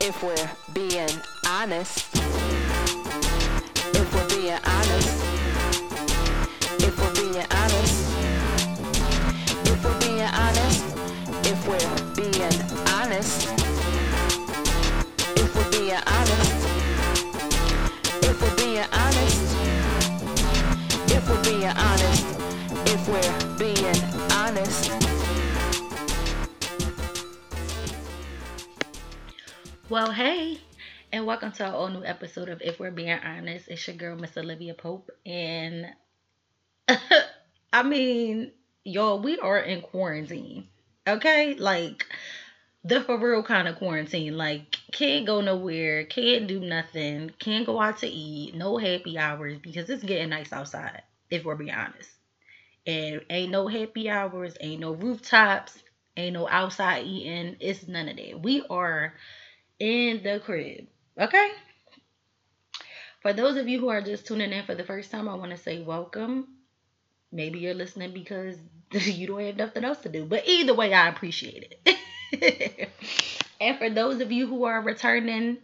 if 0.00 0.22
we're 0.22 0.50
being 0.72 1.08
honest. 1.46 2.06
If 3.94 4.14
we're 4.14 4.28
being 4.28 4.58
honest. 4.64 5.24
If 6.78 6.98
we're 6.98 7.14
being 7.14 7.46
honest. 7.50 7.94
If 9.66 9.84
we're 9.84 10.00
being 10.00 10.22
honest. 10.22 10.84
If 11.44 11.66
we're 11.66 12.14
being 12.14 12.42
honest. 12.94 13.48
If 15.36 15.54
we're 15.56 15.70
being 15.70 16.02
honest. 16.06 16.68
If 18.22 18.40
we're 18.40 18.56
being 18.56 18.86
honest. 18.92 19.56
If 21.10 21.28
we're 21.28 21.42
being 21.42 21.72
honest. 21.76 22.24
If 22.86 23.08
we're 23.08 23.56
being 23.58 24.00
honest. 24.32 24.97
Well, 29.90 30.12
hey, 30.12 30.58
and 31.14 31.24
welcome 31.24 31.50
to 31.52 31.64
our 31.64 31.72
all 31.72 31.88
new 31.88 32.04
episode 32.04 32.50
of 32.50 32.60
If 32.60 32.78
We're 32.78 32.90
Being 32.90 33.18
Honest. 33.20 33.68
It's 33.68 33.86
your 33.86 33.96
girl, 33.96 34.16
Miss 34.16 34.36
Olivia 34.36 34.74
Pope, 34.74 35.10
and 35.24 35.86
I 37.72 37.82
mean, 37.84 38.52
y'all, 38.84 39.18
we 39.18 39.38
are 39.38 39.58
in 39.58 39.80
quarantine, 39.80 40.68
okay? 41.06 41.54
Like 41.54 42.04
the 42.84 43.00
for 43.00 43.18
real 43.18 43.42
kind 43.42 43.66
of 43.66 43.76
quarantine. 43.76 44.36
Like, 44.36 44.76
can't 44.92 45.24
go 45.24 45.40
nowhere, 45.40 46.04
can't 46.04 46.46
do 46.46 46.60
nothing, 46.60 47.30
can't 47.38 47.64
go 47.64 47.80
out 47.80 47.96
to 48.00 48.06
eat, 48.06 48.54
no 48.54 48.76
happy 48.76 49.16
hours 49.16 49.56
because 49.56 49.88
it's 49.88 50.04
getting 50.04 50.28
nice 50.28 50.52
outside. 50.52 51.00
If 51.30 51.46
we're 51.46 51.54
being 51.54 51.70
honest, 51.70 52.10
and 52.86 53.22
ain't 53.30 53.52
no 53.52 53.68
happy 53.68 54.10
hours, 54.10 54.54
ain't 54.60 54.82
no 54.82 54.92
rooftops, 54.92 55.82
ain't 56.14 56.34
no 56.34 56.46
outside 56.46 57.06
eating. 57.06 57.56
It's 57.58 57.88
none 57.88 58.10
of 58.10 58.16
that. 58.18 58.42
We 58.42 58.62
are 58.68 59.14
in 59.78 60.22
the 60.22 60.40
crib. 60.44 60.86
Okay? 61.18 61.50
For 63.20 63.32
those 63.32 63.56
of 63.56 63.68
you 63.68 63.80
who 63.80 63.88
are 63.88 64.00
just 64.00 64.26
tuning 64.26 64.52
in 64.52 64.64
for 64.64 64.74
the 64.74 64.84
first 64.84 65.10
time, 65.10 65.28
I 65.28 65.34
want 65.34 65.50
to 65.50 65.56
say 65.56 65.82
welcome. 65.82 66.46
Maybe 67.32 67.58
you're 67.58 67.74
listening 67.74 68.12
because 68.12 68.56
you 68.92 69.26
don't 69.26 69.44
have 69.44 69.56
nothing 69.56 69.84
else 69.84 69.98
to 69.98 70.08
do. 70.08 70.24
But 70.24 70.46
either 70.46 70.74
way, 70.74 70.94
I 70.94 71.08
appreciate 71.08 71.74
it. 71.84 72.90
and 73.60 73.78
for 73.78 73.90
those 73.90 74.20
of 74.20 74.32
you 74.32 74.46
who 74.46 74.64
are 74.64 74.80
returning 74.80 75.58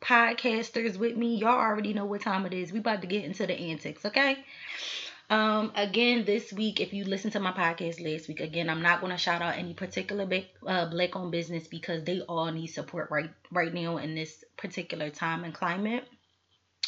podcasters 0.00 0.96
with 0.96 1.16
me, 1.16 1.36
y'all 1.36 1.50
already 1.58 1.92
know 1.92 2.04
what 2.04 2.22
time 2.22 2.46
it 2.46 2.52
is. 2.52 2.72
We 2.72 2.78
about 2.80 3.00
to 3.02 3.06
get 3.06 3.24
into 3.24 3.46
the 3.46 3.54
antics, 3.54 4.04
okay? 4.04 4.38
Um, 5.34 5.72
again, 5.74 6.24
this 6.24 6.52
week, 6.52 6.78
if 6.78 6.92
you 6.92 7.02
listen 7.02 7.32
to 7.32 7.40
my 7.40 7.50
podcast 7.50 8.00
last 8.00 8.28
week, 8.28 8.38
again, 8.38 8.70
I'm 8.70 8.82
not 8.82 9.00
going 9.00 9.10
to 9.10 9.18
shout 9.18 9.42
out 9.42 9.56
any 9.58 9.74
particular 9.74 10.28
uh, 10.64 10.88
black 10.90 11.16
owned 11.16 11.32
business 11.32 11.66
because 11.66 12.04
they 12.04 12.20
all 12.20 12.52
need 12.52 12.68
support 12.68 13.10
right 13.10 13.30
right 13.50 13.74
now 13.74 13.96
in 13.96 14.14
this 14.14 14.44
particular 14.56 15.10
time 15.10 15.42
and 15.42 15.52
climate. 15.52 16.06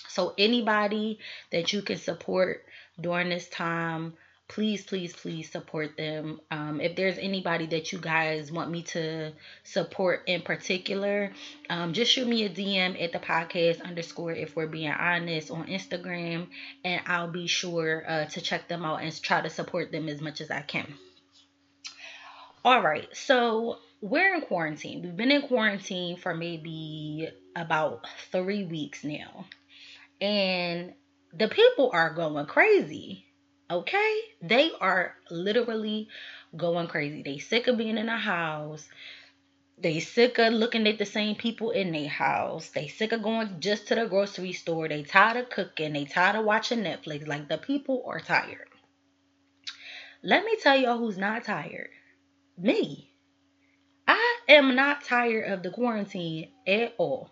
So 0.06 0.32
anybody 0.38 1.18
that 1.50 1.72
you 1.72 1.82
can 1.82 1.98
support 1.98 2.62
during 3.00 3.30
this 3.30 3.48
time, 3.48 4.14
please, 4.48 4.84
please, 4.84 5.12
please 5.12 5.50
support 5.50 5.96
them. 5.96 6.40
Um, 6.50 6.80
if 6.80 6.94
there's 6.96 7.18
anybody 7.18 7.66
that 7.66 7.92
you 7.92 7.98
guys 7.98 8.52
want 8.52 8.70
me 8.70 8.82
to 8.82 9.32
support 9.64 10.22
in 10.26 10.42
particular, 10.42 11.32
um, 11.68 11.92
just 11.92 12.12
shoot 12.12 12.28
me 12.28 12.44
a 12.44 12.48
DM 12.48 13.02
at 13.02 13.12
the 13.12 13.18
podcast 13.18 13.82
underscore 13.82 14.32
if 14.32 14.54
we're 14.54 14.68
being 14.68 14.90
honest 14.90 15.50
on 15.50 15.66
Instagram, 15.66 16.46
and 16.84 17.02
I'll 17.06 17.30
be 17.30 17.46
sure 17.46 18.04
uh, 18.06 18.24
to 18.26 18.40
check 18.40 18.68
them 18.68 18.84
out 18.84 19.02
and 19.02 19.22
try 19.22 19.40
to 19.40 19.50
support 19.50 19.90
them 19.90 20.08
as 20.08 20.20
much 20.20 20.40
as 20.40 20.50
I 20.50 20.60
can. 20.60 20.94
All 22.64 22.82
right, 22.82 23.08
so 23.16 23.78
we're 24.00 24.34
in 24.34 24.42
quarantine. 24.42 25.02
We've 25.02 25.16
been 25.16 25.30
in 25.30 25.42
quarantine 25.42 26.16
for 26.16 26.34
maybe 26.34 27.28
about 27.54 28.06
three 28.30 28.64
weeks 28.64 29.02
now, 29.02 29.46
and 30.20 30.94
the 31.32 31.48
people 31.48 31.90
are 31.92 32.14
going 32.14 32.46
crazy 32.46 33.25
Okay? 33.70 34.20
They 34.42 34.70
are 34.80 35.14
literally 35.30 36.08
going 36.56 36.88
crazy. 36.88 37.22
They 37.22 37.38
sick 37.38 37.66
of 37.66 37.78
being 37.78 37.98
in 37.98 38.08
a 38.08 38.18
house. 38.18 38.88
They 39.78 40.00
sick 40.00 40.38
of 40.38 40.54
looking 40.54 40.86
at 40.86 40.98
the 40.98 41.04
same 41.04 41.36
people 41.36 41.70
in 41.70 41.92
their 41.92 42.08
house. 42.08 42.70
They 42.70 42.88
sick 42.88 43.12
of 43.12 43.22
going 43.22 43.60
just 43.60 43.88
to 43.88 43.94
the 43.94 44.06
grocery 44.06 44.52
store. 44.52 44.88
They 44.88 45.02
tired 45.02 45.36
of 45.36 45.50
cooking. 45.50 45.92
They 45.92 46.06
tired 46.06 46.36
of 46.36 46.44
watching 46.44 46.80
Netflix. 46.80 47.26
Like 47.26 47.48
the 47.48 47.58
people 47.58 48.04
are 48.06 48.20
tired. 48.20 48.68
Let 50.22 50.44
me 50.44 50.56
tell 50.62 50.76
y'all 50.76 50.98
who's 50.98 51.18
not 51.18 51.44
tired. 51.44 51.90
Me. 52.56 53.10
I 54.08 54.38
am 54.48 54.74
not 54.74 55.04
tired 55.04 55.52
of 55.52 55.62
the 55.62 55.70
quarantine 55.70 56.48
at 56.66 56.94
all. 56.96 57.30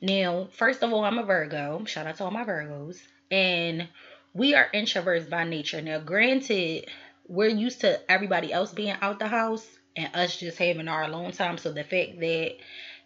Now, 0.00 0.48
first 0.52 0.82
of 0.82 0.92
all, 0.92 1.04
I'm 1.04 1.18
a 1.18 1.24
Virgo. 1.24 1.84
Shout 1.84 2.06
out 2.06 2.16
to 2.16 2.24
all 2.24 2.30
my 2.30 2.44
Virgos. 2.44 2.98
And 3.30 3.88
we 4.34 4.54
are 4.54 4.68
introverts 4.74 5.30
by 5.30 5.44
nature. 5.44 5.80
Now, 5.80 6.00
granted, 6.00 6.90
we're 7.26 7.48
used 7.48 7.80
to 7.82 8.00
everybody 8.10 8.52
else 8.52 8.72
being 8.72 8.96
out 9.00 9.20
the 9.20 9.28
house 9.28 9.66
and 9.96 10.14
us 10.14 10.36
just 10.36 10.58
having 10.58 10.88
our 10.88 11.04
alone 11.04 11.32
time. 11.32 11.56
So 11.56 11.72
the 11.72 11.84
fact 11.84 12.18
that 12.20 12.56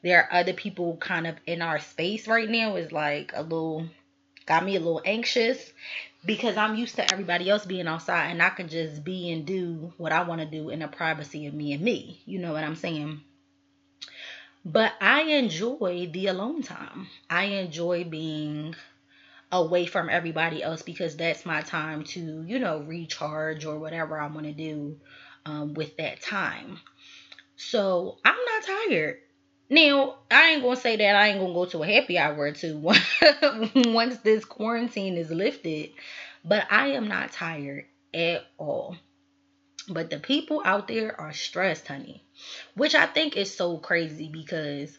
there 0.02 0.22
are 0.22 0.40
other 0.40 0.54
people 0.54 0.96
kind 0.96 1.26
of 1.26 1.36
in 1.46 1.60
our 1.60 1.78
space 1.78 2.26
right 2.26 2.48
now 2.48 2.76
is 2.76 2.92
like 2.92 3.32
a 3.34 3.42
little 3.42 3.88
got 4.46 4.64
me 4.64 4.76
a 4.76 4.80
little 4.80 5.02
anxious 5.04 5.72
because 6.24 6.56
I'm 6.56 6.74
used 6.74 6.96
to 6.96 7.12
everybody 7.12 7.50
else 7.50 7.66
being 7.66 7.86
outside 7.86 8.30
and 8.30 8.42
I 8.42 8.48
can 8.48 8.68
just 8.68 9.04
be 9.04 9.30
and 9.30 9.44
do 9.44 9.92
what 9.98 10.10
I 10.10 10.22
want 10.22 10.40
to 10.40 10.46
do 10.46 10.70
in 10.70 10.78
the 10.78 10.88
privacy 10.88 11.46
of 11.46 11.52
me 11.52 11.74
and 11.74 11.82
me. 11.82 12.22
You 12.24 12.38
know 12.38 12.54
what 12.54 12.64
I'm 12.64 12.76
saying? 12.76 13.20
But 14.64 14.94
I 15.00 15.22
enjoy 15.22 16.08
the 16.10 16.28
alone 16.28 16.62
time. 16.62 17.08
I 17.28 17.44
enjoy 17.44 18.04
being 18.04 18.74
away 19.50 19.86
from 19.86 20.10
everybody 20.10 20.62
else 20.62 20.82
because 20.82 21.16
that's 21.16 21.46
my 21.46 21.62
time 21.62 22.04
to, 22.04 22.44
you 22.46 22.58
know, 22.58 22.80
recharge 22.80 23.64
or 23.64 23.78
whatever 23.78 24.18
I 24.18 24.26
want 24.26 24.46
to 24.46 24.52
do 24.52 24.98
um, 25.46 25.74
with 25.74 25.96
that 25.96 26.20
time. 26.20 26.78
So 27.56 28.18
I'm 28.24 28.36
not 28.36 28.62
tired. 28.88 29.18
Now, 29.70 30.16
I 30.30 30.50
ain't 30.50 30.62
gonna 30.62 30.76
say 30.76 30.96
that 30.96 31.16
I 31.16 31.28
ain't 31.28 31.40
gonna 31.40 31.52
go 31.52 31.66
to 31.66 31.82
a 31.82 31.86
happy 31.86 32.18
hour 32.18 32.38
or 32.38 32.52
two 32.52 32.78
once 33.74 34.18
this 34.18 34.44
quarantine 34.44 35.16
is 35.16 35.30
lifted, 35.30 35.90
but 36.44 36.66
I 36.70 36.88
am 36.88 37.08
not 37.08 37.32
tired 37.32 37.84
at 38.14 38.42
all. 38.56 38.96
But 39.90 40.10
the 40.10 40.18
people 40.18 40.62
out 40.64 40.88
there 40.88 41.18
are 41.18 41.32
stressed, 41.32 41.88
honey, 41.88 42.22
which 42.74 42.94
I 42.94 43.06
think 43.06 43.36
is 43.36 43.54
so 43.54 43.78
crazy 43.78 44.30
because 44.30 44.98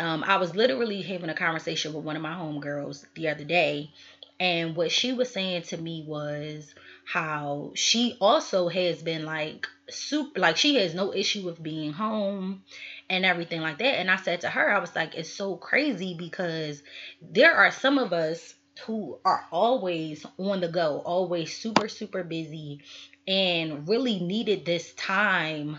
um, 0.00 0.24
I 0.24 0.38
was 0.38 0.56
literally 0.56 1.02
having 1.02 1.30
a 1.30 1.34
conversation 1.34 1.92
with 1.92 2.04
one 2.04 2.16
of 2.16 2.22
my 2.22 2.34
homegirls 2.34 3.04
the 3.14 3.28
other 3.28 3.44
day, 3.44 3.92
and 4.40 4.74
what 4.74 4.90
she 4.90 5.12
was 5.12 5.30
saying 5.30 5.62
to 5.64 5.76
me 5.76 6.04
was 6.06 6.74
how 7.04 7.72
she 7.74 8.16
also 8.20 8.68
has 8.68 9.02
been 9.02 9.24
like 9.24 9.66
super 9.90 10.40
like 10.40 10.56
she 10.56 10.76
has 10.76 10.94
no 10.94 11.12
issue 11.12 11.44
with 11.44 11.62
being 11.62 11.92
home 11.92 12.62
and 13.10 13.26
everything 13.26 13.60
like 13.60 13.78
that. 13.78 13.98
And 13.98 14.10
I 14.10 14.16
said 14.16 14.40
to 14.42 14.48
her, 14.48 14.72
I 14.72 14.78
was 14.78 14.94
like, 14.96 15.14
it's 15.14 15.28
so 15.28 15.56
crazy 15.56 16.14
because 16.18 16.82
there 17.20 17.54
are 17.54 17.70
some 17.70 17.98
of 17.98 18.12
us 18.12 18.54
who 18.86 19.18
are 19.24 19.44
always 19.52 20.24
on 20.38 20.60
the 20.60 20.68
go, 20.68 21.02
always 21.04 21.54
super, 21.54 21.88
super 21.88 22.24
busy, 22.24 22.80
and 23.28 23.86
really 23.86 24.20
needed 24.20 24.64
this 24.64 24.94
time 24.94 25.78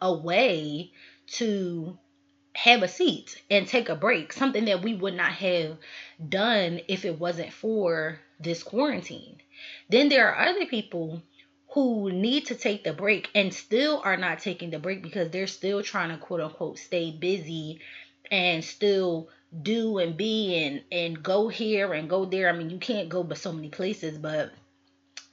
away 0.00 0.90
to 1.26 1.96
have 2.54 2.82
a 2.82 2.88
seat 2.88 3.42
and 3.50 3.66
take 3.66 3.88
a 3.88 3.94
break, 3.94 4.32
something 4.32 4.66
that 4.66 4.82
we 4.82 4.94
would 4.94 5.14
not 5.14 5.32
have 5.32 5.76
done 6.28 6.80
if 6.88 7.04
it 7.04 7.18
wasn't 7.18 7.52
for 7.52 8.20
this 8.38 8.62
quarantine. 8.62 9.40
Then 9.88 10.08
there 10.08 10.28
are 10.28 10.48
other 10.48 10.66
people 10.66 11.22
who 11.72 12.12
need 12.12 12.46
to 12.46 12.54
take 12.54 12.84
the 12.84 12.92
break 12.92 13.30
and 13.34 13.54
still 13.54 14.02
are 14.04 14.16
not 14.16 14.40
taking 14.40 14.70
the 14.70 14.78
break 14.78 15.02
because 15.02 15.30
they're 15.30 15.46
still 15.46 15.82
trying 15.82 16.10
to 16.10 16.18
quote 16.18 16.40
unquote 16.40 16.78
stay 16.78 17.10
busy 17.10 17.80
and 18.30 18.62
still 18.62 19.28
do 19.62 19.98
and 19.98 20.16
be 20.16 20.62
and 20.62 20.82
and 20.90 21.22
go 21.22 21.48
here 21.48 21.92
and 21.92 22.10
go 22.10 22.24
there. 22.24 22.48
I 22.48 22.52
mean, 22.52 22.70
you 22.70 22.78
can't 22.78 23.08
go 23.08 23.22
but 23.22 23.38
so 23.38 23.52
many 23.52 23.68
places, 23.68 24.18
but 24.18 24.50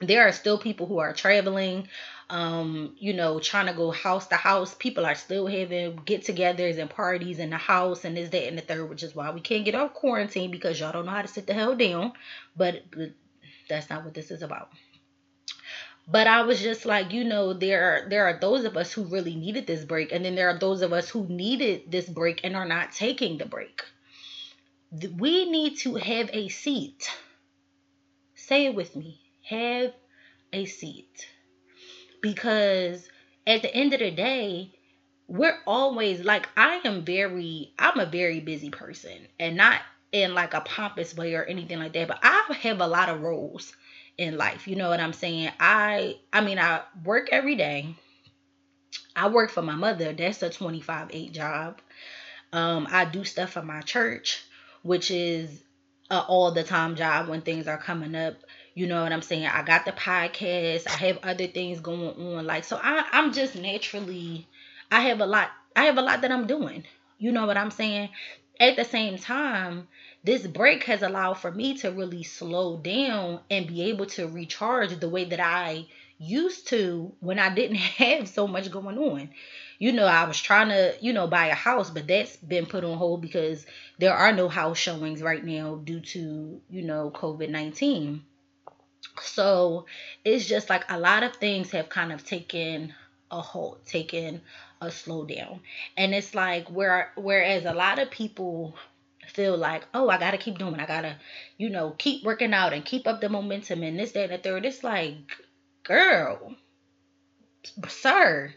there 0.00 0.26
are 0.26 0.32
still 0.32 0.58
people 0.58 0.86
who 0.86 0.98
are 0.98 1.12
traveling 1.12 1.88
um, 2.30 2.94
you 2.96 3.12
know, 3.12 3.40
trying 3.40 3.66
to 3.66 3.72
go 3.72 3.90
house 3.90 4.28
to 4.28 4.36
house. 4.36 4.74
People 4.74 5.04
are 5.04 5.16
still 5.16 5.48
having 5.48 5.96
get 6.04 6.22
togethers 6.22 6.78
and 6.78 6.88
parties 6.88 7.40
in 7.40 7.50
the 7.50 7.56
house 7.56 8.04
and 8.04 8.16
is 8.16 8.30
that 8.30 8.46
and 8.46 8.56
the 8.56 8.62
third, 8.62 8.88
which 8.88 9.02
is 9.02 9.14
why 9.14 9.30
we 9.32 9.40
can't 9.40 9.64
get 9.64 9.74
off 9.74 9.94
quarantine 9.94 10.50
because 10.50 10.78
y'all 10.78 10.92
don't 10.92 11.06
know 11.06 11.10
how 11.10 11.22
to 11.22 11.28
sit 11.28 11.48
the 11.48 11.54
hell 11.54 11.74
down. 11.74 12.12
But, 12.56 12.84
but 12.92 13.10
that's 13.68 13.90
not 13.90 14.04
what 14.04 14.14
this 14.14 14.30
is 14.30 14.42
about. 14.42 14.70
But 16.06 16.28
I 16.28 16.42
was 16.42 16.60
just 16.60 16.86
like, 16.86 17.12
you 17.12 17.24
know, 17.24 17.52
there 17.52 17.82
are 17.82 18.08
there 18.08 18.26
are 18.26 18.38
those 18.38 18.64
of 18.64 18.76
us 18.76 18.92
who 18.92 19.04
really 19.04 19.34
needed 19.34 19.66
this 19.66 19.84
break, 19.84 20.10
and 20.12 20.24
then 20.24 20.34
there 20.34 20.48
are 20.48 20.58
those 20.58 20.82
of 20.82 20.92
us 20.92 21.08
who 21.08 21.26
needed 21.26 21.90
this 21.90 22.08
break 22.08 22.40
and 22.42 22.56
are 22.56 22.64
not 22.64 22.92
taking 22.92 23.38
the 23.38 23.46
break. 23.46 23.82
We 25.18 25.48
need 25.48 25.78
to 25.78 25.96
have 25.96 26.30
a 26.32 26.48
seat. 26.48 27.08
Say 28.34 28.66
it 28.66 28.74
with 28.74 28.96
me. 28.96 29.20
Have 29.42 29.92
a 30.52 30.64
seat 30.64 31.28
because 32.20 33.08
at 33.46 33.62
the 33.62 33.74
end 33.74 33.92
of 33.92 34.00
the 34.00 34.10
day, 34.10 34.72
we're 35.28 35.58
always 35.66 36.24
like 36.24 36.48
I 36.56 36.80
am 36.84 37.04
very 37.04 37.72
I'm 37.78 38.00
a 38.00 38.06
very 38.06 38.40
busy 38.40 38.70
person 38.70 39.16
and 39.38 39.56
not 39.56 39.80
in 40.12 40.34
like 40.34 40.54
a 40.54 40.60
pompous 40.60 41.16
way 41.16 41.34
or 41.34 41.44
anything 41.44 41.78
like 41.78 41.92
that, 41.92 42.08
but 42.08 42.18
I 42.22 42.52
have 42.62 42.80
a 42.80 42.86
lot 42.86 43.08
of 43.08 43.20
roles 43.20 43.72
in 44.18 44.36
life. 44.36 44.66
You 44.66 44.74
know 44.74 44.88
what 44.88 45.00
I'm 45.00 45.12
saying? 45.12 45.52
I 45.60 46.16
I 46.32 46.40
mean 46.40 46.58
I 46.58 46.82
work 47.04 47.28
every 47.30 47.54
day. 47.54 47.94
I 49.14 49.28
work 49.28 49.50
for 49.50 49.62
my 49.62 49.76
mother. 49.76 50.12
That's 50.12 50.42
a 50.42 50.50
25/8 50.50 51.32
job. 51.32 51.80
Um 52.52 52.88
I 52.90 53.04
do 53.04 53.22
stuff 53.24 53.50
for 53.52 53.62
my 53.62 53.82
church, 53.82 54.42
which 54.82 55.12
is 55.12 55.62
all 56.18 56.52
the 56.52 56.62
time 56.62 56.96
job 56.96 57.28
when 57.28 57.42
things 57.42 57.68
are 57.68 57.78
coming 57.78 58.14
up. 58.14 58.34
You 58.74 58.86
know 58.86 59.02
what 59.02 59.12
I'm 59.12 59.22
saying? 59.22 59.46
I 59.46 59.62
got 59.62 59.84
the 59.84 59.92
podcast. 59.92 60.86
I 60.86 60.92
have 61.06 61.18
other 61.22 61.46
things 61.46 61.80
going 61.80 62.36
on. 62.36 62.46
Like 62.46 62.64
so 62.64 62.78
I 62.82 63.04
I'm 63.12 63.32
just 63.32 63.56
naturally 63.56 64.46
I 64.90 65.00
have 65.02 65.20
a 65.20 65.26
lot 65.26 65.50
I 65.76 65.84
have 65.84 65.98
a 65.98 66.02
lot 66.02 66.22
that 66.22 66.32
I'm 66.32 66.46
doing. 66.46 66.84
You 67.18 67.32
know 67.32 67.46
what 67.46 67.56
I'm 67.56 67.70
saying? 67.70 68.10
At 68.58 68.76
the 68.76 68.84
same 68.84 69.16
time, 69.16 69.88
this 70.22 70.46
break 70.46 70.84
has 70.84 71.02
allowed 71.02 71.34
for 71.34 71.50
me 71.50 71.78
to 71.78 71.90
really 71.90 72.22
slow 72.22 72.76
down 72.76 73.40
and 73.50 73.66
be 73.66 73.84
able 73.84 74.06
to 74.06 74.28
recharge 74.28 74.98
the 74.98 75.08
way 75.08 75.24
that 75.24 75.40
I 75.40 75.86
used 76.18 76.68
to 76.68 77.12
when 77.20 77.38
I 77.38 77.54
didn't 77.54 77.76
have 77.76 78.28
so 78.28 78.46
much 78.46 78.70
going 78.70 78.98
on. 78.98 79.30
You 79.80 79.92
know, 79.92 80.04
I 80.04 80.24
was 80.24 80.38
trying 80.38 80.68
to, 80.68 80.94
you 81.00 81.14
know, 81.14 81.26
buy 81.26 81.46
a 81.46 81.54
house, 81.54 81.88
but 81.88 82.06
that's 82.06 82.36
been 82.36 82.66
put 82.66 82.84
on 82.84 82.98
hold 82.98 83.22
because 83.22 83.64
there 83.98 84.12
are 84.12 84.30
no 84.30 84.46
house 84.46 84.76
showings 84.76 85.22
right 85.22 85.42
now 85.42 85.76
due 85.76 86.00
to, 86.00 86.60
you 86.68 86.82
know, 86.82 87.10
COVID 87.10 87.48
19. 87.48 88.22
So 89.22 89.86
it's 90.22 90.46
just 90.46 90.68
like 90.68 90.84
a 90.90 91.00
lot 91.00 91.22
of 91.22 91.34
things 91.36 91.70
have 91.70 91.88
kind 91.88 92.12
of 92.12 92.26
taken 92.26 92.92
a 93.30 93.40
hold, 93.40 93.86
taken 93.86 94.42
a 94.82 94.88
slowdown. 94.88 95.60
And 95.96 96.14
it's 96.14 96.34
like 96.34 96.68
where 96.68 97.12
whereas 97.16 97.64
a 97.64 97.72
lot 97.72 97.98
of 97.98 98.10
people 98.10 98.74
feel 99.28 99.56
like, 99.56 99.84
oh, 99.94 100.10
I 100.10 100.18
gotta 100.18 100.36
keep 100.36 100.58
doing, 100.58 100.78
I 100.78 100.84
gotta, 100.84 101.16
you 101.56 101.70
know, 101.70 101.94
keep 101.96 102.22
working 102.22 102.52
out 102.52 102.74
and 102.74 102.84
keep 102.84 103.06
up 103.06 103.22
the 103.22 103.30
momentum 103.30 103.82
and 103.82 103.98
this, 103.98 104.12
that, 104.12 104.24
and 104.24 104.32
the 104.32 104.38
third. 104.38 104.66
It's 104.66 104.84
like, 104.84 105.16
girl, 105.84 106.54
sir, 107.88 108.52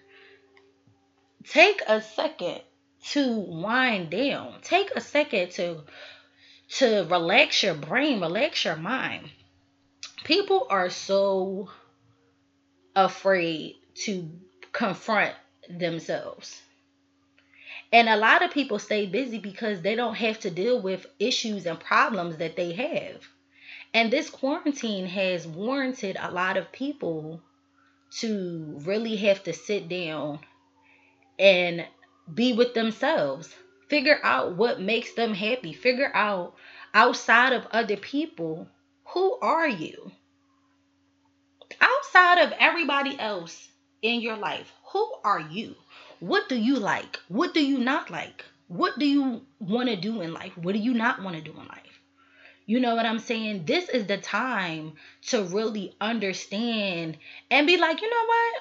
take 1.48 1.82
a 1.88 2.02
second 2.02 2.62
to 3.10 3.38
wind 3.38 4.10
down. 4.10 4.56
Take 4.62 4.92
a 4.96 5.02
second 5.02 5.52
to 5.52 5.82
to 6.78 7.06
relax 7.10 7.62
your 7.62 7.76
brain, 7.76 8.22
relax 8.22 8.66
your 8.66 8.76
mind. 8.76 9.30
People 10.24 10.68
are 10.70 10.90
so 10.90 11.70
afraid 12.96 13.76
to 14.06 14.30
confront 14.72 15.36
themselves. 15.70 16.62
And 17.92 18.10
a 18.10 18.18
lot 18.18 18.42
of 18.44 18.52
people 18.52 18.80
stay 18.80 19.06
busy 19.06 19.38
because 19.38 19.82
they 19.82 19.94
don't 19.94 20.16
have 20.16 20.40
to 20.40 20.50
deal 20.50 20.82
with 20.82 21.06
issues 21.20 21.68
and 21.68 21.80
problems 21.80 22.38
that 22.38 22.56
they 22.56 22.74
have. 22.74 23.28
And 23.94 24.10
this 24.10 24.32
quarantine 24.32 25.06
has 25.06 25.46
warranted 25.46 26.18
a 26.20 26.32
lot 26.32 26.58
of 26.58 26.72
people 26.72 27.42
to 28.20 28.80
really 28.84 29.18
have 29.18 29.44
to 29.44 29.54
sit 29.54 29.88
down 29.90 30.40
and 31.40 31.86
be 32.34 32.54
with 32.54 32.74
themselves. 32.74 33.54
Figure 33.90 34.20
out 34.24 34.56
what 34.56 34.82
makes 34.82 35.14
them 35.14 35.34
happy. 35.34 35.74
Figure 35.74 36.12
out 36.14 36.56
outside 36.94 37.54
of 37.54 37.66
other 37.72 37.98
people, 37.98 38.68
who 39.06 39.38
are 39.42 39.68
you? 39.68 40.12
Outside 41.82 42.40
of 42.40 42.54
everybody 42.60 43.20
else 43.20 43.70
in 44.02 44.22
your 44.22 44.38
life, 44.38 44.72
who 44.92 45.14
are 45.24 45.40
you? 45.40 45.76
What 46.20 46.48
do 46.50 46.56
you 46.56 46.78
like? 46.78 47.20
What 47.28 47.54
do 47.54 47.66
you 47.66 47.80
not 47.80 48.10
like? 48.10 48.46
What 48.68 48.98
do 48.98 49.06
you 49.06 49.42
want 49.60 49.90
to 49.90 49.96
do 49.96 50.22
in 50.22 50.34
life? 50.34 50.58
What 50.58 50.74
do 50.74 50.80
you 50.80 50.94
not 50.94 51.22
want 51.22 51.36
to 51.36 51.42
do 51.42 51.52
in 51.52 51.68
life? 51.68 52.00
You 52.66 52.80
know 52.80 52.96
what 52.96 53.06
I'm 53.06 53.20
saying? 53.20 53.66
This 53.66 53.90
is 53.90 54.08
the 54.08 54.18
time 54.18 54.94
to 55.28 55.44
really 55.44 55.96
understand 56.00 57.18
and 57.52 57.68
be 57.68 57.78
like, 57.78 58.02
you 58.02 58.10
know 58.10 58.26
what? 58.26 58.54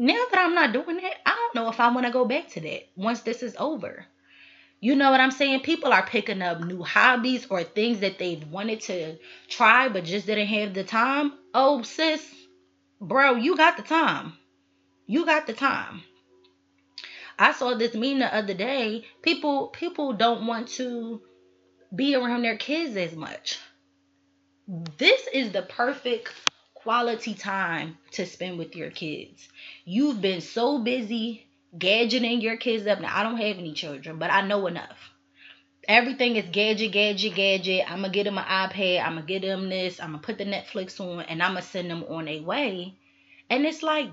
Now 0.00 0.24
that 0.30 0.40
I'm 0.40 0.54
not 0.54 0.72
doing 0.72 0.96
it, 0.96 1.14
I 1.26 1.30
don't 1.30 1.54
know 1.54 1.70
if 1.70 1.78
I 1.78 1.92
want 1.92 2.06
to 2.06 2.12
go 2.12 2.24
back 2.24 2.48
to 2.52 2.60
that 2.62 2.88
once 2.96 3.20
this 3.20 3.42
is 3.42 3.54
over. 3.58 4.06
You 4.80 4.96
know 4.96 5.10
what 5.10 5.20
I'm 5.20 5.30
saying? 5.30 5.60
People 5.60 5.92
are 5.92 6.06
picking 6.06 6.40
up 6.40 6.62
new 6.62 6.82
hobbies 6.82 7.46
or 7.50 7.64
things 7.64 8.00
that 8.00 8.18
they've 8.18 8.42
wanted 8.50 8.80
to 8.80 9.18
try 9.48 9.90
but 9.90 10.04
just 10.04 10.24
didn't 10.24 10.46
have 10.46 10.72
the 10.72 10.84
time. 10.84 11.34
Oh, 11.52 11.82
sis, 11.82 12.26
bro, 12.98 13.34
you 13.34 13.58
got 13.58 13.76
the 13.76 13.82
time. 13.82 14.32
You 15.06 15.26
got 15.26 15.46
the 15.46 15.52
time. 15.52 16.00
I 17.38 17.52
saw 17.52 17.74
this 17.74 17.92
meme 17.92 18.20
the 18.20 18.34
other 18.34 18.54
day. 18.54 19.04
People 19.20 19.66
people 19.66 20.14
don't 20.14 20.46
want 20.46 20.68
to 20.78 21.20
be 21.94 22.14
around 22.14 22.40
their 22.40 22.56
kids 22.56 22.96
as 22.96 23.14
much. 23.14 23.58
This 24.96 25.20
is 25.34 25.52
the 25.52 25.60
perfect 25.60 26.32
quality 26.82 27.34
time 27.34 27.98
to 28.12 28.26
spend 28.26 28.58
with 28.58 28.74
your 28.74 28.90
kids. 28.90 29.48
You've 29.84 30.20
been 30.20 30.40
so 30.40 30.78
busy 30.78 31.46
gadgeting 31.76 32.42
your 32.42 32.56
kids 32.56 32.86
up. 32.86 33.00
Now 33.00 33.16
I 33.16 33.22
don't 33.22 33.36
have 33.36 33.58
any 33.58 33.72
children, 33.72 34.18
but 34.18 34.30
I 34.30 34.46
know 34.46 34.66
enough. 34.66 34.98
Everything 35.88 36.36
is 36.36 36.46
gadget, 36.52 36.92
gadget, 36.92 37.34
gadget. 37.34 37.90
I'm 37.90 38.02
gonna 38.02 38.12
get 38.12 38.24
them 38.24 38.38
an 38.38 38.44
iPad. 38.44 39.02
I'm 39.04 39.14
gonna 39.14 39.26
get 39.26 39.42
them 39.42 39.68
this. 39.68 40.00
I'm 40.00 40.12
gonna 40.12 40.22
put 40.22 40.38
the 40.38 40.44
Netflix 40.44 41.00
on, 41.00 41.24
and 41.24 41.42
I'm 41.42 41.52
gonna 41.52 41.62
send 41.62 41.90
them 41.90 42.04
on 42.08 42.28
a 42.28 42.40
way. 42.40 42.94
And 43.48 43.66
it's 43.66 43.82
like 43.82 44.10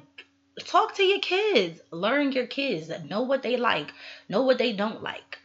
talk 0.65 0.95
to 0.95 1.03
your 1.03 1.19
kids 1.19 1.79
learn 1.91 2.31
your 2.31 2.47
kids 2.47 2.91
know 3.07 3.21
what 3.21 3.43
they 3.43 3.57
like 3.57 3.91
know 4.27 4.41
what 4.43 4.57
they 4.57 4.73
don't 4.73 5.03
like 5.03 5.37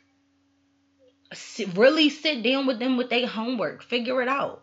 really 1.75 2.09
sit 2.09 2.43
down 2.43 2.67
with 2.67 2.79
them 2.79 2.97
with 2.97 3.11
their 3.11 3.27
homework 3.27 3.83
figure 3.83 4.23
it 4.23 4.29
out 4.29 4.63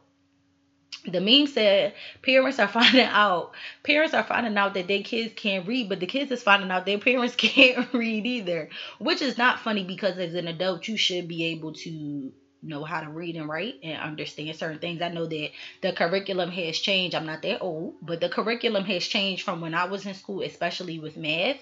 the 1.06 1.22
meme 1.22 1.48
said 1.48 1.94
parents 2.22 2.60
are 2.60 2.68
finding 2.80 3.02
out 3.06 3.52
parents 3.84 4.14
are 4.14 4.24
finding 4.24 4.58
out 4.58 4.74
that 4.74 4.88
their 4.88 5.04
kids 5.04 5.34
can't 5.36 5.68
read 5.68 5.90
but 5.90 6.00
the 6.00 6.06
kids 6.06 6.32
is 6.32 6.44
finding 6.44 6.72
out 6.72 6.86
their 6.86 6.98
parents 6.98 7.36
can't 7.38 7.94
read 7.94 8.26
either 8.26 8.70
which 9.00 9.22
is 9.22 9.38
not 9.38 9.60
funny 9.60 9.84
because 9.84 10.18
as 10.18 10.34
an 10.34 10.48
adult 10.48 10.88
you 10.88 10.98
should 10.98 11.28
be 11.28 11.46
able 11.46 11.74
to 11.74 12.32
know 12.62 12.84
how 12.84 13.02
to 13.02 13.10
read 13.10 13.36
and 13.36 13.48
write 13.48 13.76
and 13.84 14.02
understand 14.02 14.56
certain 14.56 14.80
things. 14.80 15.02
I 15.02 15.10
know 15.10 15.26
that 15.26 15.52
the 15.82 15.94
curriculum 15.94 16.52
has 16.52 16.78
changed. 16.78 17.16
I'm 17.16 17.26
not 17.26 17.42
that 17.44 17.62
old, 17.62 17.96
but 18.02 18.20
the 18.20 18.30
curriculum 18.30 18.84
has 18.86 19.08
changed 19.08 19.44
from 19.44 19.62
when 19.62 19.74
I 19.74 19.86
was 19.86 20.06
in 20.06 20.14
school, 20.14 20.42
especially 20.42 21.00
with 21.00 21.18
math. 21.18 21.58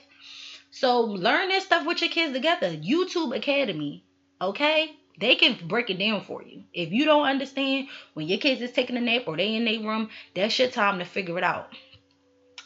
So 0.72 1.02
learn 1.02 1.50
this 1.50 1.66
stuff 1.66 1.86
with 1.86 2.02
your 2.02 2.10
kids 2.10 2.34
together. 2.34 2.70
YouTube 2.72 3.36
Academy, 3.36 4.04
okay? 4.42 4.96
They 5.18 5.36
can 5.36 5.68
break 5.68 5.90
it 5.90 5.98
down 5.98 6.22
for 6.22 6.44
you. 6.44 6.64
If 6.74 6.92
you 6.92 7.06
don't 7.06 7.26
understand 7.26 7.88
when 8.14 8.28
your 8.28 8.38
kids 8.38 8.62
is 8.62 8.72
taking 8.72 8.98
a 8.98 9.02
nap 9.02 9.24
or 9.28 9.36
they 9.36 9.56
in 9.56 9.66
their 9.66 9.80
room, 9.80 10.10
that's 10.36 10.58
your 10.60 10.70
time 10.70 11.00
to 11.00 11.06
figure 11.06 11.38
it 11.38 11.44
out. 11.44 11.74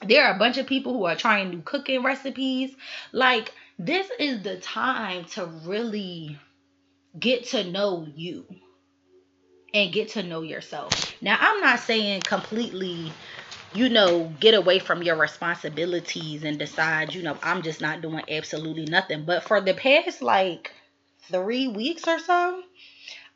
There 0.05 0.25
are 0.25 0.36
a 0.36 0.39
bunch 0.39 0.58
of 0.58 0.67
people 0.67 0.93
who 0.93 1.05
are 1.05 1.15
trying 1.15 1.50
new 1.50 1.62
cooking 1.62 2.03
recipes. 2.03 2.75
Like 3.12 3.53
this 3.79 4.08
is 4.20 4.43
the 4.43 4.58
time 4.58 5.25
to 5.25 5.46
really 5.46 6.38
get 7.17 7.46
to 7.48 7.63
know 7.63 8.08
you 8.15 8.46
and 9.74 9.93
get 9.93 10.10
to 10.10 10.24
know 10.24 10.41
yourself. 10.41 11.13
Now, 11.22 11.38
I'm 11.39 11.62
not 11.62 11.79
saying 11.79 12.22
completely, 12.22 13.12
you 13.74 13.89
know, 13.89 14.34
get 14.39 14.53
away 14.53 14.79
from 14.79 15.03
your 15.03 15.15
responsibilities 15.15 16.43
and 16.43 16.60
decide, 16.60 17.13
you 17.13 17.24
know, 17.24 17.38
I'm 17.41 17.62
just 17.62 17.79
not 17.79 18.01
doing 18.01 18.24
absolutely 18.29 18.86
nothing. 18.86 19.24
But 19.24 19.43
for 19.43 19.62
the 19.62 19.74
past 19.74 20.22
like 20.22 20.74
three 21.31 21.67
weeks 21.67 22.07
or 22.07 22.19
so, 22.19 22.63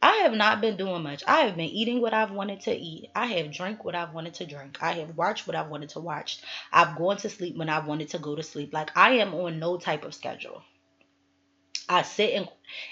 I 0.01 0.17
have 0.17 0.33
not 0.33 0.61
been 0.61 0.77
doing 0.77 1.01
much. 1.01 1.23
I 1.25 1.41
have 1.41 1.55
been 1.55 1.65
eating 1.65 2.01
what 2.01 2.13
I've 2.13 2.31
wanted 2.31 2.61
to 2.61 2.71
eat. 2.71 3.09
I 3.15 3.25
have 3.25 3.51
drank 3.51 3.83
what 3.83 3.95
I've 3.95 4.13
wanted 4.13 4.35
to 4.35 4.45
drink. 4.45 4.77
I 4.81 4.93
have 4.93 5.17
watched 5.17 5.47
what 5.47 5.55
I've 5.55 5.69
wanted 5.69 5.89
to 5.89 5.99
watch. 5.99 6.39
I've 6.71 6.95
gone 6.95 7.17
to 7.17 7.29
sleep 7.29 7.57
when 7.57 7.69
I 7.69 7.79
wanted 7.79 8.09
to 8.09 8.19
go 8.19 8.35
to 8.35 8.43
sleep. 8.43 8.73
Like 8.73 8.95
I 8.95 9.13
am 9.15 9.33
on 9.33 9.59
no 9.59 9.77
type 9.77 10.05
of 10.05 10.13
schedule. 10.13 10.61
I 11.87 12.01
sit 12.01 12.31
in 12.31 12.47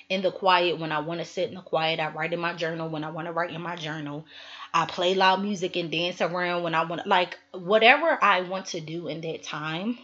in 0.10 0.22
the 0.22 0.32
quiet 0.32 0.80
when 0.80 0.92
I 0.92 1.00
want 1.00 1.20
to 1.20 1.26
sit 1.26 1.50
in 1.50 1.56
the 1.56 1.62
quiet. 1.62 2.00
I 2.00 2.10
write 2.10 2.34
in 2.34 2.40
my 2.40 2.54
journal 2.54 2.90
when 2.90 3.04
I 3.04 3.10
want 3.10 3.28
to 3.28 3.34
write 3.34 3.52
in 3.52 3.62
my 3.62 3.76
journal. 3.76 4.26
I 4.74 4.86
play 4.86 5.16
loud 5.16 5.42
music 5.42 5.76
and 5.76 5.92
dance 5.92 6.22
around 6.22 6.64
when 6.64 6.76
I 6.76 6.86
want 6.86 7.06
like 7.08 7.38
whatever 7.52 8.18
I 8.24 8.42
want 8.42 8.68
to 8.68 8.82
do 8.82 9.08
in 9.08 9.22
that 9.22 9.44
time, 9.44 9.98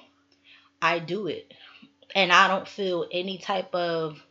I 0.82 1.00
do 1.00 1.28
it. 1.28 1.54
And 2.16 2.32
I 2.32 2.48
don't 2.48 2.68
feel 2.68 3.08
any 3.12 3.38
type 3.38 3.74
of 3.76 4.24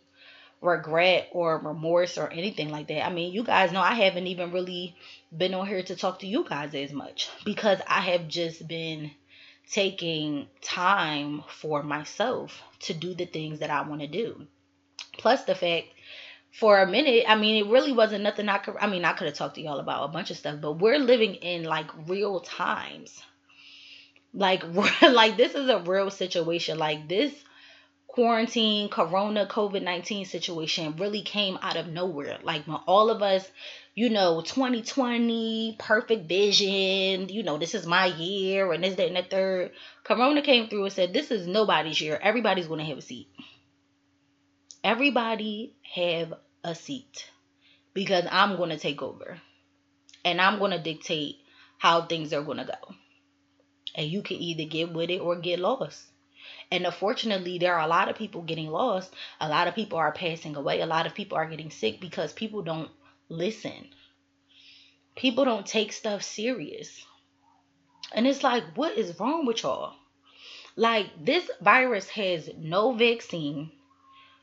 regret 0.60 1.28
or 1.32 1.58
remorse 1.58 2.18
or 2.18 2.30
anything 2.30 2.70
like 2.70 2.88
that. 2.88 3.06
I 3.06 3.12
mean, 3.12 3.32
you 3.32 3.42
guys 3.42 3.72
know 3.72 3.80
I 3.80 3.94
haven't 3.94 4.26
even 4.26 4.52
really 4.52 4.96
been 5.36 5.54
on 5.54 5.66
here 5.66 5.82
to 5.82 5.96
talk 5.96 6.20
to 6.20 6.26
you 6.26 6.44
guys 6.48 6.74
as 6.74 6.92
much 6.92 7.30
because 7.44 7.80
I 7.86 8.00
have 8.00 8.28
just 8.28 8.66
been 8.66 9.10
taking 9.70 10.46
time 10.62 11.42
for 11.48 11.82
myself 11.82 12.62
to 12.80 12.94
do 12.94 13.14
the 13.14 13.26
things 13.26 13.60
that 13.60 13.70
I 13.70 13.82
want 13.82 14.00
to 14.00 14.06
do. 14.06 14.46
Plus 15.18 15.44
the 15.44 15.54
fact 15.54 15.88
for 16.50 16.80
a 16.80 16.86
minute, 16.86 17.24
I 17.28 17.36
mean, 17.36 17.64
it 17.64 17.70
really 17.70 17.92
wasn't 17.92 18.24
nothing 18.24 18.48
I 18.48 18.58
could 18.58 18.76
I 18.80 18.88
mean, 18.88 19.04
I 19.04 19.12
could 19.12 19.26
have 19.26 19.36
talked 19.36 19.56
to 19.56 19.62
y'all 19.62 19.80
about 19.80 20.04
a 20.04 20.12
bunch 20.12 20.30
of 20.30 20.36
stuff, 20.36 20.60
but 20.60 20.78
we're 20.78 20.98
living 20.98 21.34
in 21.36 21.64
like 21.64 21.90
real 22.08 22.40
times. 22.40 23.22
Like 24.32 24.64
like 25.02 25.36
this 25.36 25.54
is 25.54 25.68
a 25.68 25.80
real 25.80 26.10
situation. 26.10 26.78
Like 26.78 27.08
this 27.08 27.32
quarantine, 28.18 28.88
corona, 28.88 29.46
COVID 29.46 29.80
19 29.80 30.25
situation 30.25 30.96
really 30.96 31.22
came 31.22 31.56
out 31.62 31.76
of 31.76 31.87
nowhere. 31.87 32.37
Like 32.42 32.66
when 32.66 32.78
all 32.84 33.10
of 33.10 33.22
us, 33.22 33.48
you 33.94 34.10
know, 34.10 34.40
2020, 34.40 35.76
perfect 35.78 36.28
vision, 36.28 37.28
you 37.28 37.44
know, 37.44 37.58
this 37.58 37.76
is 37.76 37.87
my 37.87 38.06
year, 38.06 38.72
and 38.72 38.82
this, 38.82 38.96
that, 38.96 39.06
and 39.06 39.16
the 39.16 39.22
third. 39.22 39.70
Corona 40.02 40.42
came 40.42 40.68
through 40.68 40.82
and 40.82 40.92
said, 40.92 41.12
This 41.12 41.30
is 41.30 41.46
nobody's 41.46 42.00
year. 42.00 42.18
Everybody's 42.20 42.66
going 42.66 42.80
to 42.80 42.87
have 42.87 42.98
a 42.98 43.02
seat. 43.02 43.28
Everybody 44.82 45.76
have 45.94 46.34
a 46.64 46.75
seat 46.75 47.30
because 47.94 48.25
I'm 48.28 48.56
going 48.56 48.70
to 48.70 48.78
take 48.78 49.00
over 49.00 49.38
and 50.25 50.40
I'm 50.40 50.58
going 50.58 50.72
to 50.72 50.82
dictate 50.82 51.37
how 51.78 52.02
things 52.02 52.32
are 52.32 52.42
going 52.42 52.58
to 52.58 52.64
go. 52.64 52.94
And 53.94 54.10
you 54.10 54.22
can 54.22 54.38
either 54.38 54.64
get 54.64 54.92
with 54.92 55.08
it 55.08 55.20
or 55.20 55.37
get 55.37 55.60
lost. 55.60 56.02
And 56.70 56.84
unfortunately, 56.84 57.58
there 57.58 57.75
are 57.75 57.84
a 57.84 57.88
lot 57.88 58.08
of 58.08 58.16
people 58.16 58.42
getting 58.42 58.68
lost. 58.68 59.14
A 59.40 59.48
lot 59.48 59.68
of 59.68 59.75
people 59.75 59.98
are 59.98 60.12
passing 60.12 60.54
away. 60.54 60.80
A 60.80 60.87
lot 60.87 61.06
of 61.06 61.14
people 61.14 61.38
are 61.38 61.48
getting 61.48 61.70
sick 61.70 62.00
because 62.00 62.32
people 62.32 62.62
don't 62.62 62.90
listen. 63.28 63.88
People 65.16 65.44
don't 65.44 65.66
take 65.66 65.92
stuff 65.92 66.22
serious. 66.22 67.04
And 68.12 68.26
it's 68.26 68.42
like, 68.42 68.64
what 68.75 68.96
is 68.96 69.18
wrong 69.18 69.46
with 69.46 69.62
y'all? 69.62 69.94
Like, 70.76 71.06
this 71.25 71.50
virus 71.60 72.08
has 72.10 72.48
no 72.56 72.92
vaccine, 72.92 73.72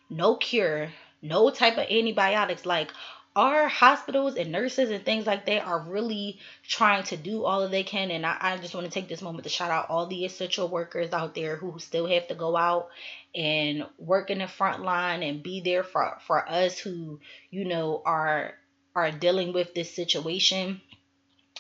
no 0.10 0.36
cure, 0.36 0.92
no 1.22 1.50
type 1.50 1.78
of 1.78 1.88
antibiotics. 1.90 2.66
Like, 2.66 2.92
our 3.36 3.68
hospitals 3.68 4.36
and 4.36 4.52
nurses 4.52 4.90
and 4.90 5.04
things 5.04 5.26
like 5.26 5.46
that 5.46 5.66
are 5.66 5.80
really 5.82 6.40
trying 6.68 7.04
to 7.04 7.18
do 7.18 7.44
all 7.44 7.62
that 7.62 7.72
they 7.72 7.84
can. 7.84 8.12
And 8.12 8.26
I, 8.26 8.38
I 8.40 8.58
just 8.58 8.74
want 8.74 8.86
to 8.86 8.92
take 8.92 9.10
this 9.10 9.22
moment 9.22 9.44
to 9.44 9.50
shout 9.50 9.72
out 9.72 9.90
all 9.90 10.08
the 10.08 10.26
essential 10.26 10.70
workers 10.70 11.12
out 11.12 11.36
there 11.36 11.58
who 11.58 11.78
still 11.80 12.08
have 12.08 12.28
to 12.30 12.36
go 12.36 12.56
out 12.56 12.90
and 13.34 13.86
work 13.98 14.30
in 14.30 14.40
the 14.40 14.48
front 14.48 14.84
line 14.84 15.22
and 15.24 15.44
be 15.44 15.62
there 15.62 15.84
for, 15.84 16.18
for 16.26 16.48
us 16.50 16.80
who, 16.80 17.20
you 17.52 17.66
know, 17.66 18.02
are 18.06 18.54
are 18.96 19.12
dealing 19.12 19.52
with 19.52 19.74
this 19.74 19.94
situation 19.94 20.80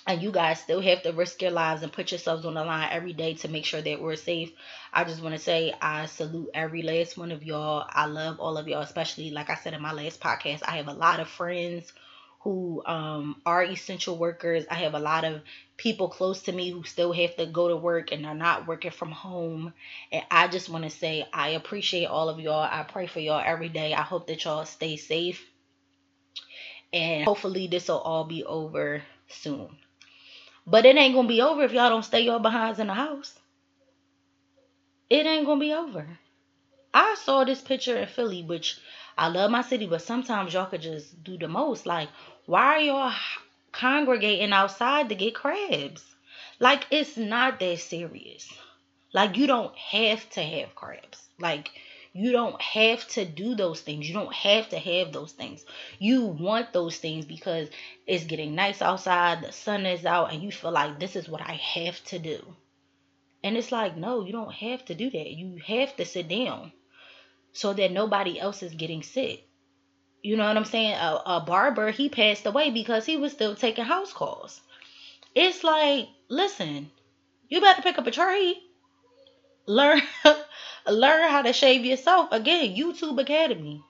and 0.07 0.21
you 0.21 0.31
guys 0.31 0.59
still 0.59 0.81
have 0.81 1.01
to 1.03 1.11
risk 1.11 1.41
your 1.41 1.51
lives 1.51 1.81
and 1.81 1.91
put 1.91 2.11
yourselves 2.11 2.45
on 2.45 2.53
the 2.53 2.63
line 2.63 2.89
every 2.91 3.13
day 3.13 3.33
to 3.33 3.47
make 3.47 3.65
sure 3.65 3.81
that 3.81 4.01
we're 4.01 4.15
safe. 4.15 4.51
I 4.93 5.03
just 5.03 5.21
want 5.21 5.33
to 5.33 5.41
say 5.41 5.73
I 5.81 6.05
salute 6.05 6.49
every 6.53 6.83
last 6.83 7.17
one 7.17 7.31
of 7.31 7.43
y'all. 7.43 7.85
I 7.89 8.05
love 8.05 8.39
all 8.39 8.57
of 8.57 8.67
y'all, 8.67 8.81
especially 8.81 9.31
like 9.31 9.49
I 9.49 9.55
said 9.55 9.73
in 9.73 9.81
my 9.81 9.93
last 9.93 10.21
podcast. 10.21 10.61
I 10.67 10.77
have 10.77 10.87
a 10.87 10.93
lot 10.93 11.19
of 11.19 11.27
friends 11.27 11.91
who 12.41 12.83
um, 12.85 13.41
are 13.47 13.63
essential 13.63 14.19
workers. 14.19 14.65
I 14.69 14.75
have 14.75 14.93
a 14.93 14.99
lot 14.99 15.23
of 15.23 15.41
people 15.77 16.09
close 16.09 16.43
to 16.43 16.51
me 16.51 16.69
who 16.69 16.83
still 16.83 17.11
have 17.11 17.35
to 17.37 17.47
go 17.47 17.69
to 17.69 17.75
work 17.75 18.11
and 18.11 18.23
are 18.27 18.35
not 18.35 18.67
working 18.67 18.91
from 18.91 19.09
home. 19.09 19.73
And 20.11 20.23
I 20.29 20.47
just 20.47 20.69
want 20.69 20.83
to 20.83 20.91
say 20.91 21.25
I 21.33 21.49
appreciate 21.49 22.05
all 22.05 22.29
of 22.29 22.39
y'all. 22.39 22.61
I 22.61 22.83
pray 22.83 23.07
for 23.07 23.19
y'all 23.19 23.41
every 23.43 23.69
day. 23.69 23.95
I 23.95 24.03
hope 24.03 24.27
that 24.27 24.43
y'all 24.43 24.65
stay 24.65 24.97
safe. 24.97 25.43
And 26.93 27.25
hopefully 27.25 27.65
this 27.65 27.87
will 27.87 27.97
all 27.97 28.25
be 28.25 28.43
over 28.43 29.01
soon. 29.27 29.69
But 30.67 30.85
it 30.85 30.95
ain't 30.95 31.13
gonna 31.13 31.27
be 31.27 31.41
over 31.41 31.63
if 31.63 31.73
y'all 31.73 31.89
don't 31.89 32.03
stay 32.03 32.21
your 32.21 32.39
behinds 32.39 32.79
in 32.79 32.87
the 32.87 32.93
house. 32.93 33.37
It 35.09 35.25
ain't 35.25 35.45
gonna 35.45 35.59
be 35.59 35.73
over. 35.73 36.19
I 36.93 37.15
saw 37.19 37.43
this 37.43 37.61
picture 37.61 37.97
in 37.97 38.07
Philly, 38.07 38.41
which 38.41 38.79
I 39.17 39.27
love 39.27 39.51
my 39.51 39.61
city, 39.61 39.85
but 39.85 40.01
sometimes 40.01 40.53
y'all 40.53 40.65
could 40.65 40.81
just 40.81 41.23
do 41.23 41.37
the 41.37 41.47
most. 41.47 41.85
Like, 41.85 42.09
why 42.45 42.65
are 42.65 42.79
y'all 42.79 43.13
congregating 43.71 44.53
outside 44.53 45.09
to 45.09 45.15
get 45.15 45.35
crabs? 45.35 46.03
Like, 46.59 46.87
it's 46.89 47.17
not 47.17 47.59
that 47.59 47.79
serious. 47.79 48.51
Like, 49.13 49.37
you 49.37 49.45
don't 49.45 49.75
have 49.75 50.29
to 50.31 50.41
have 50.41 50.73
crabs. 50.73 51.29
Like, 51.39 51.69
you 52.17 52.31
don't 52.31 52.61
have 52.61 53.05
to 53.09 53.25
do 53.25 53.55
those 53.55 53.81
things. 53.81 54.07
You 54.07 54.13
don't 54.13 54.33
have 54.33 54.69
to 54.69 54.79
have 54.79 55.11
those 55.11 55.33
things. 55.33 55.65
You 55.99 56.23
want 56.23 56.71
those 56.71 56.95
things 56.95 57.25
because 57.25 57.67
it's 58.07 58.23
getting 58.23 58.55
nice 58.55 58.81
outside, 58.81 59.41
the 59.41 59.51
sun 59.51 59.85
is 59.85 60.05
out, 60.05 60.31
and 60.31 60.41
you 60.41 60.49
feel 60.49 60.71
like 60.71 60.97
this 60.97 61.17
is 61.17 61.27
what 61.27 61.41
I 61.41 61.59
have 61.75 62.01
to 62.05 62.19
do. 62.19 62.41
And 63.43 63.57
it's 63.57 63.69
like, 63.69 63.97
no, 63.97 64.25
you 64.25 64.31
don't 64.31 64.53
have 64.53 64.85
to 64.85 64.95
do 64.95 65.09
that. 65.09 65.29
You 65.31 65.59
have 65.67 65.93
to 65.97 66.05
sit 66.05 66.29
down 66.29 66.71
so 67.51 67.73
that 67.73 67.91
nobody 67.91 68.39
else 68.39 68.63
is 68.63 68.73
getting 68.73 69.03
sick. 69.03 69.43
You 70.23 70.37
know 70.37 70.47
what 70.47 70.55
I'm 70.55 70.63
saying? 70.63 70.93
A, 70.93 71.21
a 71.25 71.43
barber, 71.45 71.91
he 71.91 72.07
passed 72.07 72.45
away 72.45 72.71
because 72.71 73.05
he 73.05 73.17
was 73.17 73.33
still 73.33 73.57
taking 73.57 73.83
house 73.83 74.13
calls. 74.13 74.61
It's 75.35 75.65
like, 75.65 76.07
listen, 76.29 76.89
you 77.49 77.59
better 77.59 77.81
pick 77.81 77.97
up 77.97 78.07
a 78.07 78.11
tree 78.11 78.61
Learn 79.67 80.01
Learn 80.87 81.29
how 81.29 81.41
to 81.41 81.53
shave 81.53 81.83
yourself. 81.83 82.29
Again, 82.31 82.75
YouTube 82.75 83.19
Academy. 83.19 83.83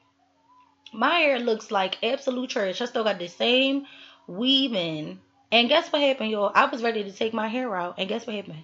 My 0.94 1.16
hair 1.16 1.40
looks 1.40 1.72
like 1.72 1.98
absolute 2.02 2.50
trash. 2.50 2.80
I 2.80 2.86
still 2.86 3.04
got 3.04 3.20
the 3.20 3.28
same 3.28 3.86
weaving. 4.28 5.20
And 5.52 5.70
guess 5.70 5.92
what 5.92 6.02
happened, 6.02 6.32
y'all? 6.32 6.52
I 6.54 6.66
was 6.66 6.82
ready 6.82 7.04
to 7.04 7.12
take 7.12 7.34
my 7.34 7.48
hair 7.48 7.76
out. 7.76 7.96
And 7.98 8.08
guess 8.08 8.26
what 8.26 8.36
happened? 8.36 8.64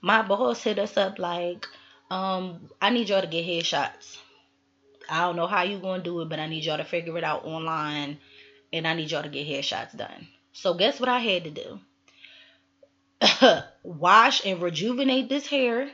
My 0.00 0.22
boss 0.22 0.62
hit 0.62 0.78
us 0.78 0.96
up 0.96 1.18
like, 1.18 1.66
um, 2.10 2.70
I 2.80 2.90
need 2.90 3.08
y'all 3.08 3.20
to 3.20 3.26
get 3.28 3.46
headshots. 3.46 4.18
I 5.08 5.20
don't 5.22 5.36
know 5.36 5.46
how 5.46 5.62
you 5.62 5.78
gonna 5.78 6.02
do 6.02 6.20
it, 6.20 6.28
but 6.28 6.40
I 6.40 6.48
need 6.48 6.64
y'all 6.64 6.76
to 6.76 6.84
figure 6.84 7.16
it 7.18 7.24
out 7.24 7.44
online. 7.44 8.18
And 8.72 8.86
I 8.86 8.94
need 8.94 9.10
y'all 9.10 9.22
to 9.22 9.28
get 9.28 9.46
headshots 9.46 9.96
done. 9.96 10.28
So 10.52 10.74
guess 10.74 10.98
what 10.98 11.08
I 11.08 11.20
had 11.20 11.44
to 11.44 11.50
do? 11.50 11.80
Wash 13.82 14.44
and 14.44 14.60
rejuvenate 14.60 15.28
this 15.28 15.46
hair 15.46 15.90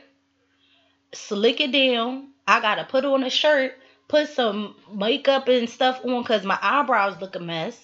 slick 1.13 1.59
it 1.61 1.71
down. 1.71 2.29
I 2.47 2.61
gotta 2.61 2.85
put 2.85 3.05
on 3.05 3.23
a 3.23 3.29
shirt, 3.29 3.73
put 4.07 4.29
some 4.29 4.75
makeup 4.93 5.47
and 5.47 5.69
stuff 5.69 6.01
on 6.03 6.21
because 6.21 6.43
my 6.43 6.57
eyebrows 6.61 7.19
look 7.19 7.35
a 7.35 7.39
mess. 7.39 7.81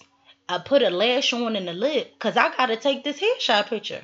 I 0.48 0.60
put 0.60 0.82
a 0.82 0.90
lash 0.90 1.34
on 1.34 1.56
in 1.56 1.66
the 1.66 1.74
lip 1.74 2.12
because 2.14 2.38
I 2.38 2.56
gotta 2.56 2.78
take 2.78 3.04
this 3.04 3.20
headshot 3.20 3.68
picture. 3.68 4.02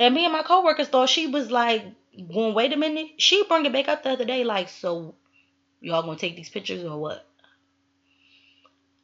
And 0.00 0.14
me 0.14 0.24
and 0.24 0.32
my 0.32 0.42
coworkers 0.42 0.88
thought 0.88 1.08
she 1.08 1.26
was 1.26 1.50
like, 1.50 1.84
going, 2.32 2.54
wait 2.54 2.72
a 2.72 2.76
minute. 2.76 3.12
She 3.18 3.44
bring 3.44 3.66
it 3.66 3.72
back 3.72 3.88
up 3.88 4.02
the 4.02 4.10
other 4.10 4.24
day, 4.24 4.44
like, 4.44 4.68
so 4.68 5.14
y'all 5.80 6.02
gonna 6.02 6.18
take 6.18 6.36
these 6.36 6.50
pictures 6.50 6.84
or 6.84 6.98
what? 6.98 7.24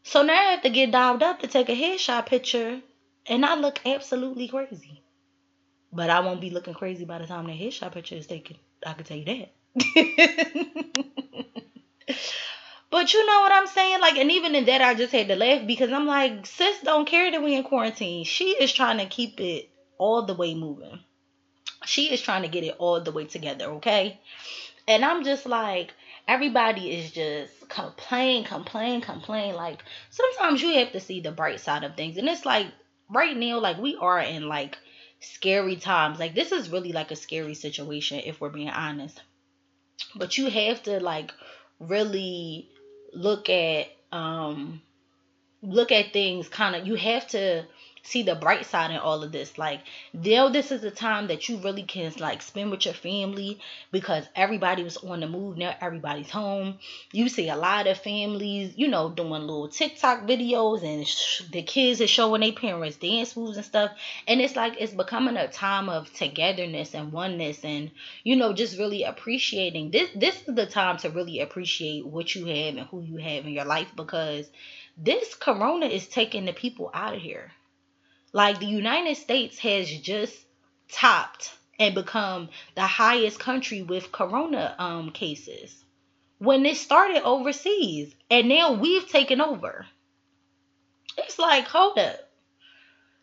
So 0.03 0.23
now 0.23 0.35
I 0.35 0.53
have 0.53 0.63
to 0.63 0.71
get 0.71 0.91
dialed 0.91 1.23
up 1.23 1.41
to 1.41 1.47
take 1.47 1.69
a 1.69 1.73
headshot 1.73 2.27
picture, 2.27 2.81
and 3.27 3.45
I 3.45 3.57
look 3.57 3.81
absolutely 3.87 4.49
crazy. 4.49 5.03
But 5.93 6.11
I 6.11 6.21
won't 6.21 6.41
be 6.41 6.51
looking 6.51 6.75
crazy 6.75 7.05
by 7.05 7.19
the 7.19 7.27
time 7.27 7.47
the 7.47 7.53
headshot 7.53 7.93
picture 7.93 8.17
is 8.17 8.27
taken. 8.27 8.57
I 8.85 8.93
can 8.93 9.05
tell 9.05 9.17
you 9.17 9.25
that. 9.25 9.53
but 12.91 13.13
you 13.13 13.27
know 13.27 13.41
what 13.41 13.53
I'm 13.53 13.67
saying? 13.67 14.01
Like, 14.01 14.17
and 14.17 14.31
even 14.31 14.55
in 14.55 14.67
that, 14.67 14.81
I 14.81 14.95
just 14.95 15.13
had 15.13 15.29
to 15.29 15.37
laugh 15.37 15.67
because 15.67 15.91
I'm 15.93 16.07
like, 16.07 16.47
sis 16.47 16.81
don't 16.83 17.07
care 17.07 17.31
that 17.31 17.43
we 17.43 17.55
in 17.55 17.65
quarantine. 17.65 18.25
She 18.25 18.51
is 18.51 18.73
trying 18.73 18.99
to 18.99 19.07
keep 19.07 19.41
it 19.41 19.71
all 19.99 20.23
the 20.23 20.35
way 20.35 20.55
moving. 20.55 21.01
She 21.85 22.13
is 22.13 22.21
trying 22.21 22.43
to 22.43 22.49
get 22.49 22.65
it 22.65 22.77
all 22.79 23.01
the 23.01 23.13
way 23.13 23.25
together, 23.27 23.67
okay? 23.73 24.21
And 24.87 25.05
I'm 25.05 25.25
just 25.25 25.47
like, 25.47 25.93
everybody 26.27 26.93
is 26.93 27.11
just 27.11 27.69
complain, 27.69 28.45
complain, 28.45 29.01
complain. 29.01 29.55
Like, 29.55 29.83
sometimes 30.11 30.63
you 30.63 30.75
have 30.79 30.93
to 30.93 31.01
see 31.01 31.21
the 31.21 31.33
bright 31.33 31.61
side 31.61 31.85
of 31.85 31.97
things. 31.97 32.17
And 32.17 32.29
it's 32.29 32.47
like, 32.47 32.67
right 33.11 33.37
now, 33.37 33.61
like, 33.61 33.79
we 33.79 33.97
are 33.97 34.21
in 34.21 34.49
like 34.49 34.79
scary 35.25 35.77
times. 35.77 36.19
Like 36.19 36.35
this 36.35 36.53
is 36.53 36.71
really 36.71 36.93
like 36.93 37.11
a 37.11 37.17
scary 37.17 37.55
situation 37.55 38.21
if 38.25 38.41
we're 38.41 38.51
being 38.51 38.71
honest. 38.71 39.21
But 40.15 40.39
you 40.39 40.49
have 40.49 40.83
to 40.85 41.01
like 41.01 41.33
really 41.81 42.69
look 43.13 43.49
at 43.49 43.87
um 44.13 44.81
look 45.63 45.93
at 45.93 46.13
things 46.13 46.49
kind 46.49 46.77
of 46.77 46.87
you 46.87 46.95
have 46.95 47.27
to 47.29 47.65
see 48.05 48.23
the 48.23 48.35
bright 48.35 48.67
side 48.67 48.91
in 48.91 48.99
all 48.99 49.23
of 49.23 49.33
this. 49.33 49.57
Like, 49.57 49.81
now 50.13 50.49
this 50.49 50.71
is 50.71 50.85
a 50.85 50.91
time 50.91 51.29
that 51.29 51.49
you 51.49 51.57
really 51.57 51.83
can 51.83 52.13
like 52.19 52.43
spend 52.43 52.71
with 52.71 52.85
your 52.85 52.95
family 52.95 53.59
because 53.91 54.27
everybody 54.37 54.83
was 54.83 54.99
on 54.99 55.21
the 55.21 55.27
move. 55.27 55.57
Now 55.57 55.75
everybody's 55.81 56.31
home. 56.31 56.79
You 57.13 57.29
see 57.29 57.49
a 57.49 57.57
lot 57.57 57.87
of 57.87 57.99
families, 57.99 58.75
you 58.77 58.89
know, 58.89 59.09
doing 59.09 59.31
little 59.31 59.69
TikTok 59.69 60.27
videos 60.27 60.83
and 60.83 61.07
sh- 61.07 61.43
the 61.51 61.63
kids 61.63 62.01
are 62.01 62.07
showing 62.07 62.43
their 62.43 62.53
parents 62.53 62.99
dance 62.99 63.37
moves 63.37 63.57
and 63.57 63.65
stuff. 63.67 63.91
And 64.29 64.41
it's 64.41 64.55
like 64.55 64.77
it's 64.79 64.93
becoming 64.93 65.37
a 65.37 65.49
time 65.49 65.89
of 65.89 66.13
togetherness 66.13 66.95
and 66.95 67.11
oneness 67.13 67.65
and 67.65 67.91
you 68.23 68.37
know 68.37 68.53
just 68.53 68.79
really 68.79 69.05
appreciating 69.05 69.91
this. 69.91 70.11
This 70.15 70.37
is 70.47 70.55
the 70.55 70.67
time 70.67 70.99
to 70.99 71.11
really 71.11 71.41
appreciate 71.41 72.07
what 72.07 72.35
you 72.35 72.47
have 72.47 72.77
and 72.77 72.87
who 72.89 73.01
you 73.01 73.17
have 73.17 73.47
in 73.47 73.53
your 73.53 73.65
life 73.65 73.91
because 73.97 74.49
this 74.97 75.35
corona 75.35 75.87
is 75.87 76.07
taking 76.07 76.45
the 76.45 76.53
people 76.53 76.91
out 76.93 77.15
of 77.15 77.21
here. 77.21 77.51
Like 78.35 78.59
the 78.59 78.67
United 78.67 79.17
States 79.17 79.59
has 79.61 79.89
just 79.89 80.37
topped 80.91 81.57
and 81.79 81.95
become 81.95 82.49
the 82.75 82.83
highest 82.83 83.39
country 83.39 83.81
with 83.81 84.11
corona 84.11 84.75
um 84.77 85.13
cases 85.13 85.85
when 86.39 86.67
it 86.67 86.77
started 86.77 87.23
overseas 87.23 88.13
and 88.29 88.49
now 88.49 88.73
we've 88.73 89.09
taken 89.09 89.41
over. 89.41 89.87
It's 91.17 91.39
like, 91.39 91.69
hold 91.69 91.97
up. 91.97 92.19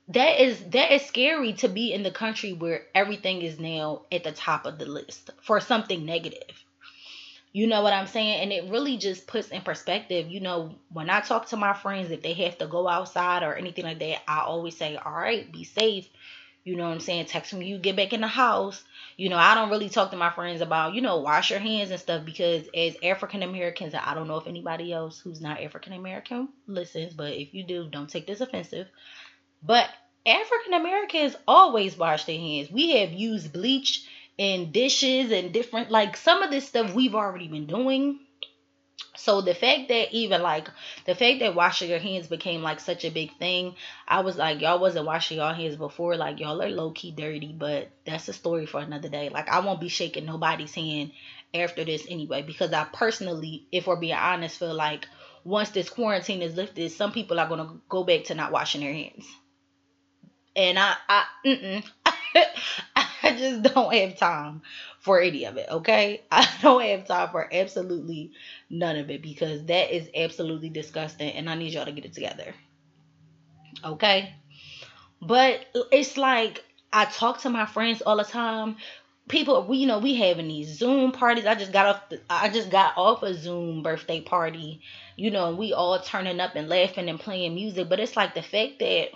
That 0.08 0.40
is 0.40 0.64
that 0.70 0.94
is 0.94 1.06
scary 1.06 1.54
to 1.56 1.68
be 1.68 1.92
in 1.92 2.04
the 2.04 2.12
country 2.12 2.54
where 2.54 2.88
everything 2.96 3.42
is 3.42 3.60
now 3.60 4.04
at 4.14 4.24
the 4.24 4.32
top 4.32 4.66
of 4.66 4.80
the 4.80 4.86
list 4.86 5.30
for 5.42 5.60
something 5.60 6.06
negative. 6.06 6.64
You 7.54 7.68
know 7.68 7.82
what 7.82 7.94
I'm 7.94 8.08
saying? 8.08 8.42
And 8.42 8.52
it 8.54 8.72
really 8.72 8.98
just 8.98 9.28
puts 9.28 9.50
in 9.50 9.62
perspective, 9.62 10.30
you 10.30 10.40
know, 10.40 10.76
when 10.90 11.10
I 11.10 11.20
talk 11.20 11.48
to 11.50 11.58
my 11.58 11.74
friends, 11.74 12.10
if 12.10 12.22
they 12.22 12.34
have 12.34 12.58
to 12.60 12.68
go 12.68 12.88
outside 12.88 13.44
or 13.44 13.56
anything 13.56 13.84
like 13.84 14.00
that, 14.00 14.20
I 14.28 14.40
always 14.40 14.78
say, 14.78 14.96
all 14.96 15.12
right, 15.12 15.52
be 15.52 15.66
safe. 15.66 16.08
You 16.64 16.76
know 16.76 16.86
what 16.86 16.94
I'm 16.94 17.00
saying? 17.00 17.26
Text 17.26 17.54
me, 17.54 17.66
you 17.66 17.80
get 17.80 17.96
back 17.96 18.14
in 18.14 18.22
the 18.22 18.28
house. 18.28 18.84
You 19.18 19.30
know, 19.30 19.36
I 19.36 19.56
don't 19.56 19.70
really 19.70 19.90
talk 19.90 20.12
to 20.12 20.18
my 20.18 20.30
friends 20.30 20.62
about, 20.62 20.94
you 20.94 21.02
know, 21.02 21.18
wash 21.18 21.50
your 21.50 21.60
hands 21.60 21.92
and 21.92 22.00
stuff 22.00 22.24
because 22.24 22.68
as 22.76 22.96
African 23.04 23.44
Americans, 23.44 23.96
I 23.96 24.14
don't 24.14 24.28
know 24.28 24.38
if 24.38 24.48
anybody 24.48 24.94
else 24.94 25.20
who's 25.20 25.42
not 25.42 25.62
African 25.62 25.94
American 25.94 26.50
listens, 26.68 27.14
but 27.14 27.34
if 27.34 27.54
you 27.54 27.64
do, 27.64 27.90
don't 27.90 28.10
take 28.10 28.28
this 28.28 28.42
offensive. 28.42 28.88
But 29.64 29.90
African 30.26 30.74
Americans 30.74 31.36
always 31.48 31.98
wash 31.98 32.26
their 32.26 32.38
hands. 32.38 32.72
We 32.72 32.92
have 33.00 33.12
used 33.12 33.52
bleach 33.52 34.08
and 34.42 34.74
dishes 34.74 35.32
and 35.32 35.54
different 35.54 35.92
like 35.92 36.18
some 36.18 36.42
of 36.42 36.50
this 36.50 36.68
stuff 36.68 36.96
we've 36.96 37.14
already 37.14 37.48
been 37.48 37.68
doing. 37.68 38.20
So 39.16 39.42
the 39.42 39.54
fact 39.54 39.90
that 39.90 40.12
even 40.14 40.42
like 40.42 40.68
the 41.06 41.14
fact 41.14 41.42
that 41.42 41.54
washing 41.54 41.92
your 41.92 42.00
hands 42.00 42.28
became 42.28 42.64
like 42.64 42.80
such 42.80 43.06
a 43.06 43.12
big 43.12 43.38
thing, 43.38 43.76
I 44.08 44.22
was 44.22 44.38
like, 44.38 44.60
y'all 44.60 44.80
wasn't 44.80 45.06
washing 45.06 45.38
y'all 45.38 45.54
hands 45.54 45.76
before, 45.76 46.16
like 46.16 46.40
y'all 46.40 46.60
are 46.60 46.70
low 46.70 46.90
key 46.90 47.12
dirty, 47.12 47.54
but 47.56 47.90
that's 48.04 48.30
a 48.30 48.34
story 48.34 48.66
for 48.66 48.80
another 48.80 49.10
day. 49.10 49.30
Like 49.30 49.48
I 49.48 49.60
won't 49.60 49.80
be 49.80 49.90
shaking 49.90 50.26
nobody's 50.26 50.74
hand 50.74 51.12
after 51.54 51.86
this 51.86 52.08
anyway, 52.10 52.42
because 52.42 52.74
I 52.74 52.86
personally, 52.86 53.68
if 53.72 53.86
we're 53.86 53.96
being 53.96 54.16
honest, 54.16 54.58
feel 54.58 54.74
like 54.74 55.08
once 55.44 55.70
this 55.70 55.90
quarantine 55.90 56.42
is 56.42 56.56
lifted, 56.56 56.92
some 56.92 57.12
people 57.12 57.40
are 57.40 57.48
gonna 57.48 57.76
go 57.90 58.04
back 58.04 58.24
to 58.26 58.34
not 58.34 58.52
washing 58.52 58.82
their 58.82 58.94
hands. 58.94 59.28
And 60.56 60.80
I, 60.80 60.96
I, 61.08 61.24
mm-mm. 61.46 61.84
I 63.32 63.38
just 63.38 63.74
don't 63.74 63.94
have 63.94 64.18
time 64.18 64.62
for 65.00 65.20
any 65.20 65.46
of 65.46 65.58
it, 65.58 65.68
okay? 65.70 66.22
I 66.32 66.48
don't 66.62 66.84
have 66.84 67.08
time 67.08 67.30
for 67.30 67.48
absolutely 67.54 68.32
none 68.70 68.98
of 68.98 69.10
it 69.10 69.22
because 69.22 69.66
that 69.66 69.96
is 69.96 70.10
absolutely 70.16 70.70
disgusting 70.70 71.32
and 71.32 71.50
I 71.50 71.56
need 71.56 71.74
y'all 71.74 71.86
to 71.86 71.92
get 71.92 72.06
it 72.06 72.14
together. 72.14 72.54
Okay? 73.84 74.34
But 75.22 75.66
it's 75.92 76.18
like 76.18 76.64
I 76.92 77.06
talk 77.06 77.42
to 77.42 77.50
my 77.50 77.66
friends 77.66 78.02
all 78.02 78.18
the 78.18 78.24
time. 78.24 78.78
People, 79.30 79.66
we 79.66 79.78
you 79.78 79.88
know, 79.88 80.00
we 80.00 80.16
having 80.16 80.48
these 80.48 80.78
Zoom 80.78 81.12
parties. 81.12 81.46
I 81.46 81.56
just 81.56 81.72
got 81.72 81.86
off 81.86 82.10
the, 82.10 82.20
I 82.30 82.50
just 82.50 82.70
got 82.70 82.98
off 82.98 83.24
a 83.24 83.34
Zoom 83.34 83.82
birthday 83.84 84.20
party. 84.20 84.82
You 85.16 85.32
know, 85.32 85.56
we 85.56 85.74
all 85.74 86.00
turning 86.00 86.40
up 86.40 86.56
and 86.56 86.68
laughing 86.68 87.08
and 87.08 87.20
playing 87.20 87.56
music, 87.56 87.88
but 87.88 88.00
it's 88.00 88.18
like 88.18 88.34
the 88.34 88.42
fact 88.42 88.80
that 88.80 89.10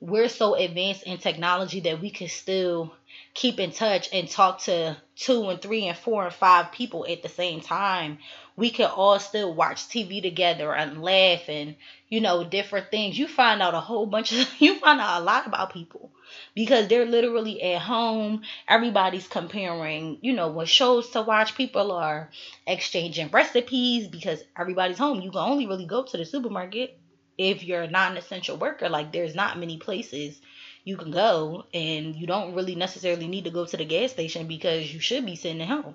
we're 0.00 0.28
so 0.28 0.54
advanced 0.54 1.04
in 1.04 1.18
technology 1.18 1.80
that 1.80 2.00
we 2.00 2.10
can 2.10 2.28
still 2.28 2.94
keep 3.34 3.58
in 3.58 3.72
touch 3.72 4.08
and 4.12 4.28
talk 4.28 4.60
to 4.60 4.96
two 5.16 5.48
and 5.48 5.60
three 5.60 5.86
and 5.86 5.98
four 5.98 6.24
and 6.24 6.34
five 6.34 6.72
people 6.72 7.06
at 7.08 7.22
the 7.22 7.28
same 7.28 7.60
time. 7.60 8.18
We 8.56 8.70
can 8.70 8.86
all 8.86 9.18
still 9.18 9.52
watch 9.52 9.88
TV 9.88 10.22
together 10.22 10.72
and 10.72 11.02
laugh 11.02 11.48
and, 11.48 11.74
you 12.08 12.20
know, 12.20 12.44
different 12.44 12.90
things. 12.90 13.18
You 13.18 13.26
find 13.26 13.60
out 13.60 13.74
a 13.74 13.80
whole 13.80 14.06
bunch 14.06 14.32
of, 14.32 14.48
you 14.60 14.78
find 14.78 15.00
out 15.00 15.20
a 15.20 15.24
lot 15.24 15.46
about 15.46 15.72
people 15.72 16.12
because 16.54 16.88
they're 16.88 17.06
literally 17.06 17.60
at 17.62 17.82
home. 17.82 18.42
Everybody's 18.68 19.26
comparing, 19.26 20.18
you 20.20 20.32
know, 20.32 20.48
what 20.48 20.68
shows 20.68 21.10
to 21.10 21.22
watch. 21.22 21.56
People 21.56 21.90
are 21.92 22.30
exchanging 22.66 23.28
recipes 23.30 24.06
because 24.06 24.42
everybody's 24.56 24.98
home. 24.98 25.20
You 25.20 25.32
can 25.32 25.40
only 25.40 25.66
really 25.66 25.86
go 25.86 26.04
to 26.04 26.16
the 26.16 26.24
supermarket 26.24 26.96
if 27.36 27.64
you're 27.64 27.82
a 27.82 27.90
non-essential 27.90 28.56
worker. 28.56 28.88
Like, 28.88 29.12
there's 29.12 29.34
not 29.34 29.58
many 29.58 29.78
places 29.78 30.40
you 30.84 30.96
can 30.98 31.10
go 31.10 31.64
and 31.72 32.14
you 32.14 32.26
don't 32.26 32.54
really 32.54 32.74
necessarily 32.74 33.26
need 33.26 33.44
to 33.44 33.50
go 33.50 33.64
to 33.64 33.76
the 33.76 33.84
gas 33.84 34.12
station 34.12 34.46
because 34.46 34.92
you 34.92 35.00
should 35.00 35.24
be 35.24 35.34
sitting 35.34 35.62
at 35.62 35.68
home. 35.68 35.94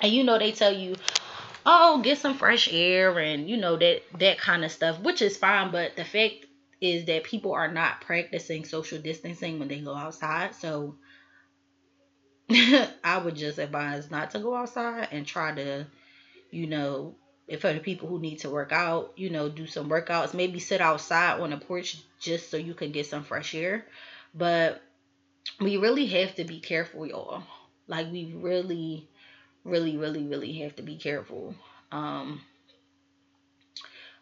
And 0.00 0.12
you 0.12 0.22
know 0.22 0.38
they 0.38 0.52
tell 0.52 0.74
you, 0.74 0.96
"Oh, 1.64 2.00
get 2.02 2.18
some 2.18 2.34
fresh 2.34 2.68
air 2.70 3.18
and 3.18 3.48
you 3.48 3.56
know 3.56 3.76
that 3.76 4.02
that 4.18 4.38
kind 4.38 4.64
of 4.64 4.70
stuff," 4.70 5.00
which 5.00 5.22
is 5.22 5.38
fine, 5.38 5.70
but 5.70 5.96
the 5.96 6.04
fact 6.04 6.46
is 6.80 7.06
that 7.06 7.24
people 7.24 7.52
are 7.52 7.72
not 7.72 8.02
practicing 8.02 8.64
social 8.64 8.98
distancing 8.98 9.58
when 9.58 9.68
they 9.68 9.80
go 9.80 9.94
outside. 9.94 10.54
So 10.54 10.96
I 12.50 13.18
would 13.24 13.36
just 13.36 13.58
advise 13.58 14.10
not 14.10 14.32
to 14.32 14.38
go 14.40 14.54
outside 14.54 15.08
and 15.10 15.26
try 15.26 15.54
to, 15.54 15.86
you 16.50 16.66
know, 16.66 17.14
if 17.48 17.60
for 17.62 17.72
the 17.72 17.80
people 17.80 18.08
who 18.08 18.20
need 18.20 18.40
to 18.40 18.50
work 18.50 18.72
out, 18.72 19.12
you 19.16 19.30
know, 19.30 19.48
do 19.48 19.66
some 19.66 19.88
workouts, 19.88 20.34
maybe 20.34 20.58
sit 20.58 20.80
outside 20.82 21.40
on 21.40 21.52
a 21.52 21.58
porch 21.58 21.96
just 22.24 22.50
so 22.50 22.56
you 22.56 22.74
can 22.74 22.90
get 22.92 23.06
some 23.06 23.22
fresh 23.22 23.54
air. 23.54 23.86
But 24.34 24.82
we 25.60 25.76
really 25.76 26.06
have 26.06 26.34
to 26.36 26.44
be 26.44 26.60
careful, 26.60 27.06
y'all. 27.06 27.42
Like 27.86 28.10
we 28.10 28.32
really, 28.34 29.08
really, 29.64 29.96
really, 29.96 30.24
really 30.24 30.52
have 30.60 30.76
to 30.76 30.82
be 30.82 30.96
careful. 30.96 31.54
Um 31.92 32.40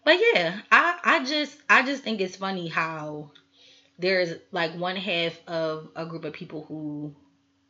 but 0.05 0.19
yeah, 0.35 0.61
I 0.71 0.99
I 1.05 1.25
just 1.25 1.57
I 1.69 1.83
just 1.83 2.03
think 2.03 2.21
it's 2.21 2.37
funny 2.37 2.69
how 2.69 3.31
there's 3.99 4.35
like 4.51 4.75
one 4.75 4.97
half 4.97 5.39
of 5.47 5.89
a 5.95 6.05
group 6.05 6.25
of 6.25 6.33
people 6.33 6.65
who 6.65 7.15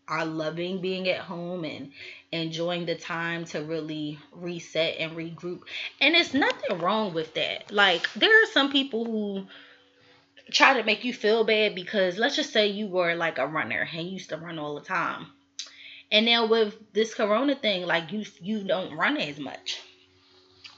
are 0.08 0.24
loving 0.24 0.80
being 0.80 1.08
at 1.08 1.20
home 1.20 1.64
and 1.64 1.92
enjoying 2.32 2.86
the 2.86 2.94
time 2.94 3.44
to 3.44 3.62
really 3.62 4.18
reset 4.32 4.96
and 4.98 5.12
regroup. 5.12 5.60
And 6.00 6.14
it's 6.14 6.34
nothing 6.34 6.78
wrong 6.78 7.14
with 7.14 7.34
that. 7.34 7.70
Like 7.70 8.12
there 8.14 8.42
are 8.42 8.46
some 8.46 8.72
people 8.72 9.04
who 9.04 9.46
try 10.50 10.74
to 10.74 10.84
make 10.84 11.04
you 11.04 11.12
feel 11.12 11.44
bad 11.44 11.74
because 11.74 12.18
let's 12.18 12.36
just 12.36 12.52
say 12.52 12.68
you 12.68 12.86
were 12.88 13.14
like 13.14 13.38
a 13.38 13.46
runner 13.46 13.88
and 13.92 14.08
used 14.08 14.30
to 14.30 14.36
run 14.36 14.58
all 14.58 14.74
the 14.74 14.80
time. 14.80 15.26
And 16.10 16.26
now 16.26 16.46
with 16.46 16.76
this 16.92 17.14
corona 17.14 17.54
thing, 17.54 17.86
like 17.86 18.12
you 18.12 18.24
you 18.40 18.64
don't 18.64 18.96
run 18.96 19.16
as 19.16 19.38
much. 19.38 19.80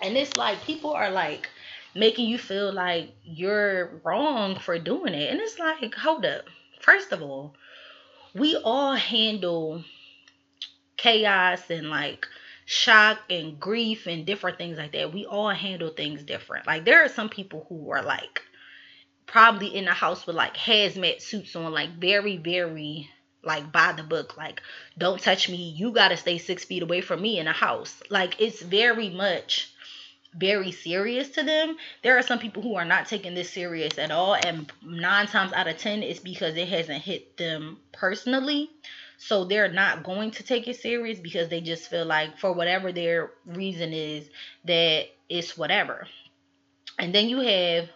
And 0.00 0.16
it's 0.16 0.36
like 0.36 0.62
people 0.64 0.92
are 0.92 1.10
like 1.10 1.48
making 1.94 2.28
you 2.28 2.38
feel 2.38 2.72
like 2.72 3.10
you're 3.24 4.00
wrong 4.04 4.58
for 4.58 4.78
doing 4.78 5.14
it. 5.14 5.30
And 5.30 5.40
it's 5.40 5.58
like, 5.58 5.94
hold 5.94 6.24
up. 6.24 6.44
First 6.80 7.12
of 7.12 7.22
all, 7.22 7.54
we 8.34 8.56
all 8.56 8.94
handle 8.94 9.84
chaos 10.96 11.70
and 11.70 11.88
like 11.88 12.26
shock 12.66 13.18
and 13.30 13.60
grief 13.60 14.06
and 14.06 14.26
different 14.26 14.58
things 14.58 14.78
like 14.78 14.92
that. 14.92 15.12
We 15.12 15.26
all 15.26 15.50
handle 15.50 15.90
things 15.90 16.22
different. 16.22 16.66
Like 16.66 16.84
there 16.84 17.04
are 17.04 17.08
some 17.08 17.28
people 17.28 17.66
who 17.68 17.90
are 17.90 18.02
like 18.02 18.42
probably 19.26 19.74
in 19.74 19.84
the 19.84 19.92
house 19.92 20.26
with 20.26 20.36
like 20.36 20.56
hazmat 20.56 21.20
suits 21.20 21.56
on, 21.56 21.72
like 21.72 21.98
very, 21.98 22.36
very 22.36 23.08
like 23.42 23.70
by 23.72 23.92
the 23.92 24.02
book. 24.02 24.36
Like, 24.36 24.62
don't 24.96 25.20
touch 25.20 25.48
me. 25.48 25.74
You 25.76 25.92
gotta 25.92 26.16
stay 26.16 26.38
six 26.38 26.64
feet 26.64 26.82
away 26.82 27.00
from 27.00 27.20
me 27.20 27.38
in 27.38 27.46
a 27.46 27.52
house. 27.52 28.02
Like 28.10 28.40
it's 28.40 28.62
very 28.62 29.10
much 29.10 29.70
very 30.36 30.72
serious 30.72 31.28
to 31.30 31.42
them. 31.42 31.76
There 32.02 32.18
are 32.18 32.22
some 32.22 32.38
people 32.38 32.62
who 32.62 32.74
are 32.74 32.84
not 32.84 33.06
taking 33.06 33.34
this 33.34 33.50
serious 33.50 33.98
at 33.98 34.10
all, 34.10 34.34
and 34.34 34.70
nine 34.82 35.26
times 35.26 35.52
out 35.52 35.68
of 35.68 35.78
ten, 35.78 36.02
it's 36.02 36.20
because 36.20 36.56
it 36.56 36.68
hasn't 36.68 37.02
hit 37.02 37.36
them 37.36 37.78
personally. 37.92 38.70
So 39.16 39.44
they're 39.44 39.72
not 39.72 40.02
going 40.02 40.32
to 40.32 40.42
take 40.42 40.66
it 40.66 40.76
serious 40.76 41.20
because 41.20 41.48
they 41.48 41.60
just 41.60 41.88
feel 41.88 42.04
like, 42.04 42.36
for 42.38 42.52
whatever 42.52 42.90
their 42.90 43.30
reason 43.46 43.92
is, 43.92 44.28
that 44.64 45.06
it's 45.28 45.56
whatever. 45.56 46.08
And 46.98 47.14
then 47.14 47.28
you 47.28 47.38
have 47.38 47.88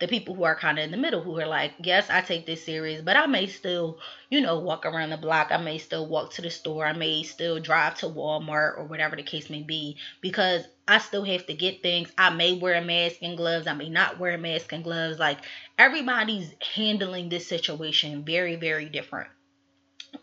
the 0.00 0.08
people 0.08 0.34
who 0.34 0.42
are 0.42 0.56
kind 0.56 0.78
of 0.78 0.84
in 0.84 0.90
the 0.90 0.96
middle 0.96 1.22
who 1.22 1.38
are 1.38 1.46
like, 1.46 1.72
yes, 1.78 2.10
I 2.10 2.20
take 2.20 2.46
this 2.46 2.64
serious, 2.64 3.00
but 3.00 3.16
I 3.16 3.26
may 3.26 3.46
still, 3.46 3.98
you 4.28 4.40
know, 4.40 4.58
walk 4.58 4.86
around 4.86 5.10
the 5.10 5.16
block. 5.16 5.48
I 5.50 5.56
may 5.56 5.78
still 5.78 6.08
walk 6.08 6.32
to 6.32 6.42
the 6.42 6.50
store. 6.50 6.84
I 6.84 6.92
may 6.92 7.22
still 7.22 7.60
drive 7.60 7.94
to 7.96 8.06
Walmart 8.06 8.76
or 8.76 8.84
whatever 8.84 9.14
the 9.14 9.22
case 9.22 9.48
may 9.48 9.62
be 9.62 9.96
because 10.20 10.64
I 10.88 10.98
still 10.98 11.24
have 11.24 11.46
to 11.46 11.54
get 11.54 11.82
things. 11.82 12.10
I 12.18 12.30
may 12.30 12.54
wear 12.54 12.74
a 12.74 12.84
mask 12.84 13.16
and 13.22 13.36
gloves. 13.36 13.68
I 13.68 13.74
may 13.74 13.88
not 13.88 14.18
wear 14.18 14.32
a 14.32 14.38
mask 14.38 14.72
and 14.72 14.82
gloves. 14.82 15.20
Like 15.20 15.38
everybody's 15.78 16.52
handling 16.74 17.28
this 17.28 17.46
situation 17.46 18.24
very, 18.24 18.56
very 18.56 18.88
different. 18.88 19.28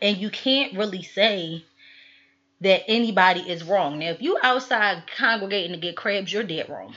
And 0.02 0.18
you 0.18 0.30
can't 0.30 0.78
really 0.78 1.04
say 1.04 1.64
that 2.60 2.84
anybody 2.90 3.40
is 3.42 3.64
wrong. 3.64 4.00
Now, 4.00 4.12
if 4.12 4.22
you 4.22 4.38
outside 4.44 5.04
congregating 5.18 5.72
to 5.72 5.78
get 5.78 5.96
crabs, 5.96 6.32
you're 6.32 6.44
dead 6.44 6.70
wrong. 6.70 6.94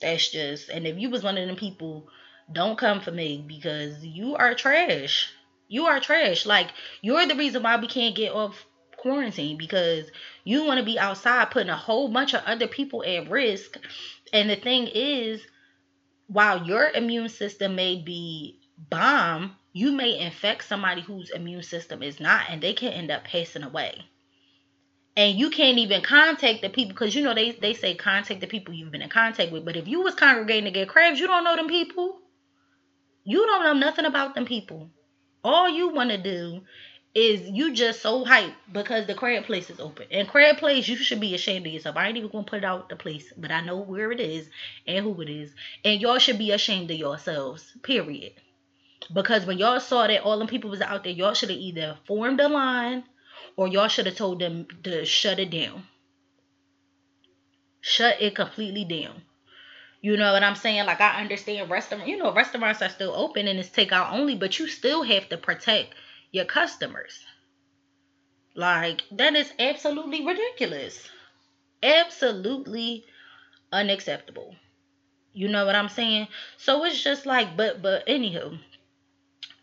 That's 0.00 0.30
just, 0.30 0.68
and 0.68 0.86
if 0.86 0.96
you 0.98 1.10
was 1.10 1.22
one 1.22 1.38
of 1.38 1.46
them 1.46 1.56
people, 1.56 2.08
don't 2.52 2.78
come 2.78 3.00
for 3.00 3.10
me 3.10 3.44
because 3.46 4.04
you 4.04 4.36
are 4.36 4.54
trash. 4.54 5.30
You 5.66 5.86
are 5.86 6.00
trash. 6.00 6.46
Like 6.46 6.68
you're 7.02 7.26
the 7.26 7.34
reason 7.34 7.62
why 7.62 7.76
we 7.76 7.88
can't 7.88 8.14
get 8.14 8.32
off 8.32 8.64
quarantine 8.96 9.58
because 9.58 10.10
you 10.44 10.64
want 10.64 10.78
to 10.78 10.84
be 10.84 10.98
outside 10.98 11.50
putting 11.50 11.70
a 11.70 11.76
whole 11.76 12.08
bunch 12.08 12.34
of 12.34 12.42
other 12.44 12.66
people 12.66 13.04
at 13.04 13.30
risk. 13.30 13.76
And 14.32 14.48
the 14.48 14.56
thing 14.56 14.86
is, 14.86 15.42
while 16.26 16.66
your 16.66 16.90
immune 16.90 17.28
system 17.28 17.74
may 17.74 18.00
be 18.00 18.60
bomb, 18.76 19.56
you 19.72 19.92
may 19.92 20.18
infect 20.18 20.64
somebody 20.64 21.00
whose 21.00 21.30
immune 21.30 21.62
system 21.62 22.02
is 22.02 22.20
not, 22.20 22.46
and 22.48 22.62
they 22.62 22.72
can 22.72 22.92
end 22.92 23.10
up 23.10 23.24
passing 23.24 23.62
away 23.62 24.04
and 25.18 25.36
you 25.36 25.50
can't 25.50 25.78
even 25.78 26.00
contact 26.00 26.62
the 26.62 26.70
people 26.70 26.90
because 26.90 27.14
you 27.14 27.22
know 27.22 27.34
they, 27.34 27.50
they 27.50 27.74
say 27.74 27.94
contact 27.94 28.40
the 28.40 28.46
people 28.46 28.72
you've 28.72 28.92
been 28.92 29.02
in 29.02 29.10
contact 29.10 29.50
with 29.52 29.64
but 29.64 29.76
if 29.76 29.88
you 29.88 30.00
was 30.00 30.14
congregating 30.14 30.64
to 30.64 30.70
get 30.70 30.88
crabs 30.88 31.18
you 31.18 31.26
don't 31.26 31.44
know 31.44 31.56
them 31.56 31.68
people 31.68 32.18
you 33.24 33.44
don't 33.44 33.64
know 33.64 33.72
nothing 33.74 34.04
about 34.04 34.34
them 34.34 34.46
people 34.46 34.88
all 35.42 35.68
you 35.68 35.88
want 35.88 36.10
to 36.10 36.22
do 36.22 36.62
is 37.14 37.50
you 37.50 37.74
just 37.74 38.00
so 38.00 38.24
hyped 38.24 38.54
because 38.72 39.06
the 39.06 39.14
crab 39.14 39.44
place 39.44 39.70
is 39.70 39.80
open. 39.80 40.06
And 40.10 40.28
crab 40.28 40.58
place, 40.58 40.86
you 40.86 40.94
should 40.94 41.20
be 41.20 41.34
ashamed 41.34 41.66
of 41.66 41.72
yourself. 41.72 41.96
I 41.96 42.06
ain't 42.06 42.16
even 42.16 42.30
gonna 42.30 42.44
put 42.44 42.58
it 42.58 42.64
out 42.64 42.88
the 42.88 42.96
place, 42.96 43.32
but 43.36 43.50
I 43.50 43.60
know 43.62 43.78
where 43.78 44.12
it 44.12 44.20
is 44.20 44.48
and 44.86 45.04
who 45.04 45.20
it 45.22 45.28
is. 45.28 45.50
And 45.84 46.00
y'all 46.00 46.18
should 46.18 46.38
be 46.38 46.52
ashamed 46.52 46.90
of 46.90 46.96
yourselves. 46.96 47.74
Period. 47.82 48.34
Because 49.12 49.46
when 49.46 49.58
y'all 49.58 49.80
saw 49.80 50.06
that 50.06 50.22
all 50.22 50.38
them 50.38 50.48
people 50.48 50.70
was 50.70 50.80
out 50.80 51.02
there, 51.02 51.12
y'all 51.12 51.34
should 51.34 51.50
have 51.50 51.58
either 51.58 51.96
formed 52.06 52.40
a 52.40 52.48
line 52.48 53.04
or 53.58 53.66
y'all 53.66 53.88
should 53.88 54.06
have 54.06 54.14
told 54.14 54.38
them 54.38 54.68
to 54.84 55.04
shut 55.04 55.40
it 55.40 55.50
down. 55.50 55.82
Shut 57.80 58.22
it 58.22 58.36
completely 58.36 58.84
down. 58.84 59.22
You 60.00 60.16
know 60.16 60.32
what 60.32 60.44
I'm 60.44 60.54
saying? 60.54 60.86
Like 60.86 61.00
I 61.00 61.20
understand 61.20 61.68
restaurant, 61.68 62.06
you 62.06 62.18
know, 62.18 62.32
restaurants 62.32 62.82
are 62.82 62.88
still 62.88 63.12
open 63.12 63.48
and 63.48 63.58
it's 63.58 63.68
takeout 63.68 64.12
only, 64.12 64.36
but 64.36 64.60
you 64.60 64.68
still 64.68 65.02
have 65.02 65.28
to 65.30 65.36
protect 65.36 65.96
your 66.30 66.44
customers. 66.44 67.18
Like 68.54 69.02
that 69.10 69.34
is 69.34 69.52
absolutely 69.58 70.24
ridiculous. 70.24 71.08
Absolutely 71.82 73.06
unacceptable. 73.72 74.54
You 75.32 75.48
know 75.48 75.66
what 75.66 75.74
I'm 75.74 75.88
saying? 75.88 76.28
So 76.58 76.84
it's 76.84 77.02
just 77.02 77.26
like, 77.26 77.56
but 77.56 77.82
but 77.82 78.06
anywho, 78.06 78.56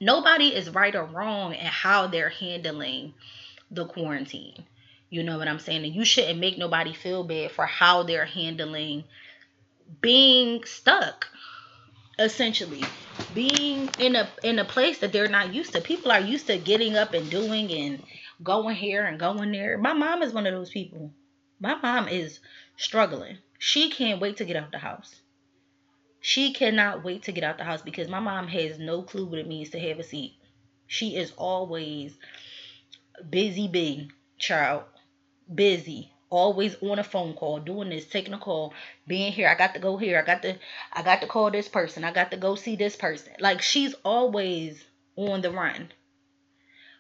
nobody 0.02 0.54
is 0.54 0.70
right 0.70 0.96
or 0.96 1.06
wrong 1.06 1.54
in 1.54 1.66
how 1.66 2.08
they're 2.08 2.28
handling 2.28 3.14
the 3.76 3.86
quarantine. 3.86 4.66
You 5.10 5.24
know 5.24 5.38
what 5.38 5.48
I'm 5.48 5.60
saying? 5.60 5.86
And 5.86 5.94
you 5.94 6.06
shouldn't 6.06 6.40
make 6.40 6.58
nobody 6.58 6.94
feel 6.94 7.24
bad 7.24 7.52
for 7.52 7.66
how 7.66 8.04
they're 8.04 8.26
handling 8.26 9.04
being 10.02 10.64
stuck 10.64 11.28
essentially. 12.18 12.84
Being 13.34 13.90
in 14.00 14.16
a 14.16 14.30
in 14.44 14.60
a 14.60 14.66
place 14.66 15.00
that 15.00 15.12
they're 15.12 15.28
not 15.28 15.54
used 15.54 15.74
to. 15.74 15.82
People 15.82 16.12
are 16.12 16.20
used 16.20 16.48
to 16.48 16.58
getting 16.58 16.96
up 16.96 17.14
and 17.14 17.30
doing 17.30 17.72
and 17.72 18.04
going 18.44 18.76
here 18.76 19.06
and 19.06 19.20
going 19.20 19.52
there. 19.52 19.78
My 19.78 19.94
mom 19.94 20.22
is 20.22 20.34
one 20.34 20.48
of 20.48 20.54
those 20.54 20.70
people. 20.70 21.12
My 21.60 21.76
mom 21.76 22.08
is 22.08 22.40
struggling. 22.78 23.38
She 23.60 23.90
can't 23.90 24.20
wait 24.20 24.38
to 24.38 24.46
get 24.46 24.58
out 24.58 24.72
the 24.72 24.78
house. 24.78 25.16
She 26.20 26.54
cannot 26.54 27.04
wait 27.04 27.24
to 27.24 27.32
get 27.32 27.44
out 27.44 27.58
the 27.58 27.64
house 27.64 27.82
because 27.82 28.08
my 28.08 28.20
mom 28.20 28.48
has 28.48 28.80
no 28.80 29.04
clue 29.04 29.26
what 29.26 29.40
it 29.40 29.48
means 29.48 29.70
to 29.70 29.80
have 29.80 30.00
a 30.00 30.04
seat. 30.04 30.36
She 30.88 31.16
is 31.16 31.32
always 31.38 32.18
busy 33.30 33.68
bee 33.68 34.10
child 34.38 34.84
busy 35.54 36.12
always 36.30 36.76
on 36.82 37.00
a 37.00 37.04
phone 37.04 37.34
call, 37.34 37.60
doing 37.60 37.90
this, 37.90 38.06
taking 38.06 38.34
a 38.34 38.38
call, 38.38 38.74
being 39.08 39.32
here. 39.32 39.48
I 39.48 39.56
got 39.56 39.74
to 39.74 39.80
go 39.80 39.98
here. 39.98 40.20
I 40.20 40.26
got 40.26 40.42
to 40.42 40.58
I 40.92 41.02
got 41.02 41.22
to 41.22 41.28
call 41.28 41.52
this 41.52 41.68
person. 41.68 42.04
I 42.04 42.12
got 42.12 42.32
to 42.32 42.38
go 42.38 42.56
see 42.56 42.76
this 42.76 42.96
person. 42.96 43.34
Like 43.40 43.62
she's 43.62 43.94
always 44.04 44.84
on 45.16 45.42
the 45.42 45.52
run. 45.52 45.92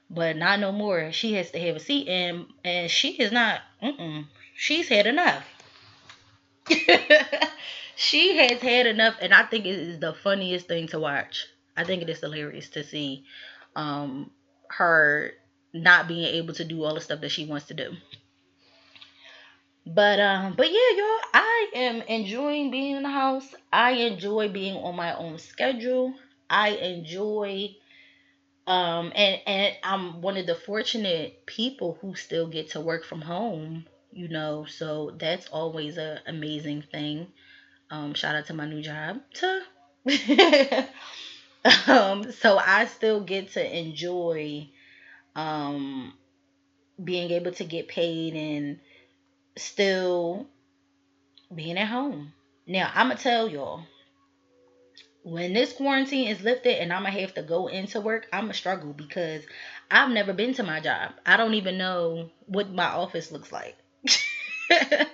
But 0.10 0.38
not 0.38 0.60
no 0.60 0.72
more. 0.72 1.12
She 1.12 1.34
has 1.34 1.52
to 1.52 1.60
have 1.60 1.76
a 1.76 1.80
seat 1.80 2.08
and 2.08 2.46
and 2.64 2.90
she 2.90 3.12
is 3.14 3.32
not 3.32 3.62
mm 3.84 4.26
she's 4.56 4.88
had 4.88 5.06
enough. 5.06 5.46
she 7.96 8.38
has 8.38 8.62
had 8.62 8.88
enough 8.88 9.16
and 9.22 9.34
I 9.34 9.44
think 9.44 9.66
it 9.66 9.76
is 9.76 10.00
the 10.00 10.14
funniest 10.14 10.68
thing 10.68 10.88
to 10.90 11.00
watch. 11.00 11.48
I 11.76 11.84
think 11.84 12.02
it 12.02 12.10
is 12.10 12.22
hilarious 12.22 12.70
to 12.70 12.84
see 12.84 13.26
um 13.76 14.32
her 14.70 15.34
not 15.76 16.08
being 16.08 16.26
able 16.26 16.54
to 16.54 16.64
do 16.64 16.84
all 16.84 16.96
the 16.96 17.02
stuff 17.02 17.22
that 17.22 17.32
she 17.32 17.46
wants 17.46 17.68
to 17.68 17.74
do. 17.74 17.92
But 19.86 20.20
um, 20.20 20.56
but 20.58 20.68
yeah, 20.72 20.98
y'all, 20.98 21.20
I 21.34 21.68
am 21.76 22.02
enjoying 22.04 22.72
being 22.72 22.96
in 22.98 23.04
the 23.04 23.10
house. 23.10 23.54
I 23.72 23.92
enjoy 23.92 24.50
being 24.50 24.78
on 24.78 24.96
my 24.96 25.16
own 25.16 25.38
schedule. 25.38 26.14
I 26.50 26.70
enjoy 26.70 27.76
um 28.68 29.12
and 29.16 29.42
and 29.46 29.76
I'm 29.84 30.22
one 30.22 30.38
of 30.38 30.48
the 30.48 30.56
fortunate 30.56 31.46
people 31.46 31.98
who 32.02 32.16
still 32.16 32.48
get 32.48 32.72
to 32.72 32.82
work 32.82 33.04
from 33.04 33.22
home, 33.22 33.86
you 34.12 34.28
know, 34.28 34.66
so 34.66 35.12
that's 35.20 35.48
always 35.50 35.98
a 35.98 36.20
amazing 36.26 36.84
thing. 36.92 37.28
Um, 37.92 38.16
shout 38.16 38.36
out 38.36 38.48
to 38.48 38.54
my 38.54 38.66
new 38.66 38.82
job. 38.82 39.22
um, 41.88 42.32
so 42.32 42.58
I 42.58 42.86
still 42.86 43.22
get 43.22 43.52
to 43.54 43.78
enjoy 43.78 44.68
um 45.36 46.14
being 47.04 47.32
able 47.32 47.52
to 47.52 47.64
get 47.66 47.88
paid 47.88 48.34
and 48.36 48.80
still 49.58 50.48
being 51.54 51.78
at 51.78 51.88
home. 51.88 52.34
Now, 52.68 52.90
I'm 52.94 53.08
going 53.08 53.18
to 53.18 53.24
tell 53.24 53.50
y'all 53.50 53.84
when 55.24 55.54
this 55.54 55.74
quarantine 55.74 56.28
is 56.28 56.42
lifted 56.44 56.80
and 56.80 56.94
I'm 56.94 57.02
going 57.02 57.14
to 57.14 57.22
have 57.22 57.34
to 57.34 57.42
go 57.42 57.68
into 57.68 58.00
work, 58.00 58.28
I'm 58.32 58.44
going 58.44 58.54
to 58.54 58.58
struggle 58.58 58.94
because 58.94 59.44
I've 59.90 60.12
never 60.12 60.34
been 60.34 60.54
to 60.56 60.64
my 60.64 60.80
job. 60.80 61.14
I 61.26 61.36
don't 61.36 61.56
even 61.56 61.80
know 61.80 62.30
what 62.46 62.72
my 62.72 62.86
office 62.86 63.32
looks 63.32 63.52
like. 63.52 63.76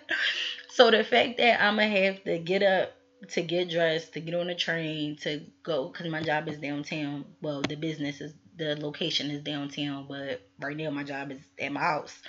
so 0.69 0.91
the 0.91 1.05
fact 1.05 1.37
that 1.37 1.63
I'm 1.63 1.77
going 1.77 1.93
to 1.93 2.01
have 2.03 2.23
to 2.25 2.39
get 2.39 2.61
up 2.61 2.91
to 3.29 3.41
get 3.41 3.69
dressed, 3.69 4.13
to 4.13 4.19
get 4.19 4.35
on 4.35 4.47
the 4.47 4.55
train, 4.55 5.15
to 5.17 5.41
go, 5.63 5.87
because 5.87 6.09
my 6.09 6.21
job 6.21 6.49
is 6.49 6.57
downtown. 6.57 7.23
Well, 7.41 7.61
the 7.61 7.75
business 7.75 8.19
is, 8.19 8.33
the 8.57 8.75
location 8.75 9.31
is 9.31 9.41
downtown, 9.41 10.05
but 10.07 10.41
right 10.59 10.77
now 10.77 10.89
my 10.89 11.03
job 11.03 11.31
is 11.31 11.39
at 11.59 11.71
my 11.71 11.79
house. 11.79 12.21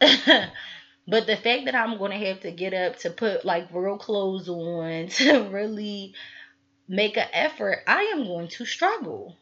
But 1.08 1.26
the 1.26 1.36
fact 1.36 1.66
that 1.66 1.74
I'm 1.74 1.98
going 1.98 2.10
to 2.10 2.26
have 2.26 2.40
to 2.40 2.50
get 2.50 2.74
up 2.74 2.98
to 3.00 3.10
put 3.10 3.44
like 3.44 3.68
real 3.72 3.96
clothes 3.96 4.48
on, 4.48 5.08
to 5.18 5.48
really 5.50 6.14
make 6.88 7.16
an 7.16 7.28
effort, 7.32 7.78
I 7.86 8.12
am 8.14 8.24
going 8.24 8.48
to 8.48 8.64
struggle. 8.64 9.36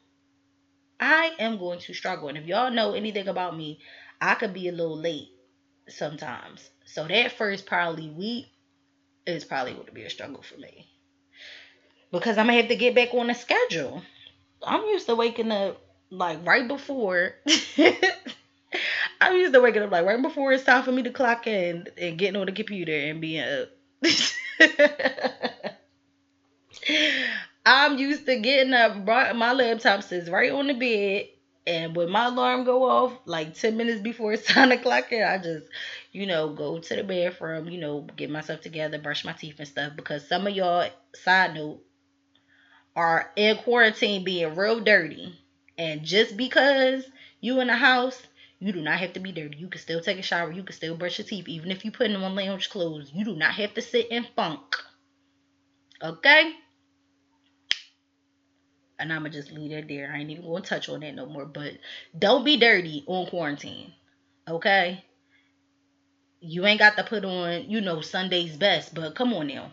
I 1.01 1.33
am 1.39 1.59
going 1.59 1.81
to 1.81 1.95
struggle. 1.95 2.29
And 2.29 2.39
if 2.39 2.47
y'all 2.47 2.71
know 2.71 2.93
anything 2.95 3.29
about 3.29 3.57
me, 3.57 3.81
I 4.21 4.35
could 4.35 4.53
be 4.53 4.69
a 4.69 4.73
little 4.73 4.99
late 4.99 5.29
sometimes. 5.89 6.69
So 6.85 7.07
that 7.09 7.33
first 7.33 7.67
probably 7.67 8.11
week 8.11 8.47
is 9.27 9.45
probably 9.45 9.73
going 9.73 9.87
to 9.87 9.93
be 9.93 10.05
a 10.05 10.11
struggle 10.11 10.43
for 10.43 10.59
me. 10.59 10.87
Because 12.13 12.39
I'm 12.39 12.47
going 12.47 12.57
to 12.57 12.63
have 12.63 12.71
to 12.71 12.77
get 12.77 12.95
back 12.95 13.13
on 13.15 13.27
the 13.27 13.35
schedule. 13.35 14.03
I'm 14.63 14.83
used 14.83 15.07
to 15.07 15.17
waking 15.17 15.51
up 15.51 15.84
like 16.19 16.47
right 16.47 16.67
before 16.69 17.35
I'm 19.21 19.37
used 19.37 19.55
to 19.55 19.61
waking 19.61 19.83
up 19.83 19.91
like 19.91 20.05
right 20.07 20.21
before 20.21 20.53
it's 20.53 20.65
time 20.65 20.83
for 20.83 20.93
me 20.93 21.03
to 21.03 21.11
clock 21.11 21.47
in 21.47 21.87
and 21.97 22.19
getting 22.19 22.41
on 22.41 22.47
the 22.47 22.53
computer 22.53 22.93
and 22.93 23.21
being 23.21 23.43
up. 23.43 23.69
I'm 27.67 27.99
used 27.99 28.27
to 28.27 28.39
getting 28.41 28.75
up. 28.75 28.97
My 28.97 29.53
laptop 29.53 30.03
sits 30.03 30.29
right 30.29 30.53
on 30.53 30.67
the 30.67 30.75
bed, 30.75 31.29
and 31.67 31.97
when 31.97 32.11
my 32.11 32.27
alarm 32.27 32.65
go 32.65 32.85
off, 32.85 33.19
like 33.25 33.55
ten 33.55 33.77
minutes 33.77 34.03
before 34.03 34.33
it's 34.35 34.47
time 34.53 34.71
to 34.71 34.77
clock 34.77 35.13
in, 35.13 35.23
I 35.23 35.39
just, 35.39 35.67
you 36.13 36.27
know, 36.27 36.51
go 36.51 36.79
to 36.79 36.97
the 36.97 37.05
bathroom, 37.05 37.69
you 37.69 37.79
know, 37.79 38.07
get 38.17 38.31
myself 38.31 38.61
together, 38.61 38.99
brush 38.99 39.25
my 39.25 39.33
teeth 39.33 39.57
and 39.59 39.69
stuff. 39.69 39.95
Because 39.97 40.29
some 40.29 40.47
of 40.47 40.55
y'all, 40.55 40.89
side 41.15 41.55
note, 41.55 41.81
are 42.95 43.31
in 43.37 43.57
quarantine 43.59 44.25
being 44.25 44.55
real 44.55 44.81
dirty, 44.81 45.35
and 45.79 46.05
just 46.05 46.37
because 46.37 47.05
you 47.41 47.61
in 47.61 47.69
the 47.69 47.77
house 47.77 48.23
you 48.65 48.73
do 48.73 48.81
not 48.81 48.99
have 48.99 49.13
to 49.13 49.21
be 49.21 49.31
dirty. 49.31 49.59
You 49.59 49.69
can 49.69 49.79
still 49.79 50.01
take 50.01 50.19
a 50.19 50.23
shower. 50.23 50.51
You 50.51 50.63
can 50.63 50.75
still 50.75 50.97
brush 50.97 51.19
your 51.19 51.27
teeth. 51.27 51.49
Even 51.49 51.71
if 51.71 51.85
you 51.85 51.91
put 51.91 52.11
on 52.11 52.35
lounge 52.35 52.71
clothes, 52.71 53.11
you 53.13 53.23
do 53.23 53.37
not 53.37 53.53
have 53.53 53.75
to 53.75 53.83
sit 53.83 54.11
in 54.11 54.27
funk. 54.35 54.77
Okay? 56.03 56.53
And 58.99 59.13
I'ma 59.13 59.29
just 59.29 59.53
leave 59.53 59.73
that 59.73 59.87
there. 59.87 60.11
I 60.11 60.21
ain't 60.21 60.31
even 60.31 60.45
gonna 60.45 60.63
touch 60.63 60.89
on 60.89 61.01
that 61.01 61.15
no 61.15 61.27
more. 61.27 61.45
But 61.45 61.73
don't 62.19 62.43
be 62.43 62.57
dirty 62.57 63.05
on 63.07 63.27
quarantine. 63.27 63.93
Okay? 64.49 65.05
You 66.41 66.65
ain't 66.65 66.79
got 66.79 66.97
to 66.97 67.05
put 67.05 67.27
on, 67.27 67.69
you 67.69 67.83
know, 67.83 68.01
Sunday's 68.01 68.57
best, 68.57 68.95
but 68.95 69.15
come 69.15 69.35
on 69.35 69.49
now 69.49 69.73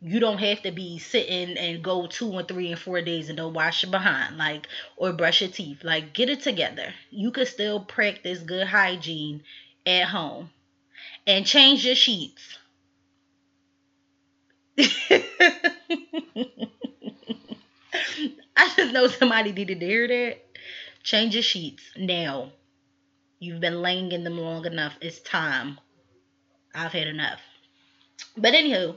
you 0.00 0.20
don't 0.20 0.38
have 0.38 0.62
to 0.62 0.70
be 0.70 0.98
sitting 0.98 1.56
and 1.56 1.82
go 1.82 2.06
two 2.06 2.36
and 2.36 2.46
three 2.46 2.70
and 2.70 2.78
four 2.78 3.00
days 3.00 3.28
and 3.28 3.38
don't 3.38 3.54
wash 3.54 3.82
your 3.82 3.90
behind 3.90 4.36
like 4.36 4.66
or 4.96 5.12
brush 5.12 5.40
your 5.40 5.50
teeth. 5.50 5.82
Like 5.82 6.12
get 6.12 6.28
it 6.28 6.42
together. 6.42 6.92
You 7.10 7.30
could 7.30 7.48
still 7.48 7.80
practice 7.80 8.40
good 8.40 8.66
hygiene 8.66 9.42
at 9.86 10.04
home. 10.04 10.50
And 11.26 11.46
change 11.46 11.84
your 11.84 11.94
sheets. 11.94 12.58
I 14.78 15.22
just 18.76 18.92
know 18.92 19.08
somebody 19.08 19.52
needed 19.52 19.80
to 19.80 19.86
hear 19.86 20.06
that. 20.06 20.38
Change 21.02 21.34
your 21.34 21.42
sheets 21.42 21.82
now. 21.96 22.52
You've 23.38 23.60
been 23.60 23.82
laying 23.82 24.12
in 24.12 24.24
them 24.24 24.38
long 24.38 24.66
enough. 24.66 24.96
It's 25.00 25.20
time. 25.20 25.78
I've 26.74 26.92
had 26.92 27.08
enough. 27.08 27.40
But 28.36 28.54
anywho 28.54 28.96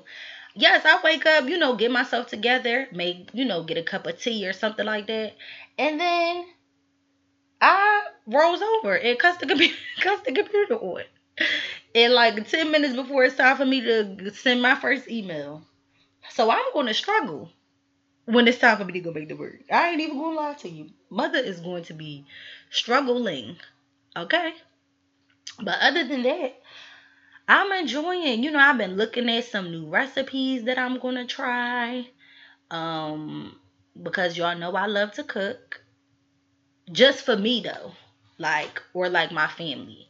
yes, 0.55 0.85
I 0.85 0.99
wake 1.03 1.25
up, 1.25 1.47
you 1.47 1.57
know, 1.57 1.75
get 1.75 1.91
myself 1.91 2.27
together, 2.27 2.87
make, 2.91 3.29
you 3.33 3.45
know, 3.45 3.63
get 3.63 3.77
a 3.77 3.83
cup 3.83 4.05
of 4.07 4.19
tea 4.19 4.47
or 4.47 4.53
something 4.53 4.85
like 4.85 5.07
that. 5.07 5.33
And 5.77 5.99
then 5.99 6.45
I 7.61 8.03
rolls 8.25 8.61
over 8.61 8.95
and 8.95 9.17
cuss 9.19 9.37
the 9.37 9.47
computer, 9.47 9.75
cuss 10.01 10.21
the 10.25 10.33
computer 10.33 10.75
on. 10.75 11.03
And 11.95 12.13
like 12.13 12.47
10 12.47 12.71
minutes 12.71 12.95
before 12.95 13.23
it's 13.23 13.35
time 13.35 13.57
for 13.57 13.65
me 13.65 13.81
to 13.81 14.33
send 14.33 14.61
my 14.61 14.75
first 14.75 15.07
email. 15.09 15.63
So 16.31 16.51
I'm 16.51 16.85
to 16.85 16.93
struggle 16.93 17.49
when 18.25 18.47
it's 18.47 18.59
time 18.59 18.77
for 18.77 18.85
me 18.85 18.93
to 18.93 18.99
go 18.99 19.11
back 19.11 19.27
to 19.29 19.35
work. 19.35 19.59
I 19.71 19.89
ain't 19.89 20.01
even 20.01 20.17
to 20.17 20.29
lie 20.29 20.53
to 20.53 20.69
you. 20.69 20.89
mother 21.09 21.39
is 21.39 21.59
going 21.59 21.83
to 21.85 21.93
be 21.93 22.25
struggling. 22.69 23.57
Okay? 24.15 24.53
But 25.61 25.79
other 25.81 26.07
than 26.07 26.23
that, 26.23 26.58
I'm 27.49 27.71
enjoying, 27.71 28.43
you 28.43 28.51
know, 28.51 28.59
I've 28.59 28.77
been 28.77 28.95
looking 28.95 29.27
at 29.27 29.43
some 29.45 29.71
new 29.71 29.89
recipes 29.89 30.65
that 30.65 30.77
I'm 30.77 30.99
going 30.99 31.15
to 31.15 31.25
try. 31.25 32.07
Um 32.69 33.59
because 34.01 34.37
y'all 34.37 34.55
know 34.55 34.75
I 34.75 34.85
love 34.85 35.13
to 35.13 35.23
cook. 35.23 35.81
Just 36.91 37.25
for 37.25 37.35
me 37.35 37.61
though. 37.61 37.93
Like 38.37 38.81
or 38.93 39.09
like 39.09 39.31
my 39.31 39.47
family. 39.47 40.07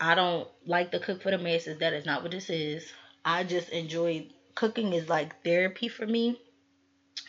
I 0.00 0.14
don't 0.14 0.48
like 0.64 0.90
to 0.92 0.98
cook 1.00 1.22
for 1.22 1.30
the 1.30 1.36
masses. 1.36 1.78
That 1.80 1.92
is 1.92 2.06
not 2.06 2.22
what 2.22 2.32
this 2.32 2.48
is. 2.48 2.90
I 3.26 3.44
just 3.44 3.68
enjoy 3.68 4.28
cooking 4.54 4.94
is 4.94 5.08
like 5.08 5.44
therapy 5.44 5.88
for 5.88 6.06
me. 6.06 6.40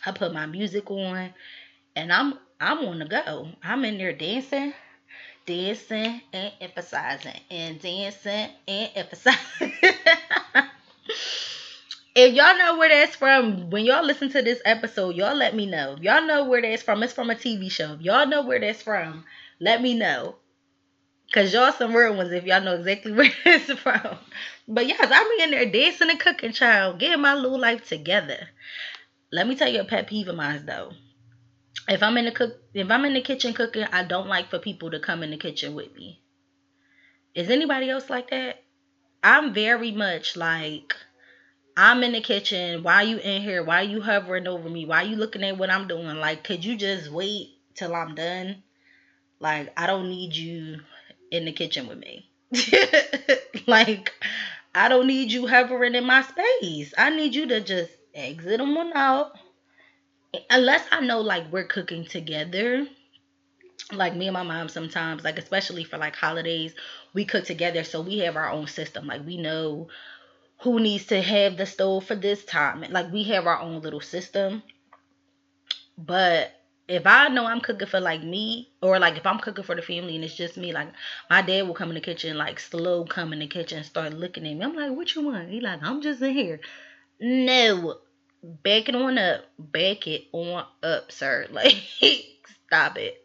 I 0.06 0.12
put 0.12 0.32
my 0.32 0.46
music 0.46 0.90
on 0.90 1.34
and 1.94 2.10
I'm 2.10 2.38
I'm 2.58 2.78
on 2.86 3.00
the 3.00 3.04
go. 3.04 3.48
I'm 3.62 3.84
in 3.84 3.98
there 3.98 4.14
dancing, 4.14 4.72
dancing 5.46 6.20
and 6.32 6.52
emphasizing 6.60 7.38
and 7.50 7.80
dancing 7.80 8.48
and 8.68 8.90
emphasizing. 8.94 9.72
if 12.14 12.34
y'all 12.34 12.58
know 12.58 12.78
where 12.78 12.88
that's 12.88 13.16
from, 13.16 13.70
when 13.70 13.84
y'all 13.84 14.04
listen 14.04 14.30
to 14.30 14.42
this 14.42 14.60
episode, 14.64 15.14
y'all 15.14 15.34
let 15.34 15.54
me 15.54 15.66
know. 15.66 15.94
If 15.94 16.00
y'all 16.00 16.26
know 16.26 16.44
where 16.44 16.62
that's 16.62 16.82
from, 16.82 17.02
it's 17.02 17.12
from 17.12 17.30
a 17.30 17.34
TV 17.34 17.70
show. 17.70 17.94
If 17.94 18.00
y'all 18.02 18.26
know 18.26 18.42
where 18.42 18.60
that's 18.60 18.82
from, 18.82 19.24
let 19.60 19.82
me 19.82 19.94
know. 19.94 20.36
Cause 21.32 21.54
y'all 21.54 21.72
some 21.72 21.96
real 21.96 22.14
ones 22.14 22.30
if 22.30 22.44
y'all 22.44 22.60
know 22.60 22.74
exactly 22.74 23.12
where 23.14 23.30
it's 23.46 23.72
from. 23.80 24.18
But 24.68 24.86
yes, 24.86 25.08
I'm 25.10 25.26
in 25.40 25.50
there 25.50 25.70
dancing 25.70 26.10
and 26.10 26.20
cooking, 26.20 26.52
child, 26.52 26.98
getting 26.98 27.22
my 27.22 27.34
little 27.34 27.58
life 27.58 27.88
together. 27.88 28.48
Let 29.32 29.48
me 29.48 29.56
tell 29.56 29.68
you 29.72 29.80
a 29.80 29.84
pet 29.84 30.08
peeve 30.08 30.28
of 30.28 30.36
mine 30.36 30.66
though. 30.66 30.92
If 31.88 32.02
I'm 32.02 32.16
in 32.16 32.26
the 32.26 32.32
cook 32.32 32.54
if 32.74 32.90
I'm 32.90 33.04
in 33.04 33.14
the 33.14 33.20
kitchen 33.20 33.54
cooking, 33.54 33.84
I 33.92 34.04
don't 34.04 34.28
like 34.28 34.50
for 34.50 34.58
people 34.58 34.90
to 34.90 35.00
come 35.00 35.22
in 35.22 35.30
the 35.30 35.36
kitchen 35.36 35.74
with 35.74 35.94
me. 35.94 36.20
Is 37.34 37.50
anybody 37.50 37.90
else 37.90 38.08
like 38.10 38.30
that? 38.30 38.62
I'm 39.22 39.52
very 39.54 39.92
much 39.92 40.36
like 40.36 40.94
I'm 41.76 42.02
in 42.02 42.12
the 42.12 42.20
kitchen. 42.20 42.82
Why 42.82 43.02
you 43.02 43.18
in 43.18 43.42
here? 43.42 43.62
Why 43.62 43.82
you 43.82 44.02
hovering 44.02 44.46
over 44.46 44.68
me? 44.68 44.84
Why 44.84 45.02
you 45.02 45.16
looking 45.16 45.42
at 45.42 45.56
what 45.56 45.70
I'm 45.70 45.88
doing? 45.88 46.16
Like, 46.16 46.44
could 46.44 46.64
you 46.64 46.76
just 46.76 47.10
wait 47.10 47.50
till 47.74 47.94
I'm 47.94 48.14
done? 48.14 48.62
Like, 49.40 49.72
I 49.76 49.86
don't 49.86 50.08
need 50.08 50.34
you 50.34 50.80
in 51.30 51.46
the 51.46 51.52
kitchen 51.52 51.88
with 51.88 51.98
me. 51.98 52.28
like, 53.66 54.12
I 54.74 54.88
don't 54.88 55.06
need 55.06 55.32
you 55.32 55.46
hovering 55.46 55.94
in 55.94 56.04
my 56.04 56.22
space. 56.22 56.92
I 56.96 57.10
need 57.10 57.34
you 57.34 57.46
to 57.48 57.60
just 57.60 57.90
exit 58.14 58.58
them 58.58 58.76
on 58.76 58.92
out. 58.94 59.32
Unless 60.48 60.86
I 60.90 61.00
know 61.00 61.20
like 61.20 61.52
we're 61.52 61.64
cooking 61.64 62.04
together. 62.04 62.86
Like 63.92 64.16
me 64.16 64.28
and 64.28 64.34
my 64.34 64.42
mom 64.42 64.68
sometimes, 64.68 65.24
like 65.24 65.38
especially 65.38 65.84
for 65.84 65.98
like 65.98 66.16
holidays, 66.16 66.74
we 67.12 67.24
cook 67.24 67.44
together 67.44 67.84
so 67.84 68.00
we 68.00 68.18
have 68.18 68.36
our 68.36 68.50
own 68.50 68.66
system. 68.66 69.06
Like 69.06 69.26
we 69.26 69.36
know 69.36 69.88
who 70.60 70.80
needs 70.80 71.06
to 71.06 71.20
have 71.20 71.56
the 71.56 71.66
stove 71.66 72.06
for 72.06 72.14
this 72.14 72.44
time. 72.44 72.84
Like 72.90 73.12
we 73.12 73.24
have 73.24 73.46
our 73.46 73.60
own 73.60 73.82
little 73.82 74.00
system. 74.00 74.62
But 75.98 76.52
if 76.88 77.06
I 77.06 77.28
know 77.28 77.44
I'm 77.44 77.60
cooking 77.60 77.88
for 77.88 78.00
like 78.00 78.22
me, 78.22 78.70
or 78.80 78.98
like 78.98 79.16
if 79.16 79.26
I'm 79.26 79.38
cooking 79.38 79.64
for 79.64 79.74
the 79.74 79.82
family 79.82 80.14
and 80.14 80.24
it's 80.24 80.36
just 80.36 80.56
me, 80.56 80.72
like 80.72 80.88
my 81.28 81.42
dad 81.42 81.66
will 81.66 81.74
come 81.74 81.90
in 81.90 81.94
the 81.94 82.00
kitchen, 82.00 82.38
like 82.38 82.58
slow 82.58 83.04
come 83.04 83.32
in 83.34 83.40
the 83.40 83.48
kitchen 83.48 83.84
start 83.84 84.14
looking 84.14 84.46
at 84.46 84.56
me. 84.56 84.64
I'm 84.64 84.74
like, 84.74 84.96
what 84.96 85.14
you 85.14 85.26
want? 85.26 85.50
He 85.50 85.60
like, 85.60 85.82
I'm 85.82 86.00
just 86.00 86.22
in 86.22 86.32
here. 86.32 86.60
No, 87.20 87.98
back 88.42 88.88
it 88.88 88.94
on 88.94 89.18
up, 89.18 89.44
back 89.58 90.06
it 90.06 90.24
on 90.32 90.64
up, 90.82 91.12
sir. 91.12 91.46
Like, 91.52 91.76
stop 92.66 92.96
it. 92.98 93.16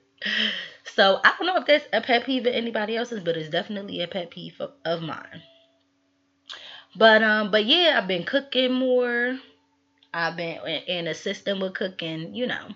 So 0.96 1.20
I 1.24 1.34
don't 1.38 1.48
know 1.48 1.58
if 1.58 1.68
that's 1.68 1.88
a 1.94 2.02
pet 2.02 2.26
peeve 2.26 2.46
of 2.48 2.54
anybody 2.54 2.98
else's, 2.98 3.24
but 3.24 3.38
it's 3.38 3.50
definitely 3.50 4.02
a 4.02 4.08
pet 4.08 4.32
peeve 4.32 4.56
of, 4.60 4.72
of 4.84 5.02
mine. 5.02 5.44
But 6.96 7.22
um, 7.24 7.52
but 7.52 7.66
yeah, 7.66 8.00
I've 8.02 8.08
been 8.08 8.24
cooking 8.24 8.74
more. 8.74 9.38
I've 10.14 10.36
been 10.36 10.58
in 10.88 11.08
assisting 11.08 11.60
with 11.60 11.76
cooking, 11.76 12.34
you 12.34 12.48
know 12.48 12.70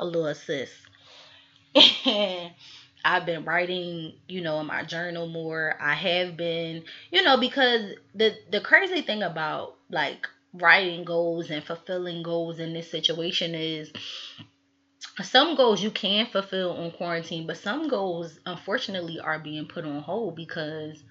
a 0.00 0.04
little 0.04 0.26
assist. 0.26 0.72
And 2.06 2.50
I've 3.04 3.26
been 3.26 3.44
writing, 3.44 4.14
you 4.26 4.40
know, 4.40 4.60
in 4.60 4.66
my 4.66 4.82
journal 4.82 5.28
more. 5.28 5.76
I 5.80 5.94
have 5.94 6.36
been, 6.36 6.84
you 7.12 7.22
know, 7.22 7.36
because 7.36 7.92
the 8.14 8.34
the 8.50 8.60
crazy 8.60 9.02
thing 9.02 9.22
about 9.22 9.76
like 9.90 10.26
writing 10.52 11.04
goals 11.04 11.50
and 11.50 11.64
fulfilling 11.64 12.22
goals 12.22 12.58
in 12.58 12.72
this 12.72 12.90
situation 12.90 13.54
is 13.54 13.92
some 15.22 15.54
goals 15.54 15.82
you 15.82 15.90
can 15.90 16.26
fulfill 16.26 16.72
on 16.72 16.90
quarantine, 16.92 17.46
but 17.46 17.56
some 17.56 17.88
goals 17.88 18.38
unfortunately 18.46 19.20
are 19.20 19.38
being 19.38 19.66
put 19.66 19.84
on 19.84 20.00
hold 20.00 20.36
because 20.36 21.02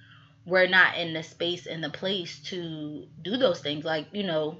we're 0.45 0.67
not 0.67 0.97
in 0.97 1.13
the 1.13 1.23
space 1.23 1.67
and 1.67 1.83
the 1.83 1.89
place 1.89 2.39
to 2.45 3.05
do 3.21 3.37
those 3.37 3.61
things. 3.61 3.85
Like, 3.85 4.07
you 4.11 4.23
know, 4.23 4.57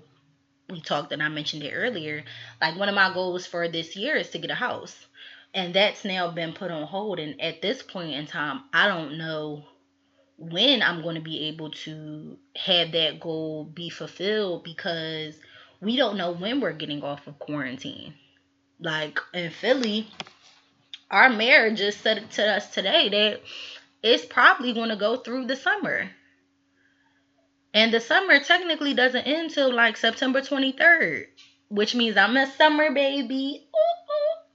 we 0.69 0.81
talked 0.81 1.11
and 1.11 1.23
I 1.23 1.29
mentioned 1.29 1.63
it 1.63 1.73
earlier. 1.73 2.23
Like 2.61 2.77
one 2.77 2.89
of 2.89 2.95
my 2.95 3.13
goals 3.13 3.45
for 3.45 3.67
this 3.67 3.95
year 3.95 4.15
is 4.15 4.29
to 4.31 4.39
get 4.39 4.51
a 4.51 4.55
house. 4.55 4.95
And 5.53 5.73
that's 5.73 6.05
now 6.05 6.29
been 6.31 6.53
put 6.53 6.69
on 6.69 6.85
hold. 6.85 7.19
And 7.19 7.41
at 7.41 7.61
this 7.61 7.81
point 7.81 8.13
in 8.13 8.27
time, 8.27 8.61
I 8.71 8.87
don't 8.87 9.17
know 9.17 9.63
when 10.39 10.81
I'm 10.81 11.01
going 11.01 11.15
to 11.15 11.21
be 11.21 11.47
able 11.47 11.71
to 11.71 12.37
have 12.55 12.93
that 12.93 13.19
goal 13.19 13.65
be 13.65 13.89
fulfilled 13.89 14.63
because 14.63 15.37
we 15.81 15.97
don't 15.97 16.17
know 16.17 16.31
when 16.31 16.61
we're 16.61 16.71
getting 16.71 17.03
off 17.03 17.27
of 17.27 17.37
quarantine. 17.39 18.13
Like 18.79 19.19
in 19.33 19.51
Philly, 19.51 20.07
our 21.11 21.29
mayor 21.29 21.75
just 21.75 22.01
said 22.01 22.31
to 22.31 22.55
us 22.55 22.73
today 22.73 23.09
that 23.09 23.41
it's 24.01 24.25
probably 24.25 24.73
going 24.73 24.89
to 24.89 24.95
go 24.95 25.17
through 25.17 25.47
the 25.47 25.57
summer. 25.57 26.09
And 27.73 27.93
the 27.93 27.99
summer 27.99 28.39
technically 28.39 28.93
doesn't 28.93 29.27
end 29.27 29.51
till 29.51 29.73
like 29.73 29.97
September 29.97 30.41
23rd, 30.41 31.25
which 31.67 31.95
means 31.95 32.15
I'm 32.15 32.37
a 32.37 32.47
summer 32.47 32.93
baby. 32.93 33.67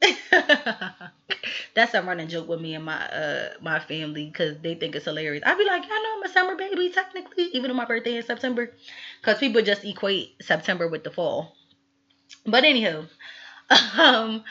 That's 1.75 1.95
a 1.95 2.03
running 2.03 2.29
joke 2.29 2.49
with 2.49 2.61
me 2.61 2.75
and 2.75 2.85
my 2.85 3.01
uh 3.09 3.55
my 3.63 3.81
family 3.81 4.27
because 4.27 4.59
they 4.63 4.75
think 4.75 4.95
it's 4.95 5.07
hilarious. 5.07 5.43
I'd 5.45 5.59
be 5.59 5.65
like, 5.65 5.83
y'all 5.83 6.03
know 6.03 6.17
I'm 6.17 6.23
a 6.23 6.29
summer 6.29 6.57
baby 6.57 6.91
technically, 6.91 7.45
even 7.53 7.69
though 7.69 7.77
my 7.77 7.85
birthday 7.87 8.17
is 8.17 8.27
September, 8.27 8.73
because 9.21 9.39
people 9.39 9.63
just 9.63 9.85
equate 9.85 10.35
September 10.43 10.89
with 10.89 11.05
the 11.05 11.11
fall. 11.11 11.55
But 12.47 12.65
anywho, 12.65 13.09
um, 13.99 14.45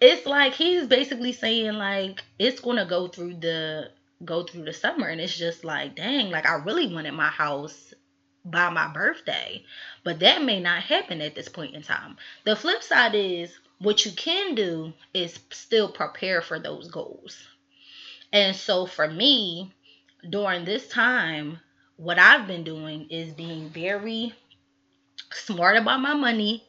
it's 0.00 0.26
like 0.26 0.54
he's 0.54 0.86
basically 0.86 1.32
saying 1.32 1.72
like 1.74 2.22
it's 2.38 2.60
gonna 2.60 2.86
go 2.86 3.08
through 3.08 3.34
the 3.34 3.90
go 4.24 4.44
through 4.44 4.64
the 4.64 4.72
summer 4.72 5.06
and 5.08 5.20
it's 5.20 5.36
just 5.36 5.64
like 5.64 5.96
dang 5.96 6.30
like 6.30 6.46
i 6.46 6.54
really 6.54 6.92
wanted 6.92 7.12
my 7.12 7.28
house 7.28 7.92
by 8.44 8.70
my 8.70 8.92
birthday 8.92 9.62
but 10.04 10.20
that 10.20 10.42
may 10.42 10.60
not 10.60 10.82
happen 10.82 11.20
at 11.20 11.34
this 11.34 11.48
point 11.48 11.74
in 11.74 11.82
time 11.82 12.16
the 12.44 12.54
flip 12.54 12.82
side 12.82 13.14
is 13.14 13.50
what 13.84 14.04
you 14.04 14.12
can 14.12 14.54
do 14.54 14.92
is 15.12 15.38
still 15.50 15.90
prepare 15.90 16.42
for 16.42 16.58
those 16.58 16.88
goals 16.88 17.46
and 18.32 18.56
so 18.56 18.86
for 18.86 19.08
me 19.08 19.72
during 20.28 20.64
this 20.64 20.88
time 20.88 21.58
what 21.96 22.18
i've 22.18 22.46
been 22.46 22.64
doing 22.64 23.08
is 23.10 23.32
being 23.32 23.68
very 23.70 24.32
smart 25.30 25.76
about 25.76 26.00
my 26.00 26.14
money 26.14 26.64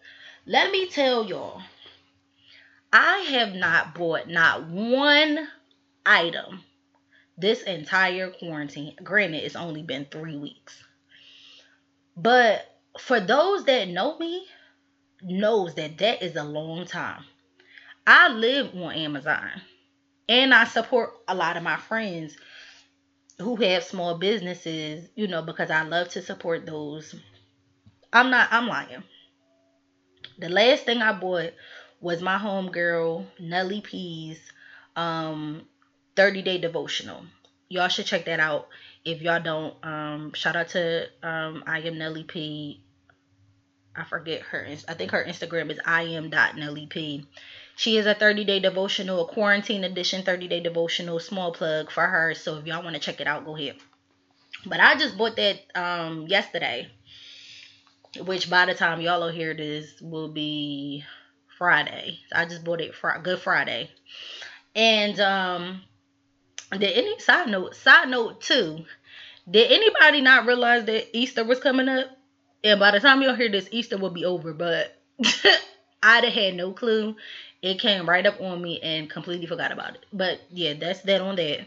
let 0.46 0.72
me 0.72 0.88
tell 0.88 1.26
y'all 1.26 1.62
i 2.94 3.20
have 3.30 3.54
not 3.54 3.96
bought 3.96 4.28
not 4.28 4.68
one 4.68 5.48
item 6.06 6.64
this 7.38 7.64
entire 7.64 8.30
quarantine. 8.30 8.96
Granted, 9.04 9.44
it's 9.44 9.56
only 9.56 9.84
been 9.84 10.06
three 10.06 10.38
weeks. 10.38 10.82
But 12.16 12.66
for 13.00 13.20
those 13.20 13.66
that 13.66 13.90
know 13.90 14.18
me, 14.18 14.46
knows 15.26 15.76
that 15.76 15.98
that 15.98 16.22
is 16.22 16.36
a 16.36 16.44
long 16.44 16.86
time. 16.86 17.24
I 18.06 18.30
live 18.30 18.76
on 18.76 18.94
Amazon. 18.94 19.50
And 20.28 20.54
I 20.54 20.66
support 20.66 21.12
a 21.28 21.36
lot 21.36 21.58
of 21.58 21.64
my 21.64 21.78
friends 21.78 22.36
who 23.40 23.56
have 23.58 23.84
small 23.84 24.18
businesses, 24.18 25.08
you 25.16 25.28
know, 25.28 25.42
because 25.42 25.70
I 25.70 25.84
love 25.84 26.10
to 26.10 26.22
support 26.22 26.66
those. 26.66 27.14
I'm 28.12 28.30
not 28.30 28.48
I'm 28.52 28.68
lying. 28.68 29.04
The 30.40 30.50
last 30.50 30.86
thing 30.86 31.02
I 31.02 31.12
bought 31.12 31.54
was 32.00 32.22
my 32.22 32.38
homegirl 32.38 33.26
Nelly 33.40 33.82
P's 33.82 34.40
um 34.96 35.68
30 36.16 36.42
day 36.42 36.58
devotional. 36.58 37.26
Y'all 37.68 37.88
should 37.88 38.06
check 38.06 38.26
that 38.26 38.40
out. 38.40 38.68
If 39.04 39.22
y'all 39.22 39.42
don't, 39.42 39.76
um, 39.84 40.34
shout 40.34 40.56
out 40.56 40.70
to 40.70 41.08
um, 41.22 41.64
I 41.68 41.80
am 41.82 41.98
Nelly 41.98 42.24
P. 42.24 42.82
I 43.98 44.04
forget 44.04 44.42
her. 44.42 44.68
I 44.88 44.94
think 44.94 45.12
her 45.12 45.24
Instagram 45.24 45.72
is 45.72 45.80
I 45.86 46.04
am 46.04 46.30
Nelly 46.30 46.88
P. 46.88 47.26
She 47.78 47.98
is 47.98 48.06
a 48.06 48.14
30 48.14 48.46
day 48.46 48.60
devotional, 48.60 49.26
a 49.26 49.34
quarantine 49.34 49.84
edition 49.84 50.24
30 50.24 50.48
day 50.48 50.60
devotional, 50.60 51.20
small 51.20 51.52
plug 51.54 51.92
for 51.92 52.06
her. 52.06 52.34
So 52.34 52.58
if 52.58 52.66
y'all 52.66 52.84
want 52.84 52.96
to 52.96 53.02
check 53.02 53.22
it 53.22 53.28
out, 53.28 53.46
go 53.46 53.56
ahead. 53.56 53.76
But 54.66 54.80
I 54.80 54.96
just 54.96 55.18
bought 55.18 55.36
that 55.36 55.60
um 55.76 56.28
yesterday, 56.28 56.90
which 58.20 58.50
by 58.50 58.66
the 58.66 58.74
time 58.74 59.02
y'all 59.02 59.22
will 59.22 59.30
hear 59.30 59.54
this 59.54 60.02
will 60.02 60.30
be 60.30 61.04
Friday. 61.58 62.20
I 62.34 62.46
just 62.46 62.64
bought 62.64 62.82
it 62.82 62.96
for 62.96 63.18
Good 63.24 63.40
Friday. 63.40 63.92
And 64.76 65.20
um 65.20 65.82
did 66.72 66.84
any 66.84 67.20
side 67.20 67.48
note 67.48 67.76
side 67.76 68.10
note 68.10 68.42
too 68.42 68.84
did 69.50 69.72
anybody 69.72 70.22
not 70.22 70.48
realize 70.48 70.86
that 70.86 71.16
easter 71.16 71.44
was 71.44 71.60
coming 71.60 71.88
up 71.88 72.08
and 72.66 72.80
by 72.80 72.92
the 72.92 73.00
time 73.00 73.22
you'll 73.22 73.36
hear 73.36 73.50
this 73.50 73.70
easter 73.72 73.98
will 73.98 74.10
be 74.10 74.26
over 74.26 74.54
but 74.54 75.00
i'd 76.04 76.24
have 76.24 76.34
had 76.34 76.56
no 76.56 76.72
clue. 76.74 77.16
It 77.62 77.80
came 77.80 78.08
right 78.08 78.26
up 78.26 78.40
on 78.42 78.62
me 78.62 78.80
and 78.82 79.10
completely 79.10 79.48
forgot 79.48 79.72
about 79.72 79.96
it. 79.96 80.06
But 80.14 80.40
yeah 80.50 80.74
that's 80.74 81.02
that 81.02 81.22
on 81.22 81.36
that. 81.38 81.62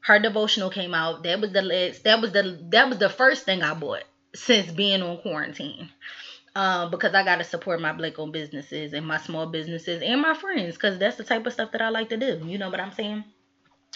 Her 0.00 0.18
devotional 0.18 0.70
came 0.70 0.94
out. 0.94 1.24
That 1.24 1.40
was 1.40 1.52
the 1.52 1.62
last 1.62 2.04
that 2.04 2.20
was 2.20 2.32
the 2.32 2.58
that 2.70 2.88
was 2.88 2.98
the 2.98 3.10
first 3.10 3.44
thing 3.44 3.62
i 3.62 3.74
bought 3.74 4.04
since 4.34 4.70
being 4.70 5.02
on 5.02 5.18
quarantine. 5.18 5.90
Um, 6.54 6.90
because 6.90 7.14
I 7.14 7.22
gotta 7.22 7.44
support 7.44 7.80
my 7.80 7.92
black 7.92 8.18
owned 8.18 8.32
businesses 8.32 8.92
and 8.92 9.06
my 9.06 9.18
small 9.18 9.46
businesses 9.46 10.02
and 10.02 10.20
my 10.20 10.34
friends, 10.34 10.74
because 10.74 10.98
that's 10.98 11.16
the 11.16 11.24
type 11.24 11.46
of 11.46 11.52
stuff 11.52 11.72
that 11.72 11.82
I 11.82 11.90
like 11.90 12.08
to 12.08 12.16
do. 12.16 12.40
You 12.44 12.58
know 12.58 12.70
what 12.70 12.80
I'm 12.80 12.92
saying? 12.92 13.24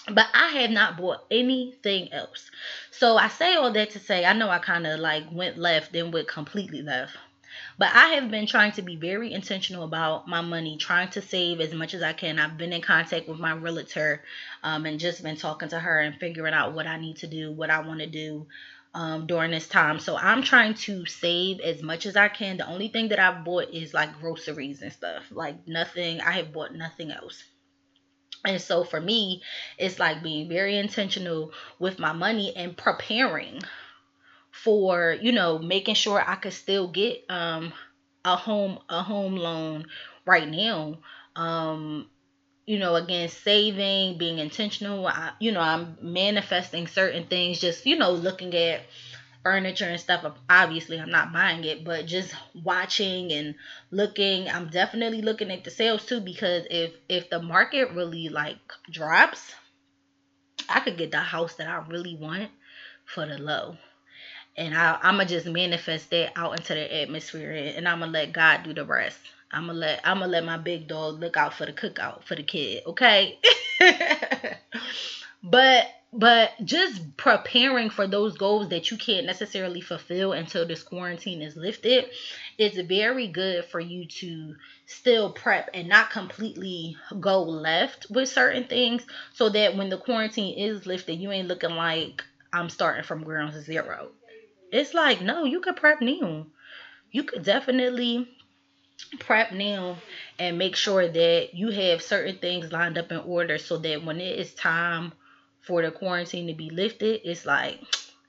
But 0.08 0.26
I 0.34 0.48
have 0.60 0.70
not 0.70 0.96
bought 0.96 1.24
anything 1.30 2.12
else. 2.12 2.50
So 2.90 3.16
I 3.16 3.28
say 3.28 3.54
all 3.54 3.72
that 3.72 3.90
to 3.90 3.98
say 3.98 4.24
I 4.24 4.32
know 4.34 4.50
I 4.50 4.58
kind 4.58 4.86
of 4.86 5.00
like 5.00 5.24
went 5.32 5.58
left 5.58 5.92
then 5.92 6.10
went 6.10 6.28
completely 6.28 6.82
left. 6.82 7.16
But 7.78 7.90
I 7.94 8.08
have 8.14 8.30
been 8.30 8.46
trying 8.46 8.72
to 8.72 8.82
be 8.82 8.96
very 8.96 9.32
intentional 9.32 9.84
about 9.84 10.28
my 10.28 10.40
money, 10.40 10.76
trying 10.76 11.10
to 11.10 11.22
save 11.22 11.60
as 11.60 11.72
much 11.72 11.94
as 11.94 12.02
I 12.02 12.12
can. 12.12 12.38
I've 12.38 12.58
been 12.58 12.72
in 12.72 12.82
contact 12.82 13.28
with 13.28 13.38
my 13.38 13.52
realtor 13.52 14.22
um, 14.62 14.86
and 14.86 14.98
just 14.98 15.22
been 15.22 15.36
talking 15.36 15.68
to 15.68 15.78
her 15.78 16.00
and 16.00 16.16
figuring 16.16 16.54
out 16.54 16.74
what 16.74 16.86
I 16.86 16.98
need 16.98 17.18
to 17.18 17.26
do, 17.28 17.52
what 17.52 17.70
I 17.70 17.80
want 17.80 18.00
to 18.00 18.06
do 18.06 18.46
um, 18.92 19.26
during 19.26 19.52
this 19.52 19.68
time. 19.68 19.98
So 20.00 20.16
I'm 20.16 20.42
trying 20.42 20.74
to 20.74 21.06
save 21.06 21.60
as 21.60 21.82
much 21.82 22.06
as 22.06 22.16
I 22.16 22.28
can. 22.28 22.56
The 22.56 22.68
only 22.68 22.88
thing 22.88 23.08
that 23.08 23.18
I've 23.18 23.44
bought 23.44 23.70
is 23.72 23.94
like 23.94 24.20
groceries 24.20 24.82
and 24.82 24.92
stuff. 24.92 25.24
Like 25.30 25.66
nothing, 25.66 26.20
I 26.20 26.32
have 26.32 26.52
bought 26.52 26.74
nothing 26.74 27.10
else. 27.10 27.42
And 28.44 28.60
so 28.60 28.84
for 28.84 29.00
me, 29.00 29.42
it's 29.78 29.98
like 29.98 30.22
being 30.22 30.48
very 30.48 30.76
intentional 30.78 31.52
with 31.78 31.98
my 31.98 32.12
money 32.12 32.54
and 32.56 32.76
preparing 32.76 33.60
for, 34.50 35.16
you 35.20 35.32
know, 35.32 35.58
making 35.58 35.94
sure 35.94 36.22
I 36.24 36.36
could 36.36 36.52
still 36.52 36.88
get 36.88 37.24
um 37.28 37.72
a 38.24 38.36
home 38.36 38.78
a 38.88 39.02
home 39.02 39.36
loan 39.36 39.86
right 40.26 40.48
now. 40.48 40.98
Um 41.36 42.08
you 42.66 42.78
know, 42.78 42.96
again, 42.96 43.28
saving, 43.28 44.18
being 44.18 44.38
intentional. 44.38 45.06
I, 45.06 45.32
you 45.40 45.52
know, 45.52 45.60
I'm 45.60 45.98
manifesting 46.02 46.86
certain 46.86 47.26
things, 47.26 47.60
just, 47.60 47.86
you 47.86 47.96
know, 47.96 48.12
looking 48.12 48.54
at 48.54 48.82
furniture 49.44 49.84
and 49.84 50.00
stuff 50.00 50.24
obviously 50.48 50.98
i'm 50.98 51.10
not 51.10 51.32
buying 51.32 51.62
it 51.64 51.84
but 51.84 52.06
just 52.06 52.34
watching 52.64 53.30
and 53.30 53.54
looking 53.90 54.48
i'm 54.48 54.68
definitely 54.68 55.20
looking 55.20 55.50
at 55.50 55.62
the 55.62 55.70
sales 55.70 56.04
too 56.06 56.18
because 56.18 56.64
if 56.70 56.92
if 57.10 57.28
the 57.28 57.40
market 57.40 57.90
really 57.92 58.30
like 58.30 58.56
drops 58.90 59.54
i 60.68 60.80
could 60.80 60.96
get 60.96 61.10
the 61.10 61.18
house 61.18 61.54
that 61.56 61.68
i 61.68 61.76
really 61.88 62.16
want 62.16 62.50
for 63.04 63.26
the 63.26 63.36
low. 63.36 63.76
And 64.56 64.74
I, 64.74 64.98
i'm 65.02 65.16
gonna 65.18 65.26
just 65.26 65.46
manifest 65.46 66.08
that 66.10 66.32
out 66.36 66.58
into 66.58 66.74
the 66.74 67.02
atmosphere 67.02 67.52
and 67.52 67.86
i'm 67.86 68.00
gonna 68.00 68.10
let 68.10 68.32
god 68.32 68.62
do 68.62 68.72
the 68.72 68.84
rest. 68.84 69.18
I'm 69.52 69.66
gonna 69.66 69.78
let 69.78 70.00
i'm 70.04 70.20
gonna 70.20 70.32
let 70.32 70.44
my 70.44 70.56
big 70.56 70.88
dog 70.88 71.20
look 71.20 71.36
out 71.36 71.52
for 71.52 71.66
the 71.66 71.72
cookout 71.72 72.24
for 72.24 72.34
the 72.34 72.42
kid 72.44 72.82
okay? 72.86 73.38
But 75.44 75.86
but 76.16 76.52
just 76.64 77.16
preparing 77.16 77.90
for 77.90 78.06
those 78.06 78.38
goals 78.38 78.68
that 78.68 78.90
you 78.90 78.96
can't 78.96 79.26
necessarily 79.26 79.80
fulfill 79.80 80.32
until 80.32 80.66
this 80.66 80.82
quarantine 80.82 81.42
is 81.42 81.56
lifted 81.56 82.04
it's 82.56 82.78
very 82.78 83.26
good 83.26 83.64
for 83.64 83.80
you 83.80 84.06
to 84.06 84.54
still 84.86 85.32
prep 85.32 85.70
and 85.74 85.88
not 85.88 86.10
completely 86.10 86.96
go 87.18 87.42
left 87.42 88.06
with 88.10 88.28
certain 88.28 88.64
things 88.64 89.04
so 89.32 89.48
that 89.48 89.76
when 89.76 89.88
the 89.88 89.98
quarantine 89.98 90.56
is 90.56 90.86
lifted 90.86 91.14
you 91.14 91.32
ain't 91.32 91.48
looking 91.48 91.74
like 91.74 92.22
i'm 92.52 92.68
starting 92.68 93.02
from 93.02 93.24
ground 93.24 93.52
zero. 93.52 94.10
It's 94.70 94.94
like 94.94 95.20
no 95.20 95.44
you 95.44 95.60
could 95.60 95.76
prep 95.76 96.00
now. 96.00 96.46
You 97.10 97.24
could 97.24 97.44
definitely 97.44 98.28
prep 99.18 99.52
now 99.52 99.98
and 100.38 100.58
make 100.58 100.76
sure 100.76 101.08
that 101.08 101.54
you 101.54 101.70
have 101.70 102.02
certain 102.02 102.38
things 102.38 102.72
lined 102.72 102.98
up 102.98 103.10
in 103.12 103.18
order 103.18 103.58
so 103.58 103.78
that 103.78 104.04
when 104.04 104.20
it 104.20 104.38
is 104.38 104.54
time 104.54 105.12
for 105.66 105.82
the 105.82 105.90
quarantine 105.90 106.46
to 106.48 106.54
be 106.54 106.70
lifted, 106.70 107.20
it's 107.24 107.46
like 107.46 107.80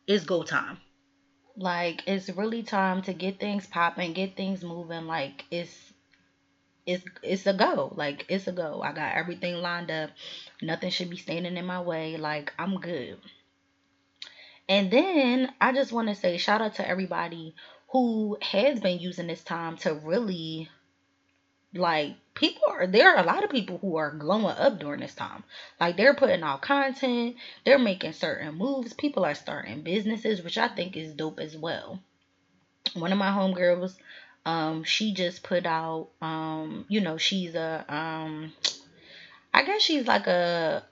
it's 0.08 0.26
go 0.26 0.44
time. 0.44 0.80
Like 1.58 2.04
it's 2.08 2.30
really 2.30 2.64
time 2.64 3.02
to 3.04 3.14
get 3.14 3.40
things 3.40 3.68
popping, 3.68 4.14
get 4.14 4.36
things 4.36 4.64
moving. 4.64 5.06
Like 5.06 5.46
it's 5.52 5.94
it's 6.86 7.04
it's 7.24 7.48
a 7.48 7.54
go. 7.54 7.94
Like 7.96 8.26
it's 8.30 8.48
a 8.48 8.52
go. 8.52 8.82
I 8.82 8.94
got 8.94 9.16
everything 9.16 9.56
lined 9.56 9.92
up. 9.92 10.12
Nothing 10.62 10.92
should 10.92 11.10
be 11.10 11.18
standing 11.18 11.58
in 11.58 11.66
my 11.66 11.82
way. 11.82 12.18
Like 12.18 12.54
I'm 12.60 12.80
good. 12.80 13.18
And 14.68 14.90
then 14.92 15.52
I 15.62 15.74
just 15.74 15.92
want 15.92 16.08
to 16.10 16.16
say 16.16 16.38
shout 16.38 16.62
out 16.62 16.76
to 16.76 16.88
everybody 16.88 17.56
who 17.90 18.38
has 18.42 18.80
been 18.80 19.00
using 19.00 19.28
this 19.28 19.44
time 19.44 19.78
to 19.78 19.94
really 19.94 20.70
like 21.74 22.16
people 22.36 22.64
are 22.70 22.86
there 22.86 23.16
are 23.16 23.24
a 23.24 23.26
lot 23.26 23.44
of 23.46 23.50
people 23.50 23.78
who 23.80 23.96
are 23.96 24.12
glowing 24.12 24.46
up 24.46 24.78
during 24.78 25.00
this 25.00 25.16
time. 25.16 25.44
Like 25.80 25.96
they're 25.96 26.14
putting 26.14 26.44
out 26.44 26.62
content 26.62 27.38
they're 27.66 27.80
making 27.80 28.14
certain 28.14 28.56
moves 28.56 28.94
people 28.94 29.26
are 29.26 29.34
starting 29.34 29.82
businesses 29.82 30.44
which 30.44 30.58
i 30.58 30.68
think 30.68 30.96
is 30.96 31.14
dope 31.14 31.40
as 31.40 31.58
well. 31.58 32.00
One 32.94 33.12
of 33.12 33.18
my 33.18 33.30
homegirls 33.32 33.96
um 34.46 34.84
she 34.84 35.14
just 35.14 35.44
put 35.44 35.66
out 35.66 36.10
um 36.22 36.86
you 36.90 37.02
know 37.02 37.18
she's 37.18 37.56
a 37.56 37.86
um 37.88 38.54
i 39.54 39.64
guess 39.64 39.82
she's 39.82 40.06
like 40.06 40.28
a 40.28 40.84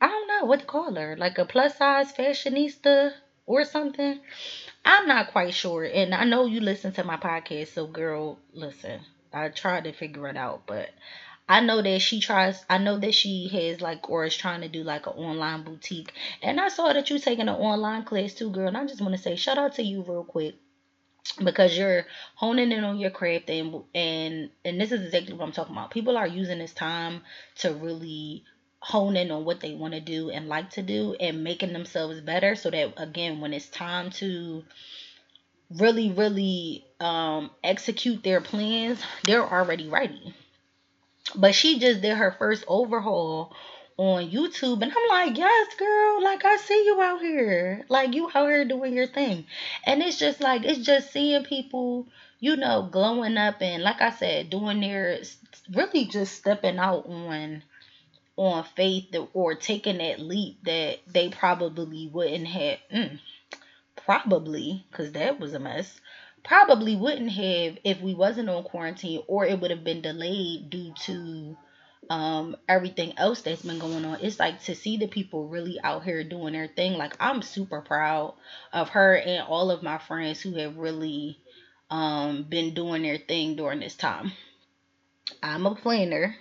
i 0.00 0.08
don't 0.08 0.28
know 0.28 0.44
what 0.44 0.60
to 0.60 0.66
call 0.66 0.94
her 0.94 1.16
like 1.16 1.38
a 1.38 1.46
plus 1.46 1.78
size 1.78 2.12
fashionista 2.12 3.12
or 3.46 3.64
something. 3.64 4.20
I'm 4.84 5.06
not 5.06 5.32
quite 5.32 5.54
sure 5.54 5.84
and 5.84 6.12
i 6.12 6.24
know 6.24 6.46
you 6.46 6.60
listen 6.60 6.92
to 6.94 7.04
my 7.04 7.16
podcast 7.16 7.68
so 7.68 7.86
girl 7.86 8.38
listen 8.52 9.00
I 9.32 9.48
tried 9.48 9.84
to 9.84 9.92
figure 9.92 10.28
it 10.28 10.36
out, 10.36 10.62
but 10.66 10.90
I 11.48 11.60
know 11.60 11.80
that 11.82 12.00
she 12.00 12.20
tries. 12.20 12.64
I 12.68 12.78
know 12.78 12.98
that 12.98 13.14
she 13.14 13.48
has 13.48 13.80
like 13.80 14.08
or 14.10 14.24
is 14.24 14.36
trying 14.36 14.60
to 14.62 14.68
do 14.68 14.82
like 14.84 15.06
an 15.06 15.14
online 15.14 15.62
boutique. 15.64 16.12
And 16.42 16.60
I 16.60 16.68
saw 16.68 16.92
that 16.92 17.10
you 17.10 17.18
taking 17.18 17.48
an 17.48 17.54
online 17.56 18.04
class 18.04 18.34
too, 18.34 18.50
girl. 18.50 18.68
And 18.68 18.76
I 18.76 18.86
just 18.86 19.00
want 19.00 19.14
to 19.14 19.22
say 19.22 19.36
shout 19.36 19.58
out 19.58 19.74
to 19.74 19.82
you 19.82 20.02
real 20.02 20.24
quick 20.24 20.56
because 21.42 21.76
you're 21.76 22.06
honing 22.34 22.72
in 22.72 22.84
on 22.84 22.98
your 22.98 23.10
craft 23.10 23.50
and 23.50 23.82
and 23.94 24.50
and 24.64 24.80
this 24.80 24.92
is 24.92 25.04
exactly 25.06 25.34
what 25.34 25.44
I'm 25.44 25.52
talking 25.52 25.74
about. 25.74 25.90
People 25.90 26.16
are 26.16 26.26
using 26.26 26.58
this 26.58 26.72
time 26.72 27.22
to 27.56 27.72
really 27.74 28.44
hone 28.80 29.16
in 29.16 29.30
on 29.30 29.44
what 29.44 29.60
they 29.60 29.74
want 29.74 29.94
to 29.94 30.00
do 30.00 30.30
and 30.30 30.48
like 30.48 30.70
to 30.70 30.82
do 30.82 31.14
and 31.18 31.42
making 31.42 31.72
themselves 31.72 32.20
better 32.20 32.54
so 32.54 32.70
that 32.70 32.94
again 32.96 33.40
when 33.40 33.52
it's 33.52 33.68
time 33.68 34.10
to 34.10 34.64
really, 35.70 36.10
really 36.10 36.84
um, 37.00 37.50
execute 37.62 38.22
their 38.22 38.40
plans, 38.40 39.00
they're 39.24 39.46
already 39.46 39.88
ready. 39.88 40.34
But 41.34 41.54
she 41.54 41.78
just 41.78 42.00
did 42.00 42.16
her 42.16 42.34
first 42.38 42.64
overhaul 42.66 43.54
on 43.98 44.30
YouTube, 44.30 44.80
and 44.80 44.92
I'm 44.92 45.08
like, 45.08 45.36
yes, 45.36 45.74
girl, 45.74 46.22
like 46.22 46.44
I 46.44 46.56
see 46.56 46.84
you 46.86 47.00
out 47.02 47.20
here, 47.20 47.84
like 47.88 48.14
you 48.14 48.30
out 48.32 48.48
here 48.48 48.64
doing 48.64 48.94
your 48.94 49.08
thing, 49.08 49.44
and 49.84 50.02
it's 50.02 50.18
just 50.18 50.40
like 50.40 50.64
it's 50.64 50.86
just 50.86 51.12
seeing 51.12 51.44
people, 51.44 52.06
you 52.38 52.56
know, 52.56 52.88
glowing 52.90 53.36
up 53.36 53.60
and 53.60 53.82
like 53.82 54.00
I 54.00 54.10
said, 54.10 54.50
doing 54.50 54.80
their 54.80 55.18
really 55.74 56.06
just 56.06 56.36
stepping 56.36 56.78
out 56.78 57.06
on 57.06 57.62
on 58.36 58.64
faith 58.76 59.14
or 59.34 59.56
taking 59.56 59.98
that 59.98 60.20
leap 60.20 60.62
that 60.64 60.98
they 61.12 61.28
probably 61.28 62.08
wouldn't 62.12 62.46
have. 62.46 62.78
Mm, 62.94 63.18
probably 64.08 64.86
because 64.90 65.12
that 65.12 65.38
was 65.38 65.52
a 65.52 65.58
mess 65.58 66.00
probably 66.42 66.96
wouldn't 66.96 67.30
have 67.30 67.76
if 67.84 68.00
we 68.00 68.14
wasn't 68.14 68.48
on 68.48 68.62
quarantine 68.62 69.20
or 69.26 69.44
it 69.44 69.60
would 69.60 69.70
have 69.70 69.84
been 69.84 70.00
delayed 70.00 70.70
due 70.70 70.94
to 70.98 71.54
um 72.08 72.56
everything 72.66 73.12
else 73.18 73.42
that's 73.42 73.60
been 73.60 73.78
going 73.78 74.06
on. 74.06 74.18
It's 74.22 74.38
like 74.38 74.62
to 74.62 74.74
see 74.74 74.96
the 74.96 75.08
people 75.08 75.46
really 75.46 75.78
out 75.84 76.04
here 76.04 76.24
doing 76.24 76.54
their 76.54 76.68
thing. 76.68 76.94
Like 76.94 77.16
i'm 77.20 77.42
super 77.42 77.82
proud 77.82 78.32
of 78.72 78.88
her 78.90 79.14
and 79.14 79.46
all 79.46 79.70
of 79.70 79.82
my 79.82 79.98
friends 79.98 80.40
who 80.40 80.54
have 80.54 80.78
really 80.78 81.36
um 81.90 82.44
been 82.44 82.72
doing 82.72 83.02
their 83.02 83.18
thing 83.18 83.56
during 83.56 83.80
this 83.80 83.94
time. 83.94 84.32
I'm 85.42 85.66
a 85.66 85.74
planner. 85.74 86.34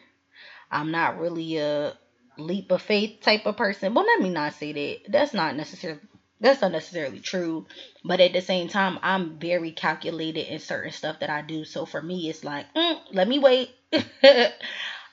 I'm 0.71 0.91
not 0.91 1.19
really 1.19 1.57
a 1.57 1.97
leap 2.37 2.71
of 2.71 2.81
faith 2.81 3.19
type 3.19 3.45
of 3.45 3.57
person. 3.57 3.93
Well 3.93 4.05
let 4.05 4.21
me 4.21 4.29
not 4.29 4.53
say 4.53 4.71
that. 4.71 5.11
That's 5.11 5.33
not 5.33 5.57
necessarily 5.57 5.99
that's 6.39 6.61
not 6.61 6.71
necessarily 6.71 7.19
true 7.19 7.65
but 8.03 8.19
at 8.19 8.33
the 8.33 8.41
same 8.41 8.67
time 8.67 8.99
i'm 9.03 9.39
very 9.39 9.71
calculated 9.71 10.51
in 10.51 10.59
certain 10.59 10.91
stuff 10.91 11.19
that 11.19 11.29
i 11.29 11.41
do. 11.41 11.65
So 11.65 11.85
for 11.85 12.01
me 12.01 12.29
it's 12.29 12.43
like 12.43 12.71
mm, 12.73 12.99
let 13.13 13.27
me 13.27 13.39
wait. 13.39 13.69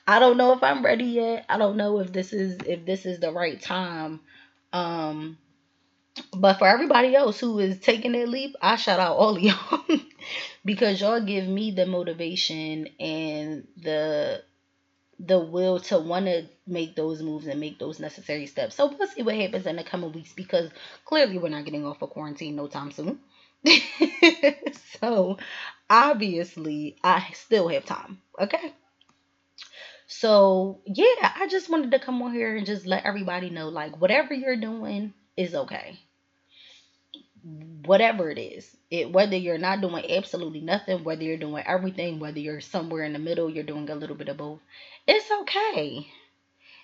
I 0.07 0.19
don't 0.19 0.37
know 0.37 0.53
if 0.53 0.63
i'm 0.63 0.83
ready 0.85 1.05
yet. 1.05 1.45
I 1.49 1.57
don't 1.57 1.77
know 1.77 1.99
if 1.99 2.11
this 2.11 2.33
is 2.33 2.57
if 2.65 2.85
this 2.85 3.05
is 3.05 3.19
the 3.19 3.31
right 3.31 3.59
time. 3.61 4.21
Um 4.73 5.37
but 6.35 6.55
for 6.55 6.67
everybody 6.67 7.15
else 7.15 7.39
who 7.39 7.59
is 7.59 7.79
taking 7.79 8.13
that 8.13 8.27
leap 8.29 8.55
i 8.61 8.75
shout 8.77 8.99
out 8.99 9.17
all 9.17 9.35
of 9.35 9.41
y'all 9.41 9.79
because 10.65 11.01
y'all 11.01 11.19
give 11.21 11.47
me 11.47 11.71
the 11.71 11.85
motivation 11.85 12.87
and 12.99 13.67
the 13.77 14.41
the 15.19 15.39
will 15.39 15.79
to 15.79 15.97
want 15.99 16.25
to 16.25 16.47
make 16.67 16.95
those 16.95 17.21
moves 17.21 17.47
and 17.47 17.59
make 17.59 17.79
those 17.79 17.99
necessary 17.99 18.45
steps. 18.47 18.75
So 18.75 18.87
we'll 18.87 19.07
see 19.07 19.23
what 19.23 19.35
happens 19.35 19.65
in 19.65 19.77
the 19.77 19.83
coming 19.83 20.11
weeks 20.11 20.33
because 20.33 20.69
clearly 21.05 21.37
we're 21.37 21.49
not 21.49 21.65
getting 21.65 21.85
off 21.85 22.01
of 22.01 22.09
quarantine 22.09 22.55
no 22.55 22.67
time 22.67 22.91
soon. 22.91 23.19
so 25.01 25.37
obviously 25.89 26.97
I 27.03 27.29
still 27.33 27.67
have 27.69 27.85
time. 27.85 28.19
Okay. 28.39 28.73
So 30.07 30.81
yeah, 30.85 31.31
I 31.35 31.47
just 31.49 31.69
wanted 31.69 31.91
to 31.91 31.99
come 31.99 32.21
on 32.21 32.33
here 32.33 32.55
and 32.55 32.65
just 32.65 32.85
let 32.85 33.05
everybody 33.05 33.49
know 33.49 33.69
like 33.69 33.99
whatever 33.99 34.33
you're 34.33 34.57
doing 34.57 35.13
is 35.37 35.55
okay. 35.55 35.99
Whatever 37.43 38.31
it 38.31 38.39
is, 38.39 38.75
it 38.89 39.11
whether 39.11 39.35
you're 39.35 39.59
not 39.59 39.81
doing 39.81 40.03
absolutely 40.11 40.61
nothing, 40.61 41.03
whether 41.03 41.23
you're 41.23 41.37
doing 41.37 41.63
everything, 41.65 42.19
whether 42.19 42.39
you're 42.39 42.61
somewhere 42.61 43.03
in 43.03 43.13
the 43.13 43.19
middle, 43.19 43.49
you're 43.49 43.63
doing 43.63 43.89
a 43.89 43.95
little 43.95 44.15
bit 44.15 44.29
of 44.29 44.37
both. 44.37 44.59
It's 45.07 45.29
okay. 45.41 46.07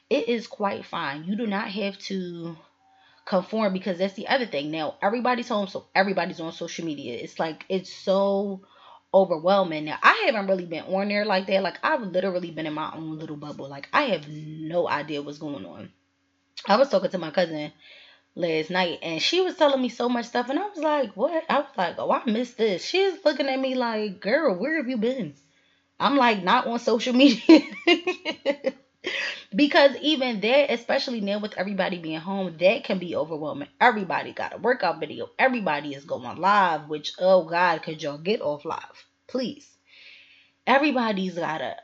It 0.09 0.27
is 0.29 0.47
quite 0.47 0.85
fine. 0.85 1.23
You 1.23 1.35
do 1.35 1.47
not 1.47 1.69
have 1.69 1.97
to 2.09 2.57
conform 3.25 3.73
because 3.73 3.97
that's 3.97 4.13
the 4.15 4.27
other 4.27 4.45
thing. 4.45 4.71
Now 4.71 4.97
everybody's 5.01 5.49
home, 5.49 5.67
so 5.67 5.87
everybody's 5.95 6.39
on 6.39 6.51
social 6.51 6.85
media. 6.85 7.17
It's 7.17 7.39
like 7.39 7.65
it's 7.69 7.91
so 7.91 8.61
overwhelming. 9.13 9.85
Now 9.85 9.97
I 10.03 10.23
haven't 10.25 10.47
really 10.47 10.65
been 10.65 10.85
on 10.85 11.07
there 11.09 11.25
like 11.25 11.47
that. 11.47 11.63
Like 11.63 11.79
I've 11.83 12.01
literally 12.01 12.51
been 12.51 12.67
in 12.67 12.73
my 12.73 12.91
own 12.93 13.19
little 13.19 13.37
bubble. 13.37 13.69
Like 13.69 13.87
I 13.93 14.03
have 14.03 14.27
no 14.27 14.87
idea 14.87 15.21
what's 15.21 15.37
going 15.39 15.65
on. 15.65 15.91
I 16.67 16.77
was 16.77 16.89
talking 16.89 17.11
to 17.11 17.17
my 17.17 17.31
cousin 17.31 17.71
last 18.35 18.69
night 18.69 18.99
and 19.01 19.21
she 19.21 19.41
was 19.41 19.57
telling 19.57 19.81
me 19.81 19.89
so 19.89 20.09
much 20.09 20.25
stuff 20.27 20.49
and 20.49 20.59
I 20.59 20.67
was 20.67 20.77
like, 20.79 21.15
What? 21.15 21.43
I 21.49 21.59
was 21.59 21.71
like, 21.77 21.95
Oh, 21.97 22.11
I 22.11 22.23
missed 22.29 22.57
this. 22.57 22.85
She's 22.85 23.23
looking 23.25 23.47
at 23.49 23.59
me 23.59 23.75
like, 23.75 24.19
Girl, 24.21 24.57
where 24.57 24.77
have 24.77 24.89
you 24.89 24.97
been? 24.97 25.35
I'm 26.01 26.17
like 26.17 26.43
not 26.43 26.67
on 26.67 26.79
social 26.79 27.13
media. 27.15 27.61
because 29.55 29.95
even 30.01 30.41
that, 30.41 30.71
especially 30.71 31.21
now 31.21 31.39
with 31.39 31.53
everybody 31.57 31.99
being 31.99 32.19
home, 32.19 32.57
that 32.59 32.83
can 32.83 32.99
be 32.99 33.15
overwhelming. 33.15 33.69
Everybody 33.79 34.33
got 34.33 34.55
a 34.55 34.57
workout 34.57 34.99
video. 34.99 35.27
Everybody 35.39 35.93
is 35.93 36.05
going 36.05 36.37
live, 36.37 36.87
which 36.87 37.13
oh 37.19 37.43
God, 37.45 37.83
could 37.83 38.01
y'all 38.01 38.17
get 38.17 38.41
off 38.41 38.65
live, 38.65 39.05
please? 39.27 39.77
Everybody's 40.67 41.35
got 41.35 41.61
a 41.61 41.75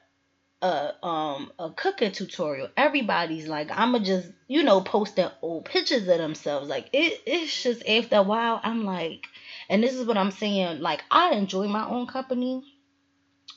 a 0.64 0.94
um 1.06 1.52
a 1.60 1.72
cooking 1.72 2.12
tutorial. 2.12 2.70
Everybody's 2.78 3.48
like, 3.48 3.70
I'ma 3.72 4.00
just 4.00 4.32
you 4.48 4.64
know 4.64 4.82
posting 4.82 5.30
old 5.42 5.66
pictures 5.66 6.08
of 6.08 6.18
themselves. 6.18 6.70
Like 6.70 6.90
it 6.94 7.22
it's 7.28 7.64
just 7.64 7.88
after 7.88 8.18
a 8.18 8.24
while, 8.24 8.60
I'm 8.64 8.84
like, 8.86 9.28
and 9.70 9.84
this 9.84 9.96
is 9.96 10.06
what 10.06 10.18
I'm 10.18 10.32
saying. 10.32 10.80
Like 10.82 11.04
I 11.12 11.34
enjoy 11.36 11.68
my 11.68 11.86
own 11.88 12.08
company 12.08 12.64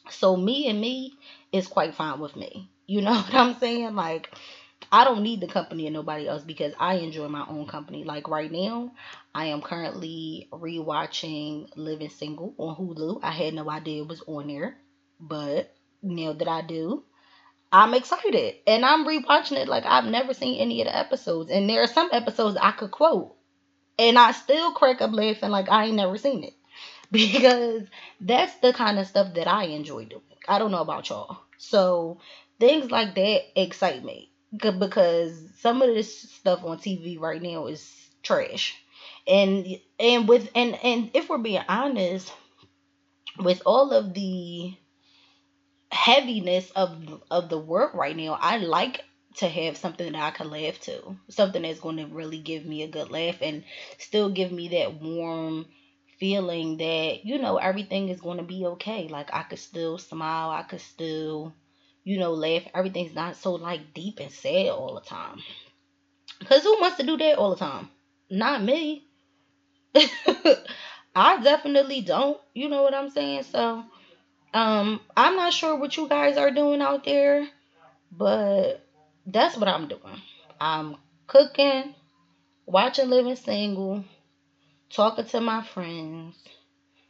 so 0.09 0.37
me 0.37 0.69
and 0.69 0.81
me 0.81 1.15
is 1.53 1.67
quite 1.67 1.95
fine 1.95 2.21
with 2.21 2.37
me. 2.37 2.71
You 2.87 3.03
know 3.03 3.13
what 3.15 3.35
I'm 3.35 3.55
saying? 3.59 3.95
Like 3.95 4.31
I 4.93 5.05
don't 5.05 5.23
need 5.23 5.41
the 5.41 5.47
company 5.47 5.87
of 5.87 5.93
nobody 5.93 6.27
else 6.27 6.43
because 6.43 6.73
I 6.79 6.95
enjoy 6.95 7.29
my 7.29 7.45
own 7.49 7.67
company. 7.67 8.05
Like 8.05 8.29
right 8.29 8.51
now, 8.51 8.93
I 9.35 9.47
am 9.47 9.61
currently 9.63 10.49
rewatching 10.53 11.69
Living 11.77 12.09
Single 12.11 12.55
on 12.59 12.77
Hulu. 12.77 13.21
I 13.23 13.31
had 13.31 13.55
no 13.55 13.71
idea 13.71 14.03
it 14.03 14.09
was 14.09 14.23
on 14.27 14.49
there, 14.49 14.79
but 15.21 15.75
now 16.03 16.33
that 16.33 16.49
I 16.49 16.63
do, 16.63 17.05
I'm 17.71 17.95
excited. 17.95 18.57
And 18.67 18.85
I'm 18.85 19.07
rewatching 19.07 19.59
it 19.59 19.69
like 19.69 19.85
I've 19.87 20.07
never 20.07 20.35
seen 20.35 20.61
any 20.61 20.81
of 20.81 20.87
the 20.87 20.97
episodes. 20.97 21.51
And 21.51 21.69
there 21.69 21.83
are 21.83 21.87
some 21.87 22.09
episodes 22.13 22.57
I 22.61 22.73
could 22.73 22.91
quote. 22.91 23.37
And 23.99 24.19
I 24.19 24.33
still 24.33 24.73
crack 24.73 25.03
up 25.03 25.13
laughing 25.13 25.51
like 25.51 25.69
I 25.69 25.85
ain't 25.85 25.97
never 25.97 26.17
seen 26.17 26.43
it. 26.43 26.55
because 27.13 27.83
that's 28.21 28.55
the 28.57 28.73
kind 28.73 28.99
of 28.99 29.07
stuff 29.07 29.35
that 29.35 29.49
I 29.49 29.65
enjoy 29.65 30.05
doing. 30.05 30.23
I 30.49 30.59
don't 30.59 30.71
know 30.71 30.81
about 30.83 31.09
y'all. 31.09 31.39
So 31.59 32.19
things 32.59 32.91
like 32.91 33.15
that 33.17 33.61
excite 33.61 34.05
me 34.05 34.31
because 34.57 35.43
some 35.59 35.83
of 35.83 35.89
this 35.89 36.31
stuff 36.31 36.65
on 36.65 36.79
TV 36.79 37.19
right 37.19 37.43
now 37.43 37.67
is 37.67 37.91
trash. 38.23 38.75
And 39.27 39.67
and 39.99 40.29
with 40.29 40.51
and 40.55 40.79
and 40.83 41.11
if 41.15 41.29
we're 41.29 41.39
being 41.39 41.63
honest, 41.69 42.33
with 43.39 43.63
all 43.67 43.93
of 43.93 44.15
the 44.15 44.75
heaviness 45.91 46.71
of 46.73 47.23
of 47.31 47.49
the 47.49 47.59
work 47.59 47.95
right 47.95 48.17
now, 48.17 48.39
I 48.41 48.59
like 48.59 49.03
to 49.37 49.49
have 49.49 49.77
something 49.77 50.13
that 50.13 50.23
I 50.23 50.31
can 50.31 50.51
laugh 50.51 50.81
to. 50.81 51.17
Something 51.29 51.63
that's 51.63 51.81
going 51.81 51.97
to 51.99 52.07
really 52.07 52.39
give 52.39 52.65
me 52.65 52.83
a 52.83 52.89
good 52.89 53.11
laugh 53.11 53.37
and 53.41 53.65
still 53.99 54.31
give 54.31 54.53
me 54.53 54.69
that 54.69 55.01
warm 55.01 55.67
feeling 56.21 56.77
that 56.77 57.25
you 57.25 57.39
know 57.39 57.57
everything 57.57 58.11
is 58.11 58.21
going 58.21 58.37
to 58.37 58.45
be 58.45 58.67
okay. 58.67 59.09
Like 59.09 59.31
i 59.35 59.43
could 59.43 59.59
still 59.59 59.99
smile 59.99 60.51
i 60.51 60.63
could 60.63 60.81
still 60.83 61.55
you 62.05 62.19
know 62.19 62.33
laugh. 62.33 62.63
Everything's 62.75 63.15
not 63.15 63.37
so 63.37 63.55
like 63.55 63.95
deep 63.95 64.21
and 64.21 64.31
sad 64.31 64.69
all 64.69 64.95
the 64.95 65.01
time. 65.01 65.41
Because 66.39 66.63
who 66.63 66.81
wants 66.81 66.99
to 66.99 67.03
do 67.07 67.17
that 67.19 67.39
all 67.39 67.51
the 67.51 67.57
time? 67.57 67.91
Not 68.31 68.63
me. 68.63 69.05
I 71.15 71.43
definitely 71.43 72.03
don't 72.03 72.39
you 72.55 72.69
know 72.69 72.83
what 72.83 72.95
i'm 72.95 73.11
saying? 73.11 73.45
So 73.45 73.85
um 74.55 75.01
i'm 75.17 75.37
not 75.37 75.53
sure 75.53 75.77
what 75.77 75.97
you 75.97 76.09
guys 76.09 76.37
are 76.37 76.51
doing 76.51 76.83
out 76.83 77.05
there 77.05 77.49
but 78.13 78.85
that's 79.27 79.57
what 79.57 79.69
i'm 79.69 79.89
doing. 79.89 80.23
I'm 80.61 80.97
cooking 81.27 81.95
watching 82.67 83.11
living 83.11 83.37
single 83.37 84.05
talking 84.91 85.25
to 85.25 85.41
my 85.41 85.63
friends, 85.63 86.37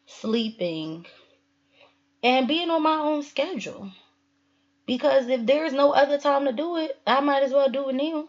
sleeping, 0.06 1.06
and 2.22 2.46
being 2.46 2.70
on 2.70 2.82
my 2.82 2.96
own 2.96 3.22
schedule. 3.22 3.90
Because 4.86 5.28
if 5.28 5.46
there's 5.46 5.72
no 5.72 5.92
other 5.92 6.18
time 6.18 6.44
to 6.44 6.52
do 6.52 6.76
it, 6.76 7.00
I 7.06 7.20
might 7.20 7.42
as 7.42 7.52
well 7.52 7.70
do 7.70 7.88
it 7.88 7.94
now. 7.94 8.28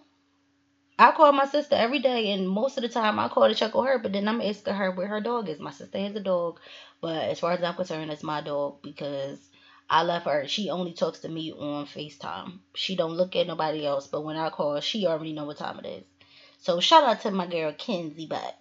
I 0.98 1.12
call 1.12 1.32
my 1.32 1.46
sister 1.46 1.76
every 1.76 2.00
day, 2.00 2.32
and 2.32 2.48
most 2.48 2.78
of 2.78 2.84
the 2.84 2.90
time 2.90 3.20
I 3.20 3.28
call 3.28 3.50
to 3.50 3.56
check 3.56 3.76
on 3.76 3.88
her, 3.88 4.00
but 4.00 4.14
then 4.14 4.28
I'm 4.28 4.40
asking 4.40 4.76
her 4.76 4.92
where 4.92 5.08
her 5.08 5.20
dog 5.20 5.50
is. 5.50 5.60
My 5.60 5.72
sister 5.72 5.98
has 5.98 6.16
a 6.16 6.20
dog, 6.22 6.60
but 7.02 7.30
as 7.30 7.40
far 7.40 7.54
as 7.54 7.64
I'm 7.64 7.74
concerned, 7.74 8.12
it's 8.12 8.24
my 8.24 8.42
dog 8.42 8.82
because 8.84 9.40
I 9.90 10.04
love 10.04 10.24
her. 10.24 10.48
She 10.48 10.70
only 10.70 10.94
talks 10.94 11.20
to 11.20 11.30
me 11.30 11.52
on 11.52 11.88
FaceTime. 11.88 12.60
She 12.76 12.96
don't 12.96 13.14
look 13.18 13.36
at 13.36 13.48
nobody 13.48 13.86
else, 13.86 14.08
but 14.08 14.24
when 14.24 14.38
I 14.38 14.50
call, 14.50 14.80
she 14.80 15.08
already 15.08 15.34
know 15.34 15.46
what 15.46 15.58
time 15.58 15.80
it 15.80 15.88
is. 15.88 16.04
So 16.60 16.80
shout 16.80 17.04
out 17.04 17.22
to 17.22 17.32
my 17.32 17.48
girl 17.48 17.74
Kenzie 17.76 18.28
Butt 18.28 18.61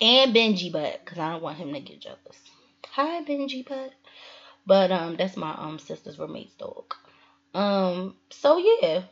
and 0.00 0.34
Benji 0.34 0.72
Butt 0.72 1.00
because 1.04 1.18
I 1.18 1.32
don't 1.32 1.42
want 1.42 1.58
him 1.58 1.72
to 1.72 1.80
get 1.80 2.00
jealous. 2.00 2.38
Hi 2.90 3.22
Benji 3.24 3.66
Butt. 3.66 3.92
But 4.66 4.92
um 4.92 5.16
that's 5.16 5.36
my 5.36 5.52
um 5.54 5.78
sister's 5.78 6.18
roommate's 6.18 6.54
dog. 6.54 6.94
Um 7.54 8.16
so 8.30 8.58
yeah. 8.58 9.02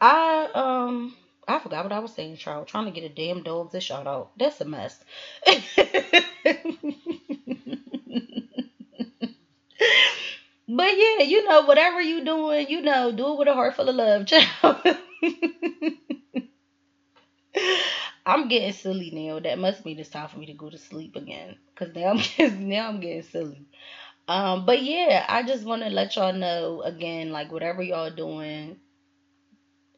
I 0.00 0.48
um 0.54 1.14
I 1.46 1.58
forgot 1.58 1.84
what 1.84 1.92
I 1.92 1.98
was 1.98 2.14
saying, 2.14 2.36
Charles. 2.36 2.68
Trying 2.68 2.86
to 2.86 2.90
get 2.92 3.10
a 3.10 3.14
damn 3.14 3.42
dog 3.42 3.72
to 3.72 3.80
shout 3.80 4.06
out. 4.06 4.30
That's 4.38 4.60
a 4.60 4.64
mess. 4.64 5.02
but 5.46 5.62
yeah, 10.68 11.22
you 11.22 11.48
know, 11.48 11.62
whatever 11.62 12.00
you 12.00 12.24
doing, 12.24 12.68
you 12.68 12.82
know, 12.82 13.10
do 13.12 13.32
it 13.32 13.38
with 13.38 13.48
a 13.48 13.54
heart 13.54 13.74
full 13.74 13.88
of 13.88 13.94
love, 13.96 14.26
child. 14.26 14.76
I'm 18.24 18.48
getting 18.48 18.72
silly 18.72 19.10
now. 19.12 19.40
That 19.40 19.58
must 19.58 19.84
mean 19.84 19.98
it's 19.98 20.08
time 20.08 20.28
for 20.28 20.38
me 20.38 20.46
to 20.46 20.54
go 20.54 20.70
to 20.70 20.78
sleep 20.78 21.16
again. 21.16 21.56
Cause 21.74 21.88
now 21.94 22.10
I'm 22.10 22.16
getting, 22.36 22.68
now 22.68 22.88
I'm 22.88 23.00
getting 23.00 23.22
silly. 23.22 23.66
Um, 24.28 24.64
but 24.64 24.82
yeah, 24.82 25.26
I 25.28 25.42
just 25.42 25.64
want 25.64 25.82
to 25.82 25.90
let 25.90 26.14
y'all 26.16 26.32
know 26.32 26.82
again, 26.82 27.32
like 27.32 27.50
whatever 27.50 27.82
y'all 27.82 28.10
doing, 28.10 28.76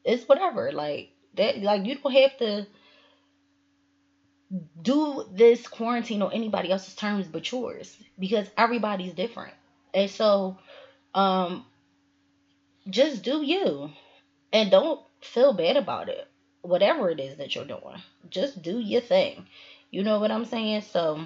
it's 0.05 0.27
whatever. 0.27 0.73
Like 0.73 1.11
that, 1.35 1.61
like 1.61 1.85
you 1.85 1.97
don't 1.97 2.13
have 2.13 2.37
to 2.39 2.67
do 4.81 5.25
this 5.33 5.67
quarantine 5.67 6.23
on 6.23 6.33
anybody 6.33 6.71
else's 6.71 6.95
terms 6.95 7.27
but 7.27 7.51
yours 7.51 7.97
because 8.19 8.49
everybody's 8.57 9.13
different. 9.13 9.53
And 9.93 10.11
so, 10.11 10.59
um, 11.15 11.65
just 12.89 13.23
do 13.23 13.43
you, 13.43 13.91
and 14.53 14.71
don't 14.71 15.01
feel 15.21 15.53
bad 15.53 15.77
about 15.77 16.09
it 16.09 16.29
whatever 16.65 17.11
it 17.11 17.21
is 17.21 17.37
that 17.37 17.55
you're 17.55 17.65
doing. 17.65 18.03
Just 18.31 18.63
do 18.63 18.79
your 18.79 19.03
thing. 19.03 19.47
You 19.91 20.03
know 20.03 20.19
what 20.19 20.31
I'm 20.31 20.47
saying? 20.47 20.83
So 20.83 21.21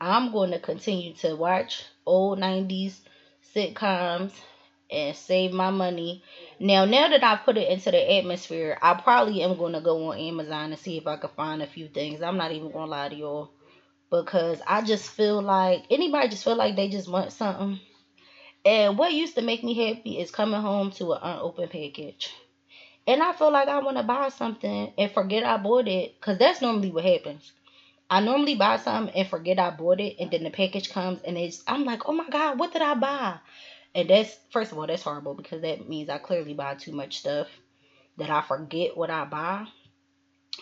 I'm 0.00 0.32
going 0.32 0.50
to 0.50 0.60
continue 0.60 1.14
to 1.14 1.34
watch 1.34 1.82
old 2.04 2.38
90s 2.38 3.00
sitcoms 3.54 4.32
and 4.90 5.16
save 5.16 5.52
my 5.52 5.70
money. 5.70 6.22
Now, 6.60 6.84
now 6.84 7.08
that 7.08 7.24
I've 7.24 7.44
put 7.44 7.56
it 7.56 7.70
into 7.70 7.90
the 7.90 8.18
atmosphere, 8.18 8.78
I 8.80 8.94
probably 8.94 9.42
am 9.42 9.56
going 9.56 9.72
to 9.72 9.80
go 9.80 10.10
on 10.10 10.18
Amazon 10.18 10.72
and 10.72 10.78
see 10.78 10.98
if 10.98 11.06
I 11.06 11.16
can 11.16 11.30
find 11.30 11.62
a 11.62 11.66
few 11.66 11.88
things. 11.88 12.22
I'm 12.22 12.36
not 12.36 12.52
even 12.52 12.70
going 12.70 12.84
to 12.84 12.90
lie 12.90 13.08
to 13.08 13.16
y'all 13.16 13.50
because 14.10 14.60
I 14.66 14.82
just 14.82 15.10
feel 15.10 15.40
like 15.40 15.84
anybody 15.90 16.28
just 16.28 16.44
feel 16.44 16.54
like 16.54 16.76
they 16.76 16.90
just 16.90 17.10
want 17.10 17.32
something. 17.32 17.80
And 18.64 18.98
what 18.98 19.12
used 19.12 19.36
to 19.36 19.42
make 19.42 19.64
me 19.64 19.74
happy 19.74 20.18
is 20.18 20.30
coming 20.30 20.60
home 20.60 20.90
to 20.92 21.14
an 21.14 21.20
unopened 21.22 21.70
package 21.70 22.30
and 23.06 23.22
I 23.22 23.32
feel 23.32 23.52
like 23.52 23.68
I 23.68 23.78
want 23.78 23.96
to 23.96 24.02
buy 24.02 24.28
something 24.30 24.92
and 24.98 25.10
forget 25.12 25.44
I 25.44 25.56
bought 25.58 25.88
it 25.88 26.14
because 26.18 26.38
that's 26.38 26.60
normally 26.60 26.90
what 26.90 27.04
happens. 27.04 27.52
I 28.08 28.20
normally 28.20 28.54
buy 28.54 28.76
something 28.78 29.14
and 29.14 29.28
forget 29.28 29.58
I 29.58 29.70
bought 29.70 30.00
it, 30.00 30.16
and 30.20 30.30
then 30.30 30.44
the 30.44 30.50
package 30.50 30.90
comes 30.90 31.20
and 31.22 31.36
it's 31.36 31.62
I'm 31.66 31.84
like, 31.84 32.08
oh 32.08 32.12
my 32.12 32.28
god, 32.28 32.58
what 32.58 32.72
did 32.72 32.82
I 32.82 32.94
buy? 32.94 33.38
And 33.94 34.10
that's 34.10 34.36
first 34.50 34.72
of 34.72 34.78
all, 34.78 34.86
that's 34.86 35.02
horrible 35.02 35.34
because 35.34 35.62
that 35.62 35.88
means 35.88 36.08
I 36.08 36.18
clearly 36.18 36.54
buy 36.54 36.74
too 36.74 36.92
much 36.92 37.18
stuff 37.18 37.48
that 38.18 38.30
I 38.30 38.42
forget 38.42 38.96
what 38.96 39.10
I 39.10 39.24
buy. 39.24 39.66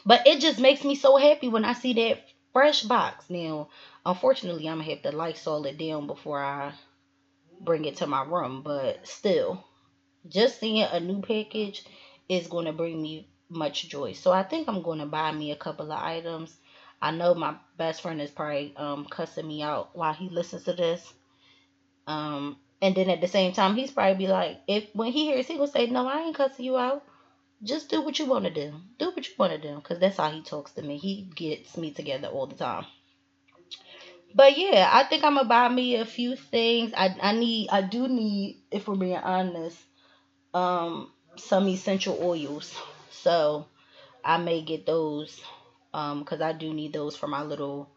But 0.07 0.27
it 0.27 0.41
just 0.41 0.61
makes 0.61 0.85
me 0.85 0.95
so 0.95 1.17
happy 1.17 1.49
when 1.49 1.65
I 1.65 1.73
see 1.73 1.95
that 1.95 2.23
fresh 2.53 2.83
box. 2.83 3.29
Now, 3.31 3.69
unfortunately, 4.05 4.69
I'm 4.69 4.79
gonna 4.79 4.91
have 4.91 5.03
to 5.03 5.13
Lysol 5.13 5.67
it 5.67 5.79
down 5.79 6.07
before 6.07 6.43
I 6.43 6.73
bring 7.61 7.85
it 7.85 7.97
to 7.97 8.07
my 8.07 8.25
room. 8.25 8.63
But 8.63 9.07
still, 9.07 9.65
just 10.29 10.61
seeing 10.61 10.83
a 10.83 11.01
new 11.01 11.21
package 11.23 11.85
is 12.29 12.47
going 12.49 12.67
to 12.67 12.73
bring 12.73 13.01
me 13.03 13.29
much 13.49 13.89
joy. 13.89 14.13
So 14.13 14.33
I 14.33 14.43
think 14.43 14.69
I'm 14.69 14.83
going 14.83 15.01
to 15.01 15.07
buy 15.07 15.33
me 15.33 15.53
a 15.53 15.57
couple 15.57 15.93
of 15.93 15.99
items 16.03 16.57
I 17.05 17.11
know 17.11 17.35
my 17.35 17.57
best 17.77 18.01
friend 18.01 18.21
is 18.23 18.31
probably 18.31 18.73
um 18.79 19.05
cussing 19.05 19.47
me 19.47 19.63
out 19.63 19.95
while 19.95 20.15
he 20.15 20.31
listens 20.31 20.65
to 20.65 20.73
this. 20.73 21.13
Um, 22.07 22.57
and 22.81 22.95
then 22.95 23.11
at 23.11 23.21
the 23.21 23.29
same 23.29 23.53
time, 23.53 23.77
he's 23.77 23.91
probably 23.91 24.17
be 24.17 24.27
like, 24.27 24.61
if 24.67 24.89
when 24.95 25.13
he 25.13 25.27
hears, 25.27 25.47
he 25.47 25.59
will 25.59 25.67
say, 25.67 25.87
"No, 25.87 26.07
I 26.09 26.23
ain't 26.23 26.37
cussing 26.37 26.65
you 26.65 26.79
out. 26.79 27.05
Just 27.63 27.91
do 27.91 28.03
what 28.03 28.19
you 28.19 28.27
want 28.27 28.45
to 28.47 28.51
do. 28.51 28.75
Do 28.99 29.11
what 29.11 29.27
you 29.27 29.35
want 29.39 29.53
to 29.53 29.59
do." 29.59 29.81
Cause 29.83 29.99
that's 29.99 30.17
how 30.17 30.31
he 30.31 30.43
talks 30.43 30.73
to 30.73 30.83
me. 30.83 30.97
He 30.97 31.31
gets 31.35 31.77
me 31.77 31.91
together 31.93 32.29
all 32.29 32.47
the 32.47 32.57
time. 32.57 32.87
But 34.35 34.57
yeah, 34.57 34.89
I 34.93 35.05
think 35.05 35.25
I'm 35.25 35.37
gonna 35.37 35.49
buy 35.49 35.69
me 35.69 35.97
a 35.97 36.07
few 36.07 36.37
things. 36.37 36.93
I 36.97 37.15
I 37.21 37.33
need 37.33 37.69
I 37.71 37.83
do 37.83 38.09
need, 38.09 38.63
if 38.71 38.89
we're 38.89 38.97
being 38.97 39.17
honest, 39.17 39.79
um, 40.55 41.13
some 41.37 41.69
essential 41.69 42.19
oils. 42.23 42.75
So 43.11 43.67
I 44.25 44.39
may 44.39 44.63
get 44.63 44.87
those 44.87 45.41
um 45.95 46.21
because 46.21 46.41
I 46.41 46.53
do 46.53 46.73
need 46.75 46.93
those 46.93 47.17
for 47.17 47.27
my 47.29 47.43
little 47.43 47.91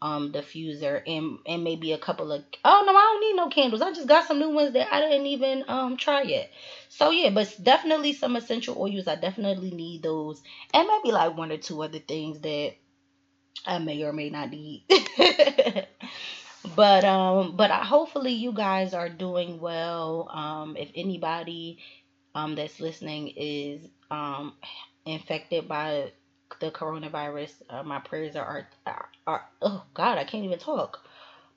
um 0.00 0.32
diffuser 0.32 1.02
and 1.06 1.38
and 1.46 1.64
maybe 1.64 1.92
a 1.92 1.98
couple 1.98 2.32
of 2.32 2.42
oh 2.64 2.84
no 2.86 2.92
I 2.92 3.02
don't 3.02 3.20
need 3.20 3.36
no 3.36 3.48
candles. 3.48 3.82
I 3.82 3.92
just 3.92 4.08
got 4.08 4.26
some 4.26 4.38
new 4.38 4.50
ones 4.50 4.72
that 4.74 4.92
I 4.92 5.00
didn't 5.00 5.26
even 5.26 5.64
um 5.68 5.96
try 5.96 6.22
yet. 6.22 6.50
So 6.88 7.10
yeah 7.10 7.30
but 7.30 7.54
definitely 7.62 8.12
some 8.12 8.36
essential 8.36 8.76
oils. 8.78 9.08
I 9.08 9.16
definitely 9.16 9.70
need 9.70 10.02
those. 10.02 10.42
And 10.74 10.88
maybe 10.88 11.12
like 11.12 11.36
one 11.36 11.52
or 11.52 11.58
two 11.58 11.82
other 11.82 12.00
things 12.00 12.40
that 12.40 12.72
I 13.66 13.78
may 13.78 14.02
or 14.02 14.12
may 14.12 14.30
not 14.30 14.50
need. 14.50 14.86
But 16.76 17.04
um 17.04 17.56
but 17.56 17.70
I, 17.70 17.84
hopefully 17.84 18.32
you 18.32 18.52
guys 18.52 18.94
are 18.94 19.08
doing 19.08 19.60
well. 19.60 20.28
Um 20.32 20.76
if 20.76 20.90
anybody 20.94 21.78
um 22.34 22.54
that's 22.54 22.80
listening 22.80 23.32
is 23.36 23.86
um 24.10 24.54
infected 25.06 25.68
by 25.68 26.12
the 26.60 26.70
coronavirus. 26.70 27.52
Uh, 27.68 27.82
my 27.82 27.98
prayers 27.98 28.36
are, 28.36 28.68
are, 28.86 29.08
are, 29.26 29.44
oh 29.60 29.84
God, 29.94 30.18
I 30.18 30.24
can't 30.24 30.44
even 30.44 30.58
talk. 30.58 31.00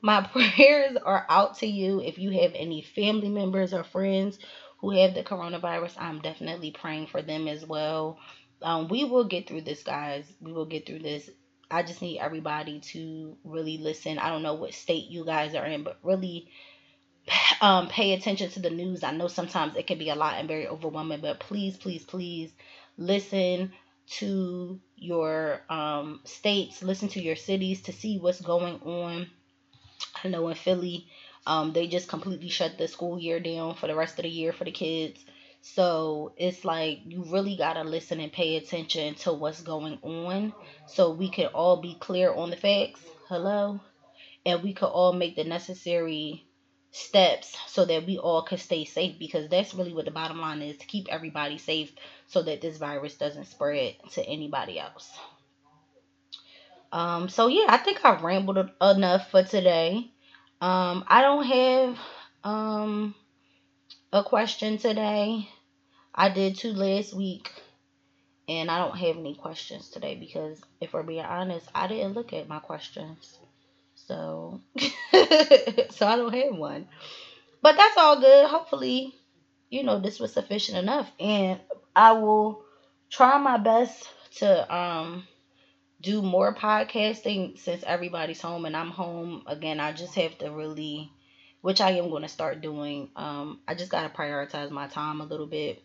My 0.02 0.22
prayers 0.56 0.98
are 1.04 1.26
out 1.30 1.58
to 1.60 1.68
you. 1.68 2.02
If 2.02 2.18
you 2.18 2.32
have 2.42 2.52
any 2.56 2.82
family 2.82 3.30
members 3.30 3.74
or 3.74 3.84
friends 3.84 4.40
who 4.80 4.92
have 4.92 5.14
the 5.14 5.24
coronavirus, 5.24 5.96
I'm 5.98 6.20
definitely 6.22 6.72
praying 6.72 7.08
for 7.08 7.22
them 7.22 7.48
as 7.48 7.66
well. 7.66 8.20
Um, 8.62 8.88
we 8.88 9.04
will 9.04 9.26
get 9.26 9.48
through 9.48 9.62
this, 9.62 9.84
guys. 9.84 10.32
We 10.42 10.54
will 10.54 10.66
get 10.66 10.86
through 10.86 11.00
this. 11.00 11.30
I 11.70 11.84
just 11.84 12.02
need 12.02 12.20
everybody 12.20 12.80
to 12.92 13.38
really 13.44 13.78
listen. 13.78 14.20
I 14.20 14.30
don't 14.30 14.44
know 14.44 14.54
what 14.54 14.74
state 14.74 15.10
you 15.10 15.26
guys 15.26 15.56
are 15.56 15.66
in, 15.66 15.84
but 15.84 15.98
really 16.04 16.48
um, 17.62 17.88
pay 17.88 18.14
attention 18.14 18.50
to 18.52 18.60
the 18.60 18.70
news. 18.70 19.04
I 19.04 19.12
know 19.12 19.28
sometimes 19.28 19.76
it 19.76 19.88
can 19.88 19.98
be 19.98 20.10
a 20.10 20.16
lot 20.16 20.36
and 20.36 20.48
very 20.48 20.68
overwhelming, 20.68 21.22
but 21.22 21.40
please, 21.40 21.78
please, 21.78 22.04
please 22.04 22.52
listen 22.98 23.74
to 24.08 24.80
your 24.96 25.62
um, 25.70 26.22
states, 26.26 26.84
listen 26.84 27.10
to 27.10 27.22
your 27.22 27.36
cities 27.36 27.82
to 27.84 27.92
see 27.92 28.20
what's 28.20 28.42
going 28.42 28.80
on. 28.82 29.28
I 30.24 30.28
know 30.28 30.48
in 30.50 30.56
Philly, 30.56 31.08
um, 31.48 31.74
they 31.74 31.88
just 31.88 32.08
completely 32.08 32.50
shut 32.50 32.78
the 32.78 32.88
school 32.88 33.20
year 33.20 33.40
down 33.40 33.76
for 33.76 33.88
the 33.88 33.96
rest 33.96 34.20
of 34.20 34.24
the 34.24 34.30
year 34.30 34.54
for 34.54 34.64
the 34.64 34.72
kids. 34.72 35.24
So 35.62 36.34
it's 36.38 36.64
like 36.64 37.00
you 37.06 37.24
really 37.24 37.58
got 37.58 37.74
to 37.74 37.84
listen 37.84 38.20
and 38.20 38.32
pay 38.32 38.58
attention 38.58 39.16
to 39.16 39.34
what's 39.34 39.62
going 39.62 39.98
on 40.04 40.54
so 40.88 41.12
we 41.12 41.30
can 41.30 41.48
all 41.48 41.82
be 41.82 41.96
clear 42.00 42.32
on 42.32 42.52
the 42.52 42.56
facts. 42.56 43.02
Hello? 43.28 43.80
And 44.46 44.62
we 44.62 44.74
could 44.74 44.90
all 44.90 45.14
make 45.14 45.36
the 45.36 45.44
necessary 45.44 46.46
steps 46.96 47.58
so 47.68 47.84
that 47.84 48.06
we 48.06 48.18
all 48.18 48.42
could 48.42 48.60
stay 48.60 48.86
safe 48.86 49.20
because 49.20 49.50
that's 49.50 49.74
really 49.74 49.94
what 49.94 50.06
the 50.06 50.12
bottom 50.12 50.40
line 50.40 50.62
is 50.62 50.78
to 50.78 50.86
keep 50.86 51.08
everybody 51.10 51.58
safe 51.58 51.92
so 52.28 52.42
that 52.42 52.62
this 52.62 52.78
virus 52.78 53.16
doesn't 53.16 53.48
spread 53.48 53.96
to 54.12 54.24
anybody 54.26 54.80
else. 54.80 55.12
Um, 56.94 57.28
so 57.28 57.48
yeah, 57.48 57.66
I 57.68 57.78
think 57.78 58.06
I 58.06 58.16
rambled 58.22 58.70
enough 58.82 59.30
for 59.30 59.44
today. 59.44 60.10
Um, 60.62 61.04
I 61.08 61.22
don't 61.22 61.44
have 61.44 62.00
um 62.46 63.14
a 64.14 64.24
question 64.24 64.78
today. 64.78 65.50
I 66.14 66.30
did 66.30 66.56
two 66.56 66.72
last 66.72 67.14
week 67.14 67.52
and 68.48 68.72
I 68.72 68.78
don't 68.78 68.98
have 68.98 69.18
any 69.18 69.36
questions 69.36 69.90
today 69.90 70.16
because 70.16 70.62
if 70.80 70.94
we're 70.94 71.04
being 71.04 71.26
honest, 71.26 71.68
I 71.76 71.88
didn't 71.88 72.14
look 72.14 72.32
at 72.32 72.48
my 72.48 72.60
questions. 72.60 73.38
So, 74.08 74.62
so 74.78 76.08
I 76.08 76.16
don't 76.16 76.34
have 76.34 76.56
one. 76.56 76.88
But 77.62 77.78
that's 77.78 77.98
all 77.98 78.20
good. 78.20 78.48
Hopefully, 78.48 79.16
you 79.70 79.84
know, 79.84 80.00
this 80.00 80.20
was 80.20 80.34
sufficient 80.34 80.78
enough. 80.78 81.12
And 81.20 81.60
I 81.96 82.14
will 82.14 82.64
try 83.10 83.38
my 83.38 83.58
best 83.58 84.08
to 84.38 84.76
um 84.76 85.28
do 86.02 86.22
more 86.22 86.54
podcasting 86.54 87.58
since 87.58 87.84
everybody's 87.84 88.42
home 88.42 88.66
and 88.66 88.78
I'm 88.78 88.92
home. 88.92 89.44
Again, 89.48 89.80
I 89.80 89.94
just 89.94 90.16
have 90.16 90.38
to 90.40 90.52
really 90.52 91.12
which 91.62 91.82
I 91.82 91.92
am 91.92 92.10
going 92.10 92.22
to 92.22 92.30
start 92.30 92.62
doing. 92.62 93.10
Um 93.16 93.60
I 93.68 93.74
just 93.74 93.92
got 93.92 94.04
to 94.04 94.10
prioritize 94.16 94.70
my 94.70 94.88
time 94.88 95.22
a 95.22 95.26
little 95.26 95.48
bit. 95.48 95.82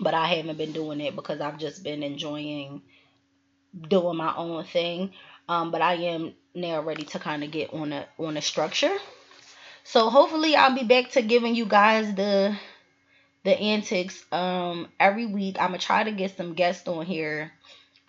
But 0.00 0.14
I 0.14 0.26
haven't 0.26 0.58
been 0.58 0.72
doing 0.72 1.00
it 1.00 1.14
because 1.14 1.40
I've 1.40 1.58
just 1.58 1.82
been 1.84 2.02
enjoying 2.02 2.82
doing 3.88 4.16
my 4.16 4.34
own 4.36 4.64
thing. 4.64 5.12
Um, 5.48 5.70
but 5.70 5.82
I 5.82 5.94
am 5.94 6.34
now 6.54 6.80
ready 6.82 7.04
to 7.04 7.18
kind 7.18 7.44
of 7.44 7.50
get 7.50 7.72
on 7.72 7.92
a 7.92 8.06
on 8.18 8.36
a 8.36 8.42
structure. 8.42 8.94
So 9.84 10.10
hopefully 10.10 10.56
I'll 10.56 10.74
be 10.74 10.84
back 10.84 11.10
to 11.12 11.22
giving 11.22 11.54
you 11.54 11.66
guys 11.66 12.14
the 12.14 12.56
the 13.44 13.58
antics 13.58 14.24
um 14.32 14.88
every 14.98 15.26
week. 15.26 15.56
I'm 15.60 15.68
gonna 15.68 15.78
try 15.78 16.04
to 16.04 16.12
get 16.12 16.36
some 16.36 16.54
guests 16.54 16.88
on 16.88 17.04
here 17.06 17.52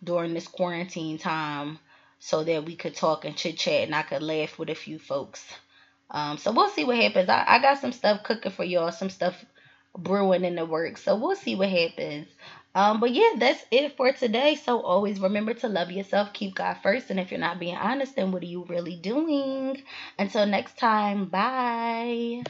during 0.04 0.34
this 0.34 0.48
quarantine 0.48 1.18
time 1.18 1.80
so 2.20 2.43
that 2.43 2.66
we 2.66 2.76
could 2.76 2.96
talk 2.96 3.26
and 3.26 3.36
chit 3.36 3.58
chat 3.58 3.84
and 3.84 3.96
I 3.96 4.04
could 4.04 4.24
laugh 4.24 4.58
with 4.58 4.70
a 4.70 4.76
few 4.76 5.00
folks. 5.00 5.43
Um, 6.12 6.38
so 6.38 6.52
we'll 6.52 6.70
see 6.70 6.86
what 6.86 6.98
happens. 6.98 7.30
I, 7.30 7.43
I 7.48 7.60
got 7.60 7.80
some 7.80 7.91
stuff 7.91 8.24
cooking 8.24 8.52
for 8.52 8.64
y'all, 8.64 8.91
some 8.91 9.10
stuff 9.10 9.43
brewing 9.98 10.46
in 10.46 10.56
the 10.56 10.66
works. 10.66 11.04
So 11.04 11.16
we'll 11.16 11.36
see 11.36 11.56
what 11.56 11.70
happens. 11.70 12.28
Um, 12.76 13.00
but 13.00 13.12
yeah, 13.12 13.32
that's 13.38 13.66
it 13.72 13.96
for 13.98 14.12
today. 14.12 14.54
So 14.56 14.82
always 14.82 15.20
remember 15.20 15.54
to 15.56 15.68
love 15.70 15.92
yourself, 15.92 16.32
keep 16.34 16.54
God 16.56 16.76
first, 16.84 17.10
and 17.10 17.20
if 17.20 17.32
you're 17.32 17.40
not 17.40 17.60
being 17.60 17.76
honest, 17.76 18.16
then 18.16 18.32
what 18.32 18.44
are 18.44 18.46
you 18.46 18.64
really 18.66 18.96
doing? 18.98 19.82
Until 20.20 20.46
next 20.46 20.78
time, 20.78 21.26
bye. 21.26 22.44